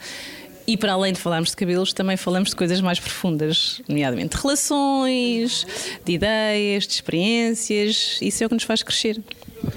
E 0.66 0.76
para 0.76 0.92
além 0.92 1.12
de 1.12 1.20
falarmos 1.20 1.50
de 1.50 1.57
cabelos, 1.57 1.92
também 1.92 2.16
falamos 2.16 2.50
de 2.50 2.57
coisas 2.57 2.81
mais 2.81 2.98
profundas, 2.98 3.81
nomeadamente 3.88 4.37
de 4.37 4.42
relações, 4.42 5.66
de 6.05 6.12
ideias, 6.12 6.87
de 6.87 6.94
experiências. 6.94 8.18
Isso 8.20 8.42
é 8.42 8.46
o 8.46 8.48
que 8.48 8.55
nos 8.57 8.64
faz 8.64 8.83
crescer. 8.83 9.22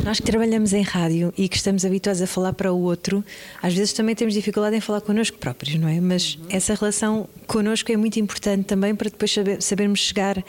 Nós 0.04 0.20
que 0.20 0.26
trabalhamos 0.26 0.74
em 0.74 0.82
rádio 0.82 1.34
e 1.38 1.48
que 1.48 1.56
estamos 1.56 1.86
habituados 1.86 2.22
a 2.22 2.28
falar 2.28 2.54
para 2.54 2.72
o 2.72 2.82
outro, 2.82 3.24
às 3.62 3.74
vezes 3.74 3.94
também 3.94 4.16
temos 4.16 4.34
dificuldade 4.34 4.76
em 4.76 4.82
falar 4.82 5.02
connosco 5.02 5.38
próprios, 5.38 5.76
não 5.76 5.88
é? 5.88 6.02
Mas 6.02 6.38
essa 6.50 6.74
relação 6.74 7.30
connosco 7.48 7.92
é 7.92 7.98
muito 7.98 8.20
importante 8.20 8.66
também 8.66 8.94
para 8.94 9.10
depois 9.10 9.32
saber, 9.32 9.62
sabermos 9.62 10.00
chegar 10.00 10.44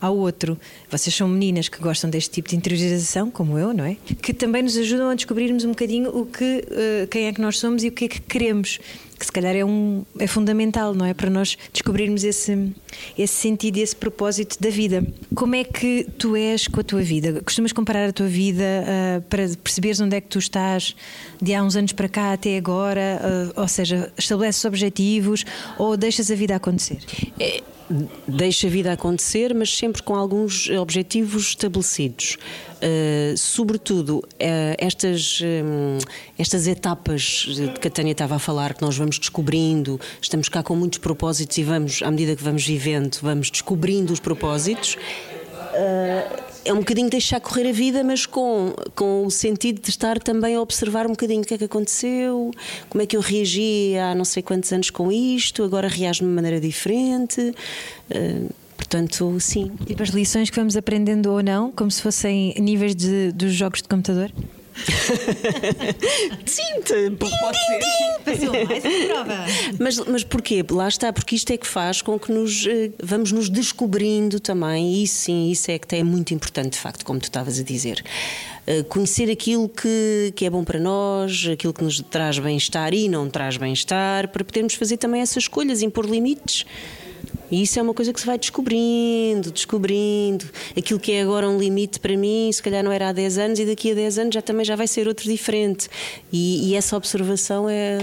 ao 0.00 0.16
outro. 0.16 0.58
Vocês 0.90 1.14
são 1.14 1.28
meninas 1.28 1.68
que 1.68 1.78
gostam 1.78 2.08
deste 2.10 2.30
tipo 2.30 2.48
de 2.48 2.56
interiorização, 2.56 3.30
como 3.30 3.58
eu, 3.58 3.72
não 3.72 3.84
é? 3.84 3.96
Que 4.22 4.32
também 4.32 4.62
nos 4.62 4.76
ajudam 4.76 5.10
a 5.10 5.14
descobrirmos 5.14 5.64
um 5.64 5.70
bocadinho 5.70 6.10
o 6.10 6.26
que, 6.26 6.44
uh, 6.44 7.08
quem 7.08 7.26
é 7.26 7.32
que 7.32 7.40
nós 7.40 7.58
somos 7.58 7.84
e 7.84 7.88
o 7.88 7.92
que 7.92 8.04
é 8.06 8.08
que 8.08 8.20
queremos 8.20 8.78
que 9.18 9.24
se 9.24 9.32
calhar 9.32 9.56
é, 9.56 9.64
um, 9.64 10.04
é 10.18 10.26
fundamental, 10.26 10.94
não 10.94 11.06
é? 11.06 11.14
Para 11.14 11.30
nós 11.30 11.56
descobrirmos 11.72 12.22
esse, 12.22 12.72
esse 13.16 13.34
sentido 13.34 13.78
e 13.78 13.80
esse 13.80 13.96
propósito 13.96 14.60
da 14.60 14.68
vida. 14.68 15.04
Como 15.34 15.54
é 15.54 15.64
que 15.64 16.06
tu 16.18 16.36
és 16.36 16.68
com 16.68 16.80
a 16.80 16.84
tua 16.84 17.02
vida? 17.02 17.40
Costumas 17.42 17.72
comparar 17.72 18.08
a 18.08 18.12
tua 18.12 18.26
vida 18.26 18.64
uh, 18.64 19.22
para 19.22 19.48
perceberes 19.62 20.00
onde 20.00 20.16
é 20.16 20.20
que 20.20 20.28
tu 20.28 20.38
estás 20.38 20.94
de 21.40 21.54
há 21.54 21.62
uns 21.62 21.76
anos 21.76 21.92
para 21.92 22.08
cá 22.08 22.32
até 22.32 22.56
agora? 22.58 23.20
Uh, 23.56 23.60
ou 23.60 23.68
seja, 23.68 24.12
estabeleces 24.18 24.64
objetivos 24.64 25.44
ou 25.78 25.96
deixas 25.96 26.30
a 26.30 26.34
vida 26.34 26.54
acontecer? 26.54 26.98
É 27.40 27.62
deixa 28.26 28.66
a 28.66 28.70
vida 28.70 28.92
acontecer, 28.92 29.54
mas 29.54 29.76
sempre 29.76 30.02
com 30.02 30.14
alguns 30.14 30.68
objetivos 30.70 31.48
estabelecidos. 31.48 32.36
Uh, 32.76 33.36
sobretudo, 33.36 34.18
uh, 34.18 34.24
estas, 34.78 35.40
um, 35.40 35.98
estas 36.38 36.66
etapas 36.66 37.46
que 37.80 37.88
a 37.88 37.90
Tânia 37.90 38.12
estava 38.12 38.36
a 38.36 38.38
falar, 38.38 38.74
que 38.74 38.82
nós 38.82 38.96
vamos 38.96 39.18
descobrindo, 39.18 39.98
estamos 40.20 40.48
cá 40.48 40.62
com 40.62 40.76
muitos 40.76 40.98
propósitos 40.98 41.56
e 41.56 41.62
vamos, 41.62 42.02
à 42.02 42.10
medida 42.10 42.36
que 42.36 42.42
vamos 42.42 42.66
vivendo, 42.66 43.16
vamos 43.22 43.50
descobrindo 43.50 44.12
os 44.12 44.20
propósitos. 44.20 44.96
Uh, 45.74 46.55
é 46.66 46.72
um 46.72 46.78
bocadinho 46.78 47.08
deixar 47.08 47.40
correr 47.40 47.68
a 47.68 47.72
vida, 47.72 48.02
mas 48.02 48.26
com, 48.26 48.74
com 48.94 49.24
o 49.24 49.30
sentido 49.30 49.80
de 49.80 49.90
estar 49.90 50.18
também 50.18 50.56
a 50.56 50.60
observar 50.60 51.06
um 51.06 51.10
bocadinho 51.10 51.42
o 51.42 51.44
que 51.44 51.54
é 51.54 51.58
que 51.58 51.64
aconteceu, 51.64 52.50
como 52.88 53.02
é 53.02 53.06
que 53.06 53.16
eu 53.16 53.20
reagi 53.20 53.96
há 53.96 54.14
não 54.14 54.24
sei 54.24 54.42
quantos 54.42 54.72
anos 54.72 54.90
com 54.90 55.10
isto, 55.12 55.62
agora 55.62 55.88
reajo 55.88 56.20
de 56.20 56.24
uma 56.26 56.34
maneira 56.34 56.60
diferente. 56.60 57.40
Uh, 58.10 58.52
portanto, 58.76 59.36
sim. 59.40 59.70
Tipo 59.86 60.02
as 60.02 60.10
lições 60.10 60.50
que 60.50 60.56
vamos 60.56 60.76
aprendendo 60.76 61.30
ou 61.30 61.42
não, 61.42 61.70
como 61.70 61.90
se 61.90 62.02
fossem 62.02 62.54
níveis 62.58 62.94
de, 62.94 63.32
dos 63.32 63.52
jogos 63.52 63.80
de 63.82 63.88
computador? 63.88 64.32
Sim, 66.46 66.82
pode 67.18 67.58
ser. 67.58 67.80
Passou 68.24 68.52
mais 68.52 68.84
uma 68.84 69.06
prova. 69.06 69.46
Mas, 69.78 69.98
mas 69.98 70.24
porquê? 70.24 70.64
Lá 70.70 70.88
está, 70.88 71.12
porque 71.12 71.34
isto 71.34 71.52
é 71.52 71.56
que 71.56 71.66
faz 71.66 72.02
com 72.02 72.18
que 72.18 72.30
nos 72.30 72.66
eh, 72.66 72.90
vamos 73.02 73.32
nos 73.32 73.48
descobrindo 73.48 74.38
também, 74.38 75.02
e 75.02 75.06
sim, 75.06 75.50
isso 75.50 75.70
é 75.70 75.78
que 75.78 75.96
é 75.96 76.02
muito 76.02 76.34
importante, 76.34 76.72
de 76.72 76.78
facto, 76.78 77.04
como 77.04 77.18
tu 77.18 77.24
estavas 77.24 77.58
a 77.58 77.62
dizer. 77.62 78.04
Uh, 78.66 78.82
conhecer 78.84 79.30
aquilo 79.30 79.68
que, 79.68 80.32
que 80.34 80.44
é 80.44 80.50
bom 80.50 80.64
para 80.64 80.80
nós, 80.80 81.46
aquilo 81.52 81.72
que 81.72 81.84
nos 81.84 82.00
traz 82.00 82.38
bem-estar 82.38 82.92
e 82.92 83.08
não 83.08 83.30
traz 83.30 83.56
bem-estar, 83.56 84.28
para 84.28 84.44
podermos 84.44 84.74
fazer 84.74 84.96
também 84.96 85.20
essas 85.20 85.44
escolhas, 85.44 85.82
impor 85.82 86.04
limites. 86.04 86.66
E 87.50 87.62
isso 87.62 87.78
é 87.78 87.82
uma 87.82 87.94
coisa 87.94 88.12
que 88.12 88.20
se 88.20 88.26
vai 88.26 88.38
descobrindo, 88.38 89.50
descobrindo. 89.52 90.44
Aquilo 90.76 90.98
que 90.98 91.12
é 91.12 91.22
agora 91.22 91.48
um 91.48 91.58
limite 91.58 92.00
para 92.00 92.16
mim, 92.16 92.50
se 92.52 92.62
calhar 92.62 92.82
não 92.82 92.90
era 92.90 93.08
há 93.08 93.12
10 93.12 93.38
anos, 93.38 93.58
e 93.58 93.64
daqui 93.64 93.92
a 93.92 93.94
10 93.94 94.18
anos 94.18 94.34
já 94.34 94.42
também 94.42 94.64
já 94.64 94.74
vai 94.74 94.86
ser 94.86 95.06
outro 95.06 95.28
diferente. 95.28 95.88
E, 96.32 96.70
e 96.70 96.74
essa 96.74 96.96
observação 96.96 97.68
é, 97.68 97.98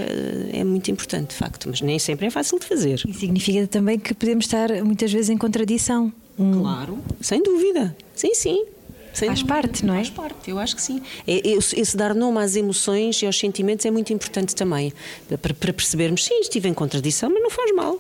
é 0.54 0.64
muito 0.64 0.90
importante, 0.90 1.32
de 1.32 1.36
facto, 1.36 1.68
mas 1.70 1.82
nem 1.82 2.00
sempre 2.00 2.28
é 2.28 2.30
fácil 2.30 2.58
de 2.60 2.66
fazer. 2.66 3.02
E 3.08 3.14
significa 3.14 3.68
também 3.68 4.00
que 4.00 4.14
podemos 4.14 4.46
estar 4.46 4.70
muitas 4.84 5.12
vezes 5.12 5.30
em 5.30 5.38
contradição. 5.38 6.12
Um... 6.40 6.62
Claro, 6.62 7.00
sem 7.20 7.44
dúvida. 7.44 7.96
Sim, 8.16 8.34
sim. 8.34 8.66
Sem 9.14 9.28
Faz 9.28 9.42
dúvida. 9.42 9.62
parte, 9.62 9.86
não 9.86 9.94
é? 9.94 9.98
Faz 9.98 10.10
parte, 10.10 10.50
eu 10.50 10.58
acho 10.58 10.76
que 10.76 10.82
sim. 10.82 11.02
É, 11.28 11.42
esse 11.48 11.96
dar 11.96 12.16
nome 12.16 12.40
às 12.40 12.56
emoções 12.56 13.22
e 13.22 13.28
aos 13.28 13.38
sentimentos 13.38 13.86
é 13.86 13.92
muito 13.92 14.12
importante 14.12 14.56
também, 14.56 14.92
para, 15.40 15.54
para 15.54 15.72
percebermos, 15.72 16.24
sim, 16.26 16.40
estive 16.40 16.68
em 16.68 16.74
contradição, 16.74 17.30
mas 17.30 17.44
não 17.44 17.50
faz 17.52 17.76
mal 17.76 18.00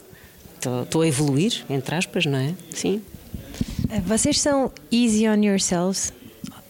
estou 0.83 1.01
a 1.01 1.07
evoluir, 1.07 1.63
entre 1.69 1.95
aspas, 1.95 2.25
não 2.25 2.37
é? 2.37 2.53
Sim. 2.71 3.01
Vocês 4.05 4.39
são 4.39 4.71
easy 4.91 5.27
on 5.27 5.43
yourselves? 5.43 6.11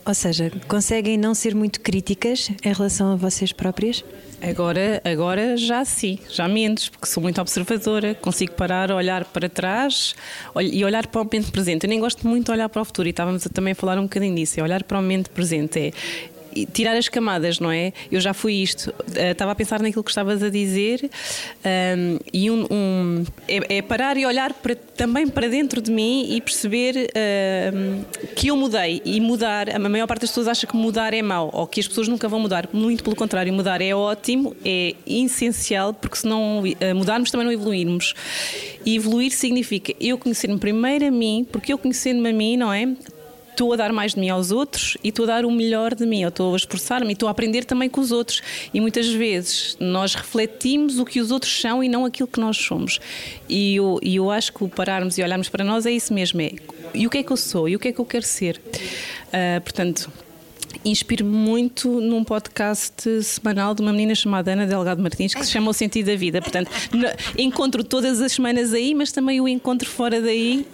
Ou 0.05 0.13
seja, 0.13 0.51
conseguem 0.67 1.17
não 1.17 1.33
ser 1.33 1.55
muito 1.55 1.79
críticas 1.79 2.51
em 2.63 2.73
relação 2.73 3.13
a 3.13 3.15
vocês 3.15 3.53
próprias? 3.53 4.03
Agora, 4.41 5.01
agora 5.05 5.55
já 5.55 5.85
sim, 5.85 6.19
já 6.29 6.49
menos, 6.49 6.89
porque 6.89 7.05
sou 7.05 7.23
muito 7.23 7.39
observadora, 7.39 8.13
consigo 8.13 8.51
parar, 8.51 8.91
olhar 8.91 9.23
para 9.23 9.47
trás 9.47 10.13
e 10.61 10.83
olhar 10.83 11.07
para 11.07 11.21
o 11.21 11.23
momento 11.23 11.49
presente. 11.49 11.85
Eu 11.85 11.89
nem 11.89 12.01
gosto 12.01 12.27
muito 12.27 12.47
de 12.47 12.51
olhar 12.51 12.67
para 12.67 12.81
o 12.81 12.85
futuro 12.85 13.07
e 13.07 13.11
estávamos 13.11 13.47
a 13.47 13.49
também 13.49 13.73
falar 13.73 13.97
um 13.97 14.03
bocadinho 14.03 14.35
disso, 14.35 14.59
é 14.59 14.63
olhar 14.63 14.83
para 14.83 14.99
o 14.99 15.01
momento 15.01 15.29
presente. 15.29 15.79
É, 15.79 15.91
tirar 16.73 16.95
as 16.95 17.07
camadas, 17.07 17.59
não 17.59 17.71
é? 17.71 17.93
Eu 18.11 18.19
já 18.19 18.33
fui 18.33 18.53
isto. 18.53 18.89
Uh, 18.89 19.31
estava 19.31 19.51
a 19.51 19.55
pensar 19.55 19.81
naquilo 19.81 20.03
que 20.03 20.11
estavas 20.11 20.41
a 20.43 20.49
dizer 20.49 21.01
um, 21.03 21.09
ehm, 21.63 22.19
e 22.31 22.51
um, 22.51 22.67
um 22.69 23.25
é, 23.47 23.77
é, 23.77 23.81
parar 23.81 24.17
e 24.17 24.25
olhar 24.25 24.53
para, 24.53 24.75
também 24.75 25.27
para 25.27 25.47
dentro 25.47 25.81
de 25.81 25.91
mim 25.91 26.27
e 26.29 26.41
perceber 26.41 27.09
uh, 27.09 28.05
que 28.35 28.47
eu 28.47 28.55
mudei. 28.55 29.01
E 29.05 29.19
mudar, 29.19 29.69
a 29.69 29.79
maior 29.79 30.07
parte 30.07 30.21
das 30.21 30.29
pessoas 30.29 30.47
acha 30.47 30.67
que 30.67 30.75
mudar 30.75 31.13
é 31.13 31.21
mau 31.21 31.49
ou 31.53 31.67
que 31.67 31.79
as 31.79 31.87
pessoas 31.87 32.07
nunca 32.07 32.27
vão 32.27 32.39
mudar. 32.39 32.69
Muito 32.73 33.03
pelo 33.03 33.15
contrário, 33.15 33.53
mudar 33.53 33.81
é 33.81 33.93
ótimo, 33.93 34.55
é 34.63 34.95
essencial, 35.05 35.93
porque 35.93 36.17
se 36.17 36.27
não 36.27 36.61
uh, 36.61 36.95
mudarmos 36.95 37.31
também 37.31 37.45
não 37.45 37.53
evoluirmos. 37.53 38.13
E 38.85 38.95
evoluir 38.95 39.31
significa 39.31 39.93
eu 39.99 40.17
conhecer-me 40.17 40.57
primeiro 40.57 41.07
a 41.07 41.11
mim, 41.11 41.47
porque 41.51 41.71
eu 41.71 41.77
conhecendo-me 41.77 42.29
a 42.29 42.33
mim, 42.33 42.57
não 42.57 42.71
é? 42.71 42.93
Estou 43.53 43.71
a 43.71 43.75
dar 43.75 43.93
mais 43.93 44.13
de 44.13 44.19
mim 44.19 44.29
aos 44.29 44.51
outros 44.51 44.97
e 45.03 45.09
estou 45.09 45.23
a 45.23 45.27
dar 45.27 45.45
o 45.45 45.51
melhor 45.51 45.95
de 45.95 46.05
mim, 46.05 46.21
eu 46.21 46.29
estou 46.29 46.53
a 46.53 46.57
esforçar-me 46.57 47.09
e 47.09 47.13
estou 47.13 47.27
a 47.27 47.31
aprender 47.31 47.63
também 47.63 47.89
com 47.89 48.01
os 48.01 48.11
outros. 48.11 48.41
E 48.73 48.81
muitas 48.81 49.07
vezes 49.07 49.77
nós 49.79 50.13
refletimos 50.13 50.99
o 50.99 51.05
que 51.05 51.19
os 51.19 51.31
outros 51.31 51.59
são 51.59 51.83
e 51.83 51.87
não 51.87 52.05
aquilo 52.05 52.27
que 52.27 52.39
nós 52.39 52.57
somos. 52.57 52.99
E 53.47 53.75
eu, 53.75 53.99
eu 54.01 54.29
acho 54.29 54.51
que 54.51 54.63
o 54.63 54.69
pararmos 54.69 55.17
e 55.17 55.23
olharmos 55.23 55.49
para 55.49 55.63
nós 55.63 55.85
é 55.85 55.91
isso 55.91 56.13
mesmo: 56.13 56.41
é 56.41 56.51
e 56.93 57.07
o 57.07 57.09
que 57.09 57.19
é 57.19 57.23
que 57.23 57.31
eu 57.31 57.37
sou 57.37 57.67
e 57.69 57.75
o 57.75 57.79
que 57.79 57.87
é 57.87 57.91
que 57.91 57.99
eu 57.99 58.05
quero 58.05 58.25
ser. 58.25 58.61
Uh, 59.27 59.61
portanto, 59.61 60.11
inspiro-me 60.83 61.31
muito 61.31 62.01
num 62.01 62.23
podcast 62.23 63.23
semanal 63.23 63.73
de 63.73 63.81
uma 63.81 63.91
menina 63.91 64.15
chamada 64.15 64.53
Ana 64.53 64.65
Delgado 64.65 65.01
Martins, 65.01 65.33
que 65.33 65.45
se 65.45 65.51
chama 65.51 65.71
O 65.71 65.73
Sentido 65.73 66.07
da 66.07 66.15
Vida. 66.15 66.41
Portanto, 66.41 66.71
encontro 67.37 67.83
todas 67.83 68.21
as 68.21 68.33
semanas 68.33 68.73
aí, 68.73 68.93
mas 68.93 69.11
também 69.11 69.39
o 69.39 69.47
encontro 69.47 69.89
fora 69.89 70.21
daí, 70.21 70.65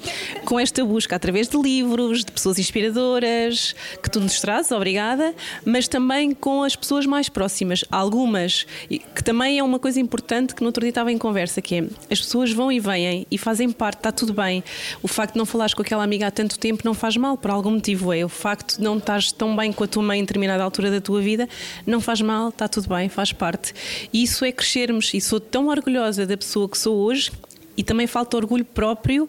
com 0.45 0.59
esta 0.59 0.83
busca 0.83 1.15
através 1.15 1.47
de 1.47 1.57
livros, 1.57 2.23
de 2.23 2.31
pessoas 2.31 2.59
inspiradoras, 2.59 3.75
que 4.01 4.09
tu 4.09 4.19
nos 4.19 4.39
trazes, 4.39 4.71
obrigada, 4.71 5.33
mas 5.65 5.87
também 5.87 6.31
com 6.31 6.63
as 6.63 6.75
pessoas 6.75 7.05
mais 7.05 7.29
próximas. 7.29 7.83
Algumas, 7.91 8.65
que 8.87 9.23
também 9.23 9.59
é 9.59 9.63
uma 9.63 9.79
coisa 9.79 9.99
importante 9.99 10.55
que 10.55 10.61
no 10.61 10.67
outro 10.67 10.81
dia 10.81 10.89
estava 10.89 11.11
em 11.11 11.17
conversa, 11.17 11.61
que 11.61 11.75
é 11.75 11.83
as 12.09 12.19
pessoas 12.19 12.51
vão 12.51 12.71
e 12.71 12.79
vêm 12.79 13.27
e 13.29 13.37
fazem 13.37 13.71
parte, 13.71 13.97
está 13.97 14.11
tudo 14.11 14.33
bem. 14.33 14.63
O 15.01 15.07
facto 15.07 15.33
de 15.33 15.39
não 15.39 15.45
falares 15.45 15.73
com 15.73 15.81
aquela 15.81 16.03
amiga 16.03 16.27
há 16.27 16.31
tanto 16.31 16.57
tempo 16.57 16.83
não 16.85 16.93
faz 16.93 17.17
mal, 17.17 17.37
por 17.37 17.51
algum 17.51 17.71
motivo 17.71 18.13
é. 18.13 18.23
O 18.23 18.29
facto 18.29 18.77
de 18.77 18.83
não 18.83 18.97
estás 18.97 19.31
tão 19.31 19.55
bem 19.55 19.71
com 19.71 19.83
a 19.83 19.87
tua 19.89 20.03
mãe 20.03 20.19
em 20.19 20.23
determinada 20.23 20.63
altura 20.63 20.91
da 20.91 21.01
tua 21.01 21.21
vida, 21.21 21.47
não 21.85 21.99
faz 21.99 22.21
mal, 22.21 22.49
está 22.49 22.67
tudo 22.67 22.89
bem, 22.89 23.09
faz 23.09 23.33
parte. 23.33 23.73
E 24.13 24.23
isso 24.23 24.45
é 24.45 24.51
crescermos. 24.51 25.13
E 25.13 25.19
sou 25.19 25.39
tão 25.39 25.67
orgulhosa 25.67 26.25
da 26.25 26.37
pessoa 26.37 26.69
que 26.69 26.77
sou 26.77 26.97
hoje 26.97 27.31
e 27.75 27.83
também 27.83 28.07
falta 28.07 28.37
orgulho 28.37 28.65
próprio 28.65 29.27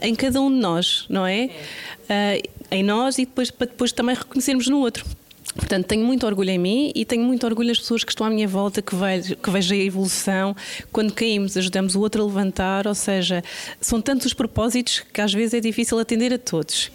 em 0.00 0.14
cada 0.14 0.40
um 0.40 0.50
de 0.50 0.58
nós, 0.58 1.06
não 1.08 1.26
é? 1.26 1.50
é. 2.08 2.42
Uh, 2.42 2.54
em 2.70 2.82
nós 2.82 3.18
e 3.18 3.24
depois 3.24 3.50
para 3.50 3.66
depois 3.66 3.92
também 3.92 4.16
reconhecermos 4.16 4.66
no 4.68 4.78
outro. 4.78 5.04
Portanto, 5.54 5.86
tenho 5.86 6.04
muito 6.04 6.26
orgulho 6.26 6.50
em 6.50 6.58
mim 6.58 6.92
e 6.94 7.04
tenho 7.04 7.22
muito 7.22 7.46
orgulho 7.46 7.68
nas 7.68 7.78
pessoas 7.78 8.02
que 8.02 8.10
estão 8.10 8.26
à 8.26 8.30
minha 8.30 8.48
volta, 8.48 8.82
que 8.82 8.94
vejam 8.94 9.36
que 9.36 9.50
vejo 9.50 9.74
a 9.74 9.76
evolução. 9.76 10.56
Quando 10.90 11.12
caímos, 11.12 11.56
ajudamos 11.56 11.94
o 11.94 12.00
outro 12.00 12.22
a 12.22 12.26
levantar, 12.26 12.86
ou 12.86 12.94
seja, 12.94 13.42
são 13.80 14.00
tantos 14.00 14.26
os 14.26 14.34
propósitos 14.34 15.02
que 15.12 15.20
às 15.20 15.32
vezes 15.32 15.54
é 15.54 15.60
difícil 15.60 15.98
atender 15.98 16.32
a 16.32 16.38
todos. 16.38 16.90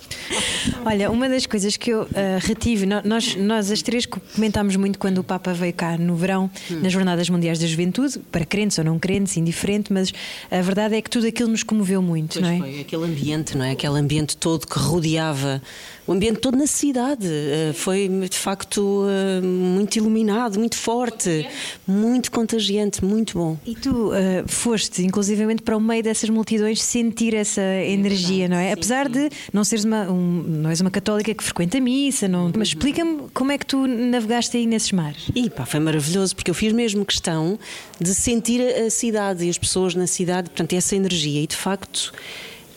Olha, 0.86 1.10
uma 1.12 1.30
das 1.30 1.46
coisas 1.46 1.78
que 1.78 1.92
eu 1.92 2.04
uh, 2.04 2.08
retive, 2.42 2.86
nós, 2.86 3.36
nós 3.36 3.72
as 3.72 3.82
três 3.82 4.06
comentámos 4.06 4.76
muito 4.76 5.00
quando 5.00 5.20
o 5.20 5.24
Papa 5.24 5.54
veio 5.54 5.74
cá 5.74 5.98
no 5.98 6.16
verão, 6.16 6.50
hum. 6.70 6.80
nas 6.82 6.92
Jornadas 6.92 7.30
Mundiais 7.30 7.60
da 7.60 7.68
Juventude, 7.68 8.20
para 8.32 8.46
crentes 8.46 8.78
ou 8.78 8.84
não 8.84 9.00
crentes, 9.00 9.38
indiferente, 9.38 9.94
mas 9.94 10.12
a 10.50 10.62
verdade 10.62 10.96
é 10.96 11.02
que 11.02 11.10
tudo 11.10 11.28
aquilo 11.28 11.50
nos 11.50 11.64
comoveu 11.64 12.02
muito, 12.02 12.40
pois 12.40 12.46
não 12.46 12.52
é? 12.52 12.58
Foi 12.58 12.80
aquele 12.82 13.06
ambiente, 13.06 13.58
não 13.58 13.66
é? 13.66 13.72
Aquele 13.72 14.00
ambiente 14.00 14.36
todo 14.36 14.68
que 14.68 14.78
rodeava 14.78 15.62
o 16.10 16.14
ambiente 16.14 16.40
todo 16.40 16.58
na 16.58 16.66
cidade. 16.66 17.28
Uh, 17.28 17.74
foi 17.74 18.08
de 18.08 18.38
facto 18.38 18.49
uh, 18.82 19.46
muito 19.46 19.98
iluminado, 19.98 20.60
muito 20.60 20.78
forte, 20.78 21.48
muito 21.88 22.32
contagiante, 22.32 23.04
muito 23.04 23.38
bom. 23.38 23.58
E 23.66 23.76
tu 23.76 24.10
uh, 24.10 24.14
foste, 24.48 25.04
inclusivamente, 25.04 25.62
para 25.62 25.76
o 25.76 25.80
meio 25.80 26.04
dessas 26.04 26.30
multidões 26.30 26.82
sentir 26.82 27.34
essa 27.34 27.62
é 27.62 27.92
energia, 27.92 28.48
verdade, 28.48 28.50
não 28.50 28.58
é? 28.58 28.68
Sim, 28.68 28.74
Apesar 28.74 29.06
sim. 29.08 29.12
de 29.12 29.30
não 29.54 29.64
seres 29.64 29.86
uma, 29.86 30.10
um, 30.10 30.44
não 30.48 30.70
és 30.70 30.82
uma 30.82 30.92
católica 30.92 31.34
que 31.34 31.44
frequenta 31.44 31.78
a 31.78 31.82
missa, 31.82 32.28
não, 32.28 32.52
mas 32.56 32.70
explica-me 32.70 33.24
como 33.34 33.52
é 33.52 33.58
que 33.58 33.66
tu 33.66 33.88
navegaste 33.88 34.58
aí 34.58 34.66
nesses 34.66 34.92
mares. 34.92 35.30
E 35.36 35.50
pá, 35.50 35.66
foi 35.66 35.80
maravilhoso, 35.80 36.36
porque 36.36 36.52
eu 36.52 36.56
fiz 36.56 36.74
mesmo 36.74 37.06
questão 37.06 37.58
de 38.00 38.14
sentir 38.14 38.62
a 38.62 38.90
cidade 38.90 39.46
e 39.46 39.50
as 39.50 39.58
pessoas 39.58 39.96
na 39.96 40.08
cidade, 40.08 40.50
portanto, 40.50 40.74
essa 40.74 40.96
energia, 40.96 41.42
e 41.42 41.48
de 41.48 41.56
facto 41.56 42.14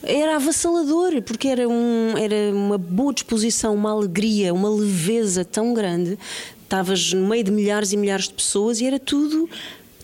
era 0.03 0.37
avassalador, 0.37 1.23
porque 1.23 1.49
era, 1.49 1.69
um, 1.69 2.17
era 2.17 2.55
uma 2.55 2.79
boa 2.79 3.13
disposição, 3.13 3.75
uma 3.75 3.91
alegria, 3.91 4.53
uma 4.53 4.69
leveza 4.69 5.45
tão 5.45 5.73
grande. 5.75 6.19
Estavas 6.63 7.13
no 7.13 7.29
meio 7.29 7.45
de 7.45 7.51
milhares 7.51 7.93
e 7.93 7.97
milhares 7.97 8.29
de 8.29 8.35
pessoas 8.35 8.81
e 8.81 8.87
era 8.87 8.99
tudo 8.99 9.49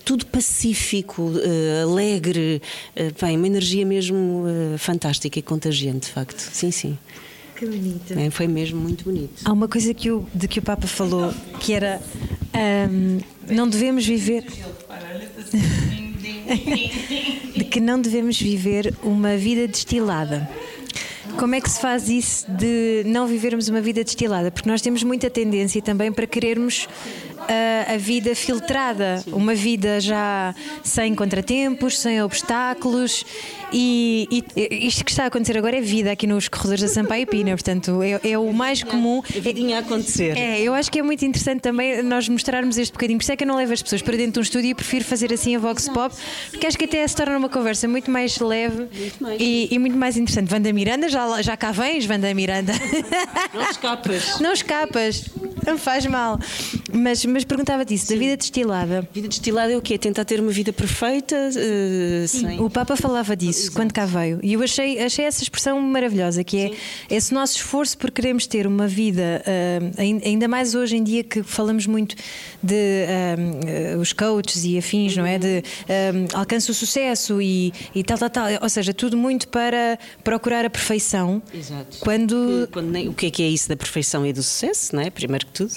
tudo 0.05 0.25
pacífico, 0.25 1.23
uh, 1.23 1.83
alegre, 1.83 2.63
uh, 2.97 3.13
bem, 3.23 3.37
uma 3.37 3.47
energia 3.47 3.85
mesmo 3.85 4.47
uh, 4.47 4.79
fantástica 4.79 5.39
e 5.39 5.43
contagiante, 5.43 6.07
de 6.07 6.13
facto. 6.13 6.41
Sim, 6.41 6.71
sim. 6.71 6.99
Que 7.55 7.67
bonito. 7.67 8.19
É, 8.19 8.31
foi 8.31 8.49
mesmo 8.49 8.81
muito 8.81 9.05
bonito. 9.05 9.43
Há 9.45 9.53
uma 9.53 9.69
coisa 9.69 9.93
que 9.93 10.11
o, 10.11 10.27
de 10.33 10.49
que 10.49 10.61
o 10.61 10.63
Papa 10.63 10.87
falou 10.87 11.35
que 11.61 11.75
era 11.75 12.01
um, 12.91 13.19
não 13.53 13.69
devemos 13.69 14.07
viver. 14.07 14.47
De 17.57 17.65
que 17.65 17.81
não 17.81 18.01
devemos 18.01 18.41
viver 18.41 18.95
uma 19.03 19.37
vida 19.37 19.67
destilada. 19.67 20.49
Como 21.39 21.55
é 21.55 21.61
que 21.61 21.71
se 21.71 21.81
faz 21.81 22.09
isso 22.09 22.51
de 22.51 23.05
não 23.07 23.27
vivermos 23.27 23.69
uma 23.69 23.81
vida 23.81 24.03
destilada? 24.03 24.51
Porque 24.51 24.69
nós 24.69 24.81
temos 24.81 25.05
muita 25.05 25.31
tendência 25.31 25.81
também 25.81 26.11
para 26.11 26.27
querermos 26.27 26.89
a, 27.49 27.95
a 27.95 27.97
vida 27.97 28.35
filtrada, 28.35 29.23
uma 29.29 29.55
vida 29.55 30.01
já 30.01 30.55
sem 30.83 31.15
contratempos, 31.15 31.99
sem 31.99 32.23
obstáculos. 32.23 33.25
E, 33.73 34.45
e, 34.57 34.87
isto 34.87 35.05
que 35.05 35.11
está 35.11 35.25
a 35.25 35.27
acontecer 35.27 35.57
agora 35.57 35.77
é 35.77 35.81
vida 35.81 36.13
aqui 36.13 36.27
nos 36.27 36.49
corredores 36.49 36.83
da 36.83 36.89
Sampaio 36.89 37.27
Pina, 37.27 37.51
portanto 37.53 38.03
é, 38.03 38.31
é 38.31 38.39
o 38.39 38.53
mais 38.53 38.83
comum. 38.83 39.23
A 39.35 39.41
vidinha 39.41 39.79
a 39.79 39.81
acontecer. 39.81 40.37
É, 40.37 40.61
eu 40.61 40.75
acho 40.75 40.91
que 40.91 40.99
é 40.99 41.03
muito 41.03 41.25
interessante 41.25 41.61
também 41.61 42.03
nós 42.03 42.29
mostrarmos 42.29 42.79
este 42.79 42.93
bocadinho. 42.93 43.19
Por 43.19 43.23
isso 43.23 43.33
é 43.33 43.37
que 43.37 43.45
eu 43.45 43.49
não 43.49 43.57
levo 43.57 43.73
as 43.73 43.83
pessoas 43.83 44.03
para 44.03 44.17
dentro 44.17 44.35
de 44.35 44.39
um 44.41 44.43
estúdio 44.43 44.71
e 44.71 44.75
prefiro 44.75 45.05
fazer 45.05 45.33
assim 45.33 45.57
a 45.57 45.59
Vox 45.59 45.89
Pop, 45.89 46.15
porque 46.51 46.67
acho 46.67 46.77
que 46.77 46.85
até 46.85 47.07
se 47.07 47.17
torna 47.17 47.37
uma 47.37 47.49
conversa 47.49 47.89
muito 47.89 48.11
mais 48.11 48.39
leve 48.39 48.89
muito 48.95 49.23
mais. 49.23 49.41
E, 49.41 49.69
e, 49.71 49.79
muito 49.79 49.97
mais 49.97 50.17
interessante. 50.17 50.49
Vanda 50.49 50.73
Miranda, 50.73 51.09
já, 51.09 51.41
já 51.43 51.57
cá 51.57 51.73
vens, 51.73 52.05
Vanda 52.05 52.33
Miranda. 52.35 52.73
Não 53.55 53.71
escapas. 53.71 54.41
Não 54.41 54.53
escapas, 54.53 55.25
não 55.67 55.79
faz 55.79 56.07
mal. 56.07 56.39
Mas, 56.93 57.25
mas 57.25 57.39
mas 57.39 57.45
perguntava-te 57.45 57.95
isso, 57.95 58.07
Sim. 58.07 58.15
da 58.15 58.19
vida 58.19 58.37
destilada. 58.37 59.09
Vida 59.15 59.29
destilada 59.29 59.73
é 59.73 59.77
o 59.77 59.81
quê? 59.81 59.97
Tentar 59.97 60.25
ter 60.25 60.41
uma 60.41 60.51
vida 60.51 60.73
perfeita? 60.73 61.37
Uh, 61.37 62.27
sem... 62.27 62.61
O 62.61 62.69
Papa 62.69 62.97
falava 62.97 63.37
disso 63.37 63.58
Exato. 63.61 63.77
quando 63.77 63.93
cá 63.93 64.07
veio. 64.07 64.39
E 64.43 64.53
eu 64.53 64.63
achei, 64.63 65.01
achei 65.01 65.25
essa 65.25 65.43
expressão 65.43 65.81
maravilhosa, 65.81 66.43
que 66.45 66.57
é 66.57 66.69
Sim. 66.69 66.77
esse 67.11 67.35
nosso 67.35 67.57
esforço 67.57 67.97
por 67.99 68.11
queremos 68.11 68.47
ter 68.47 68.67
uma 68.67 68.87
vida, 68.87 69.43
uh, 69.47 70.23
ainda 70.25 70.49
mais 70.49 70.75
hoje 70.75 70.97
em 70.97 71.03
dia 71.03 71.25
que 71.25 71.43
falamos 71.43 71.87
muito 71.87 72.17
de 72.63 73.07
uh, 73.95 73.99
os 73.99 74.13
coaches 74.13 74.65
e 74.65 74.79
afins, 74.79 75.17
não 75.17 75.27
é? 75.27 75.39
De 75.39 75.63
alcance 76.35 76.71
o 76.71 76.75
sucesso 76.75 77.41
e, 77.41 77.73
e 77.95 78.03
tal, 78.03 78.19
tal, 78.19 78.31
tal. 78.31 78.49
Ou 78.63 78.69
seja, 78.69 78.93
tudo 78.93 79.17
muito 79.17 79.49
para 79.49 79.99
procurar 80.23 80.65
a 80.65 80.71
perfeição. 80.71 81.43
Exato. 81.53 81.99
Quando... 82.01 82.69
quando 82.73 82.91
nem, 82.91 83.09
o 83.09 83.15
que 83.15 83.27
é 83.27 83.31
que 83.31 83.43
é 83.43 83.49
isso 83.49 83.69
da 83.69 83.77
perfeição 83.77 84.27
e 84.27 84.33
do 84.33 84.43
sucesso, 84.43 84.95
não 84.95 85.03
é? 85.03 85.11
Primeiro 85.11 85.47
que 85.47 85.53
tudo. 85.53 85.73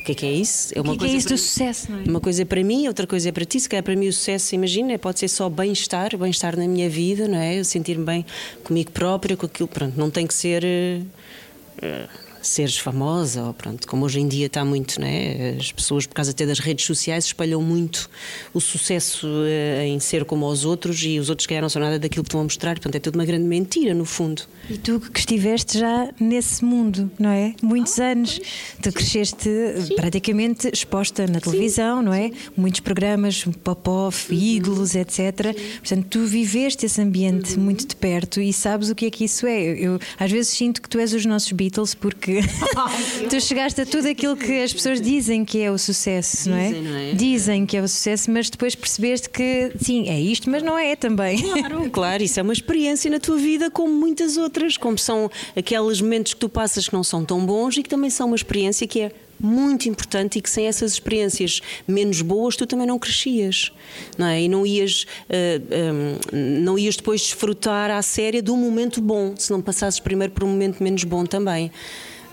O 0.00 0.04
que 0.04 0.12
é 0.12 0.14
que 0.14 0.26
é 0.26 0.32
isso? 0.32 0.72
É 0.74 0.80
uma 0.80 0.92
o 0.92 0.98
que 0.98 1.04
é, 1.04 1.08
que 1.08 1.14
é 1.14 1.16
isso 1.18 1.28
do 1.28 1.38
sucesso, 1.38 1.90
não 1.90 2.00
é? 2.00 2.04
Uma 2.04 2.20
coisa 2.20 2.42
é 2.42 2.44
para 2.44 2.62
mim, 2.62 2.86
outra 2.88 3.06
coisa 3.06 3.28
é 3.28 3.32
para 3.32 3.44
ti. 3.44 3.60
Se 3.60 3.68
calhar 3.68 3.82
para 3.82 3.96
mim 3.96 4.08
o 4.08 4.12
sucesso, 4.12 4.54
imagina, 4.54 4.98
pode 4.98 5.18
ser 5.18 5.28
só 5.28 5.48
bem-estar, 5.48 6.16
bem-estar 6.16 6.56
na 6.56 6.66
minha 6.66 6.88
vida, 6.88 7.25
não 7.28 7.38
é? 7.38 7.58
Eu 7.58 7.64
sentir-me 7.64 8.04
bem 8.04 8.26
comigo 8.64 8.90
própria, 8.90 9.36
com 9.36 9.46
aquilo. 9.46 9.68
Pronto, 9.68 9.98
não 9.98 10.10
tem 10.10 10.26
que 10.26 10.34
ser. 10.34 10.64
Uh, 10.64 12.25
seres 12.46 12.78
famosa, 12.78 13.42
ou 13.44 13.54
pronto, 13.54 13.86
como 13.86 14.04
hoje 14.04 14.20
em 14.20 14.28
dia 14.28 14.46
está 14.46 14.64
muito, 14.64 15.00
né? 15.00 15.56
As 15.58 15.72
pessoas, 15.72 16.06
por 16.06 16.14
causa 16.14 16.30
até 16.30 16.46
das 16.46 16.58
redes 16.58 16.84
sociais, 16.84 17.26
espalham 17.26 17.62
muito 17.62 18.08
o 18.52 18.60
sucesso 18.60 19.26
uh, 19.26 19.82
em 19.82 19.98
ser 20.00 20.24
como 20.24 20.46
os 20.46 20.64
outros 20.64 21.02
e 21.02 21.18
os 21.18 21.30
outros 21.30 21.46
que 21.46 21.60
não 21.60 21.68
são 21.68 21.80
nada 21.80 21.98
daquilo 21.98 22.22
que 22.22 22.28
estão 22.28 22.40
a 22.40 22.44
mostrar, 22.44 22.74
portanto 22.74 22.94
é 22.96 23.00
tudo 23.00 23.16
uma 23.16 23.24
grande 23.24 23.44
mentira, 23.44 23.94
no 23.94 24.04
fundo. 24.04 24.42
E 24.68 24.76
tu 24.76 25.00
que 25.00 25.18
estiveste 25.18 25.78
já 25.78 26.08
nesse 26.18 26.64
mundo, 26.64 27.10
não 27.18 27.30
é? 27.30 27.54
Muitos 27.62 27.98
ah, 28.00 28.12
anos. 28.12 28.40
Tu 28.82 28.92
cresceste 28.92 29.48
Sim. 29.86 29.94
praticamente 29.94 30.68
exposta 30.72 31.26
na 31.26 31.40
televisão, 31.40 31.98
Sim. 32.00 32.04
não 32.04 32.14
é? 32.14 32.30
Muitos 32.56 32.80
programas, 32.80 33.44
pop-off, 33.62 34.32
uhum. 34.32 34.38
ídolos, 34.40 34.94
etc. 34.94 35.18
Sim. 35.18 35.78
Portanto, 35.78 36.06
tu 36.10 36.26
viveste 36.26 36.86
esse 36.86 37.00
ambiente 37.00 37.54
uhum. 37.56 37.64
muito 37.64 37.86
de 37.86 37.96
perto 37.96 38.40
e 38.40 38.52
sabes 38.52 38.90
o 38.90 38.94
que 38.94 39.06
é 39.06 39.10
que 39.10 39.24
isso 39.24 39.46
é. 39.46 39.62
Eu 39.78 39.98
às 40.18 40.30
vezes 40.30 40.52
sinto 40.52 40.82
que 40.82 40.88
tu 40.88 40.98
és 40.98 41.12
os 41.12 41.24
nossos 41.24 41.52
Beatles 41.52 41.94
porque 41.94 42.35
tu 43.28 43.40
chegaste 43.40 43.80
a 43.80 43.86
tudo 43.86 44.08
aquilo 44.08 44.36
que 44.36 44.62
as 44.62 44.72
pessoas 44.72 45.00
dizem 45.00 45.44
que 45.44 45.62
é 45.62 45.70
o 45.70 45.78
sucesso, 45.78 46.50
não 46.50 46.56
é? 46.56 46.68
Dizem, 46.68 46.82
não 46.82 46.96
é? 46.96 47.12
Dizem 47.12 47.66
que 47.66 47.76
é 47.76 47.82
o 47.82 47.88
sucesso, 47.88 48.30
mas 48.30 48.50
depois 48.50 48.74
percebeste 48.74 49.30
que 49.30 49.72
sim, 49.80 50.08
é 50.08 50.20
isto, 50.20 50.50
mas 50.50 50.62
não 50.62 50.78
é 50.78 50.96
também. 50.96 51.40
Claro, 51.40 51.90
claro, 51.90 52.22
isso 52.22 52.40
é 52.40 52.42
uma 52.42 52.52
experiência 52.52 53.10
na 53.10 53.20
tua 53.20 53.36
vida 53.36 53.70
como 53.70 53.92
muitas 53.92 54.36
outras, 54.36 54.76
como 54.76 54.98
são 54.98 55.30
aqueles 55.56 56.00
momentos 56.00 56.34
que 56.34 56.40
tu 56.40 56.48
passas 56.48 56.88
que 56.88 56.94
não 56.94 57.04
são 57.04 57.24
tão 57.24 57.44
bons 57.44 57.76
e 57.76 57.82
que 57.82 57.88
também 57.88 58.10
são 58.10 58.28
uma 58.28 58.36
experiência 58.36 58.86
que 58.86 59.00
é 59.00 59.12
muito 59.38 59.88
importante 59.88 60.38
e 60.38 60.42
que 60.42 60.48
sem 60.48 60.66
essas 60.66 60.92
experiências 60.92 61.60
menos 61.86 62.22
boas 62.22 62.56
tu 62.56 62.66
também 62.66 62.86
não 62.86 62.98
crescias, 62.98 63.72
não 64.16 64.26
é? 64.26 64.42
E 64.42 64.48
não 64.48 64.66
ias, 64.66 65.06
uh, 65.28 66.32
um, 66.32 66.62
não 66.62 66.78
ias 66.78 66.96
depois 66.96 67.20
desfrutar 67.20 67.90
à 67.90 68.00
séria 68.02 68.42
do 68.42 68.56
momento 68.56 69.00
bom, 69.00 69.34
se 69.36 69.50
não 69.50 69.60
passasses 69.60 70.00
primeiro 70.00 70.32
por 70.32 70.44
um 70.44 70.48
momento 70.48 70.82
menos 70.82 71.04
bom 71.04 71.24
também. 71.24 71.70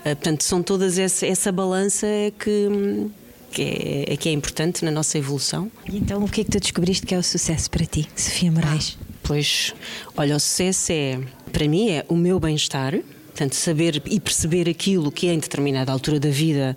Uh, 0.04 0.14
portanto, 0.16 0.44
são 0.44 0.62
todas 0.62 0.98
essa, 0.98 1.26
essa 1.26 1.50
balança 1.50 2.06
que, 2.38 3.08
que, 3.50 3.62
é, 4.08 4.16
que 4.16 4.28
é 4.28 4.32
importante 4.32 4.84
na 4.84 4.90
nossa 4.90 5.16
evolução. 5.16 5.70
Então, 5.90 6.22
o 6.22 6.28
que 6.28 6.42
é 6.42 6.44
que 6.44 6.50
tu 6.50 6.60
descobriste 6.60 7.06
que 7.06 7.14
é 7.14 7.18
o 7.18 7.22
sucesso 7.22 7.70
para 7.70 7.86
ti, 7.86 8.06
Sofia 8.14 8.52
Moraes? 8.52 8.98
Ah, 9.00 9.04
pois, 9.22 9.74
olha, 10.16 10.36
o 10.36 10.40
sucesso 10.40 10.92
é, 10.92 11.18
para 11.52 11.66
mim, 11.66 11.90
é 11.90 12.04
o 12.08 12.16
meu 12.16 12.38
bem-estar. 12.38 12.94
Portanto, 13.34 13.54
saber 13.56 14.00
e 14.06 14.20
perceber 14.20 14.68
aquilo 14.68 15.10
que 15.10 15.26
em 15.26 15.36
determinada 15.36 15.90
altura 15.90 16.20
da 16.20 16.28
vida 16.28 16.76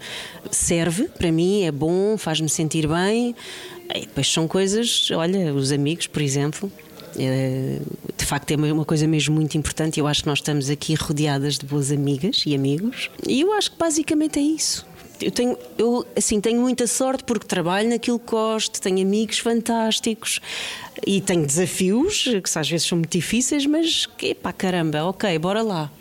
serve, 0.50 1.08
para 1.08 1.32
mim 1.32 1.62
é 1.62 1.72
bom, 1.72 2.18
faz-me 2.18 2.50
sentir 2.50 2.88
bem. 2.88 3.36
E 3.94 4.02
depois 4.02 4.28
são 4.28 4.48
coisas, 4.48 5.12
olha, 5.12 5.54
os 5.54 5.72
amigos, 5.72 6.08
por 6.08 6.20
exemplo, 6.20 6.72
eh, 6.80 6.87
de 7.18 8.26
facto 8.26 8.52
é 8.52 8.56
uma 8.56 8.86
coisa 8.86 9.08
mesmo 9.08 9.36
muito 9.36 9.58
importante. 9.58 10.00
Eu 10.00 10.08
acho 10.08 10.22
que 10.22 10.28
nós 10.28 10.40
estamos 10.40 10.70
aqui 10.70 10.94
rodeadas 10.94 11.58
de 11.58 11.66
boas 11.66 11.92
amigas 11.92 12.44
e 12.46 12.56
amigos, 12.56 13.10
e 13.28 13.42
eu 13.42 13.52
acho 13.54 13.72
que 13.72 13.78
basicamente 13.78 14.40
é 14.40 14.42
isso. 14.42 14.86
Eu 15.20 15.32
tenho, 15.32 15.58
eu, 15.80 16.06
assim, 16.16 16.40
tenho 16.40 16.62
muita 16.62 16.86
sorte 16.86 17.24
porque 17.24 17.48
trabalho 17.48 17.90
naquilo 17.90 18.20
que 18.20 18.30
gosto, 18.30 18.80
tenho 18.80 19.02
amigos 19.02 19.40
fantásticos 19.40 20.40
e 21.06 21.20
tenho 21.22 21.44
desafios 21.44 22.24
que 22.24 22.60
às 22.60 22.70
vezes 22.70 22.86
são 22.86 23.00
muito 23.00 23.12
difíceis, 23.12 23.66
mas 23.66 24.06
que 24.06 24.36
pá, 24.36 24.54
caramba, 24.54 25.04
ok, 25.06 25.38
bora 25.40 25.64
lá. 25.64 25.92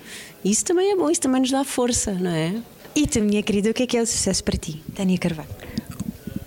Isso 0.45 0.65
também 0.67 0.93
é 0.93 0.97
bom, 0.97 1.11
isso 1.11 1.23
também 1.23 1.41
nos 1.41 1.51
dá 1.51 1.65
força, 1.65 2.13
não 2.13 2.31
é? 2.31 2.55
E 2.95 3.07
tu, 3.07 3.21
minha 3.21 3.43
querida, 3.43 3.71
o 3.71 3.75
que 3.75 3.83
é 3.85 3.87
que 3.87 3.97
é 3.97 4.03
o 4.03 4.07
sucesso 4.07 4.45
para 4.45 4.57
ti, 4.57 4.83
Tânia 4.95 5.19
Carvalho? 5.19 5.66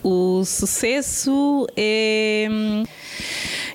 O 0.03 0.43
sucesso 0.45 1.67
é 1.75 2.47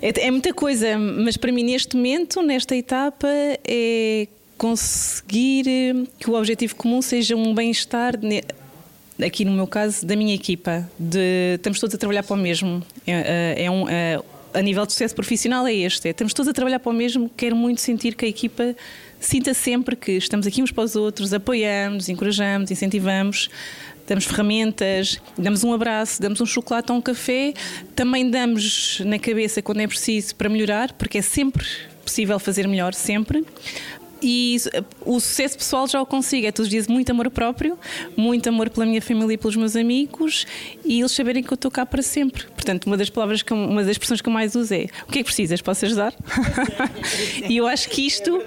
é, 0.01 0.27
é 0.27 0.31
muita 0.31 0.53
coisa, 0.53 0.97
mas 0.97 1.37
para 1.37 1.51
mim, 1.51 1.63
neste 1.63 1.95
momento, 1.95 2.41
nesta 2.41 2.75
etapa, 2.75 3.27
é 3.67 4.27
conseguir 4.57 5.65
que 6.19 6.29
o 6.29 6.33
objetivo 6.33 6.75
comum 6.75 7.01
seja 7.01 7.35
um 7.35 7.53
bem-estar 7.53 8.13
aqui 9.23 9.43
no 9.43 9.51
meu 9.51 9.67
caso 9.67 10.05
da 10.05 10.15
minha 10.15 10.33
equipa. 10.33 10.89
De 10.97 11.55
estamos 11.55 11.79
todos 11.79 11.95
a 11.95 11.97
trabalhar 11.97 12.23
para 12.23 12.35
o 12.35 12.37
mesmo. 12.37 12.83
É, 13.05 13.55
é, 13.57 13.65
é 13.65 13.71
um, 13.71 13.89
é, 13.89 14.21
a 14.53 14.61
nível 14.61 14.85
de 14.85 14.93
sucesso 14.93 15.13
profissional 15.13 15.67
é 15.67 15.73
este 15.73 16.07
é, 16.07 16.11
estamos 16.11 16.33
todos 16.33 16.49
a 16.49 16.53
trabalhar 16.53 16.79
para 16.79 16.91
o 16.91 16.93
mesmo. 16.93 17.29
Quero 17.35 17.55
muito 17.55 17.81
sentir 17.81 18.15
que 18.15 18.25
a 18.25 18.29
equipa 18.29 18.75
sinta 19.19 19.53
sempre 19.53 19.95
que 19.95 20.11
estamos 20.13 20.45
aqui 20.45 20.61
uns 20.61 20.71
para 20.71 20.83
os 20.83 20.95
outros 20.95 21.33
apoiamos 21.33 22.09
encorajamos 22.09 22.69
incentivamos 22.69 23.49
damos 24.07 24.25
ferramentas, 24.25 25.19
damos 25.37 25.63
um 25.63 25.73
abraço, 25.73 26.21
damos 26.21 26.39
um 26.41 26.45
chocolate 26.45 26.91
ou 26.91 26.97
um 26.97 27.01
café, 27.01 27.53
também 27.95 28.29
damos 28.29 29.01
na 29.05 29.17
cabeça 29.19 29.61
quando 29.61 29.81
é 29.81 29.87
preciso 29.87 30.35
para 30.35 30.49
melhorar, 30.49 30.93
porque 30.93 31.17
é 31.17 31.21
sempre 31.21 31.65
possível 32.03 32.37
fazer 32.39 32.67
melhor, 32.67 32.93
sempre. 32.93 33.43
E 34.27 34.57
o 35.05 35.19
sucesso 35.19 35.55
pessoal 35.55 35.87
já 35.87 36.01
o 36.01 36.05
consigo. 36.05 36.47
É 36.47 36.51
todos 36.51 36.65
os 36.65 36.71
dias 36.71 36.87
muito 36.87 37.11
amor 37.11 37.29
próprio, 37.29 37.77
muito 38.17 38.49
amor 38.49 38.71
pela 38.71 38.83
minha 38.83 38.99
família 38.99 39.35
e 39.35 39.37
pelos 39.37 39.55
meus 39.55 39.75
amigos 39.75 40.47
e 40.83 40.99
eles 40.99 41.11
saberem 41.11 41.43
que 41.43 41.53
eu 41.53 41.55
estou 41.55 41.69
cá 41.69 41.85
para 41.85 42.01
sempre. 42.01 42.45
Portanto, 42.47 42.87
uma 42.87 42.97
das 42.97 43.07
palavras, 43.07 43.43
que, 43.43 43.53
uma 43.53 43.83
das 43.83 43.91
expressões 43.91 44.21
que 44.21 44.27
eu 44.27 44.33
mais 44.33 44.55
uso 44.55 44.73
é: 44.73 44.87
O 45.07 45.11
que 45.11 45.19
é 45.19 45.21
que 45.21 45.25
precisas? 45.25 45.61
Posso 45.61 45.85
ajudar? 45.85 46.11
e 47.47 47.57
eu 47.57 47.67
acho 47.67 47.87
que 47.87 48.07
isto 48.07 48.41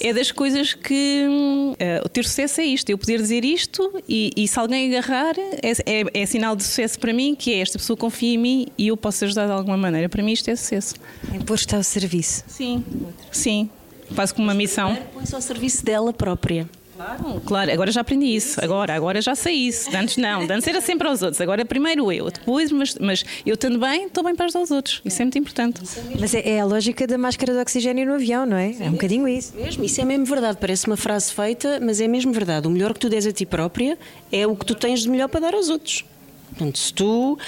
é 0.00 0.14
das 0.14 0.32
coisas 0.32 0.72
que. 0.72 1.26
Uh, 1.28 2.06
o 2.06 2.08
ter 2.08 2.24
sucesso 2.24 2.62
é 2.62 2.64
isto. 2.64 2.88
Eu 2.88 2.96
poder 2.96 3.18
dizer 3.18 3.44
isto 3.44 4.02
e, 4.08 4.30
e 4.34 4.48
se 4.48 4.58
alguém 4.58 4.96
agarrar, 4.96 5.34
é, 5.38 5.72
é, 5.84 6.22
é, 6.22 6.26
sinal 6.26 6.56
de 6.56 6.62
sucesso 6.64 6.98
para 6.98 7.12
mim, 7.12 7.34
que 7.34 7.52
é 7.52 7.58
esta 7.58 7.78
pessoa 7.78 7.98
confia 7.98 8.32
em 8.32 8.38
mim 8.38 8.66
e 8.78 8.88
eu 8.88 8.96
posso 8.96 9.26
ajudar 9.26 9.44
de 9.44 9.52
alguma 9.52 9.76
maneira. 9.76 10.08
Para 10.08 10.22
mim, 10.22 10.32
isto 10.32 10.48
é 10.48 10.56
sucesso. 10.56 10.94
É 11.34 11.38
pôr-te 11.44 11.76
ao 11.76 11.82
serviço. 11.82 12.44
Sim, 12.46 12.82
sim 13.30 13.68
quase 14.14 14.34
como 14.34 14.46
uma 14.46 14.54
missão. 14.54 14.96
Põe-se 15.12 15.34
ao 15.34 15.40
serviço 15.40 15.84
dela 15.84 16.12
própria. 16.12 16.68
Claro, 16.98 17.40
claro, 17.46 17.72
agora 17.72 17.92
já 17.92 18.00
aprendi 18.00 18.26
isso, 18.26 18.62
agora, 18.62 18.92
agora 18.92 19.22
já 19.22 19.36
sei 19.36 19.54
isso. 19.54 19.88
Antes 19.96 20.16
não, 20.16 20.40
antes 20.40 20.66
era 20.66 20.80
sempre 20.80 21.06
aos 21.06 21.22
outros, 21.22 21.40
agora 21.40 21.64
primeiro 21.64 22.10
eu, 22.10 22.28
depois, 22.28 22.72
mas, 22.72 22.96
mas 23.00 23.24
eu 23.46 23.54
estando 23.54 23.78
bem, 23.78 24.06
estou 24.06 24.24
bem 24.24 24.34
para 24.34 24.46
ajudar 24.46 24.62
os 24.62 24.72
outros. 24.72 25.00
Isso 25.04 25.22
é 25.22 25.24
muito 25.24 25.38
importante. 25.38 25.80
Mas 26.18 26.34
é, 26.34 26.56
é, 26.56 26.60
a 26.60 26.64
lógica 26.64 27.06
da 27.06 27.16
máscara 27.16 27.52
de 27.52 27.60
oxigênio 27.60 28.04
no 28.04 28.14
avião, 28.14 28.44
não 28.44 28.56
é? 28.56 28.74
É 28.80 28.88
um 28.88 28.92
bocadinho 28.92 29.28
isso. 29.28 29.54
Mesmo, 29.54 29.84
isso 29.84 30.00
é 30.00 30.04
mesmo 30.04 30.24
verdade, 30.24 30.58
parece 30.60 30.88
uma 30.88 30.96
frase 30.96 31.32
feita, 31.32 31.78
mas 31.80 32.00
é 32.00 32.08
mesmo 32.08 32.32
verdade. 32.32 32.66
O 32.66 32.70
melhor 32.70 32.92
que 32.92 32.98
tu 32.98 33.08
des 33.08 33.26
a 33.28 33.32
ti 33.32 33.46
própria 33.46 33.96
é 34.32 34.44
o 34.44 34.56
que 34.56 34.66
tu 34.66 34.74
tens 34.74 35.02
de 35.02 35.08
melhor 35.08 35.28
para 35.28 35.38
dar 35.38 35.54
aos 35.54 35.68
outros. 35.68 36.04
Portanto, 36.48 36.78
se 36.78 36.92
tu 36.92 37.38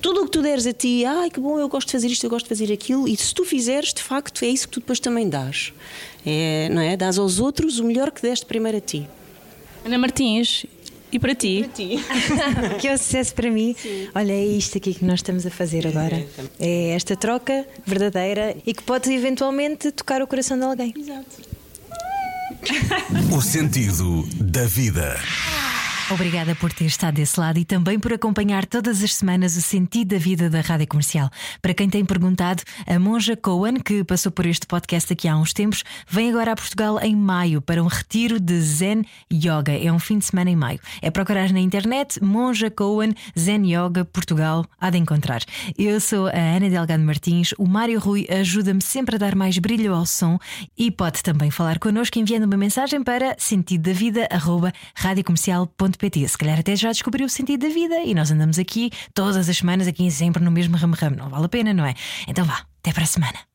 tudo 0.00 0.22
o 0.22 0.24
que 0.24 0.30
tu 0.30 0.42
deres 0.42 0.66
a 0.66 0.72
ti, 0.72 1.04
ai 1.04 1.30
que 1.30 1.38
bom, 1.38 1.58
eu 1.58 1.68
gosto 1.68 1.88
de 1.88 1.92
fazer 1.92 2.08
isto, 2.08 2.24
eu 2.24 2.30
gosto 2.30 2.44
de 2.44 2.48
fazer 2.48 2.72
aquilo, 2.72 3.06
e 3.06 3.16
se 3.16 3.34
tu 3.34 3.44
fizeres, 3.44 3.92
de 3.92 4.02
facto, 4.02 4.44
é 4.44 4.48
isso 4.48 4.66
que 4.66 4.74
tu 4.74 4.80
depois 4.80 4.98
também 4.98 5.28
dás. 5.28 5.72
É, 6.24 6.68
não 6.70 6.80
é? 6.80 6.96
Dás 6.96 7.18
aos 7.18 7.38
outros 7.38 7.78
o 7.78 7.84
melhor 7.84 8.10
que 8.10 8.22
deste 8.22 8.46
primeiro 8.46 8.78
a 8.78 8.80
ti. 8.80 9.06
Ana 9.84 9.98
Martins, 9.98 10.64
e 11.12 11.18
para 11.18 11.34
ti? 11.34 11.58
E 11.58 11.64
para 11.64 11.72
ti. 11.72 11.98
que 12.80 12.88
é 12.88 12.94
o 12.94 12.98
sucesso 12.98 13.34
para 13.34 13.50
mim. 13.50 13.74
Sim. 13.78 14.08
Olha, 14.14 14.32
é 14.32 14.46
isto 14.46 14.78
aqui 14.78 14.94
que 14.94 15.04
nós 15.04 15.18
estamos 15.18 15.44
a 15.44 15.50
fazer 15.50 15.86
agora. 15.86 16.24
É 16.58 16.90
esta 16.90 17.16
troca 17.16 17.66
verdadeira 17.84 18.56
e 18.64 18.72
que 18.72 18.82
pode 18.82 19.12
eventualmente 19.12 19.90
tocar 19.90 20.22
o 20.22 20.26
coração 20.26 20.56
de 20.56 20.64
alguém. 20.64 20.94
Exato. 20.96 21.50
o 23.36 23.40
sentido 23.40 24.26
da 24.36 24.64
vida. 24.64 25.18
Obrigada 26.12 26.56
por 26.56 26.72
ter 26.72 26.86
estado 26.86 27.14
desse 27.14 27.38
lado 27.38 27.56
e 27.60 27.64
também 27.64 27.96
por 27.96 28.12
acompanhar 28.12 28.66
todas 28.66 29.00
as 29.00 29.14
semanas 29.14 29.56
o 29.56 29.62
sentido 29.62 30.08
da 30.08 30.18
vida 30.18 30.50
da 30.50 30.60
rádio 30.60 30.88
comercial. 30.88 31.30
Para 31.62 31.72
quem 31.72 31.88
tem 31.88 32.04
perguntado, 32.04 32.64
a 32.84 32.98
Monja 32.98 33.36
Cohen, 33.36 33.74
que 33.74 34.02
passou 34.02 34.32
por 34.32 34.44
este 34.44 34.66
podcast 34.66 35.12
aqui 35.12 35.28
há 35.28 35.36
uns 35.36 35.52
tempos, 35.52 35.84
vem 36.08 36.30
agora 36.30 36.50
a 36.50 36.56
Portugal 36.56 36.98
em 37.00 37.14
maio 37.14 37.62
para 37.62 37.80
um 37.80 37.86
retiro 37.86 38.40
de 38.40 38.60
Zen 38.60 39.04
Yoga. 39.32 39.70
É 39.72 39.92
um 39.92 40.00
fim 40.00 40.18
de 40.18 40.24
semana 40.24 40.50
em 40.50 40.56
maio. 40.56 40.80
É 41.00 41.12
procurar 41.12 41.52
na 41.52 41.60
internet 41.60 42.20
Monja 42.20 42.72
Cohen 42.72 43.14
Zen 43.38 43.72
Yoga 43.72 44.04
Portugal. 44.04 44.66
Há 44.80 44.90
de 44.90 44.98
encontrar. 44.98 45.44
Eu 45.78 46.00
sou 46.00 46.26
a 46.26 46.56
Ana 46.56 46.68
Delgado 46.68 47.04
Martins. 47.04 47.54
O 47.56 47.68
Mário 47.68 48.00
Rui 48.00 48.26
ajuda-me 48.28 48.82
sempre 48.82 49.14
a 49.14 49.18
dar 49.18 49.36
mais 49.36 49.58
brilho 49.58 49.94
ao 49.94 50.04
som 50.04 50.40
e 50.76 50.90
pode 50.90 51.22
também 51.22 51.52
falar 51.52 51.78
connosco 51.78 52.18
enviando 52.18 52.44
uma 52.44 52.56
mensagem 52.56 53.00
para 53.00 53.36
sentido 53.38 53.82
da 53.82 53.92
vida 53.92 54.28
radiocomercial.pt 54.96 55.99
Se 56.28 56.38
calhar 56.38 56.58
até 56.58 56.74
já 56.74 56.90
descobriu 56.90 57.26
o 57.26 57.30
sentido 57.30 57.66
da 57.66 57.74
vida 57.74 58.00
e 58.00 58.14
nós 58.14 58.30
andamos 58.30 58.58
aqui 58.58 58.90
todas 59.12 59.48
as 59.48 59.56
semanas, 59.56 59.86
aqui 59.86 60.10
sempre 60.10 60.42
no 60.42 60.50
mesmo 60.50 60.76
ramo-ramo. 60.76 61.16
Não 61.16 61.28
vale 61.28 61.44
a 61.44 61.48
pena, 61.48 61.74
não 61.74 61.84
é? 61.84 61.94
Então 62.26 62.44
vá, 62.44 62.64
até 62.78 62.92
para 62.92 63.04
a 63.04 63.06
semana. 63.06 63.49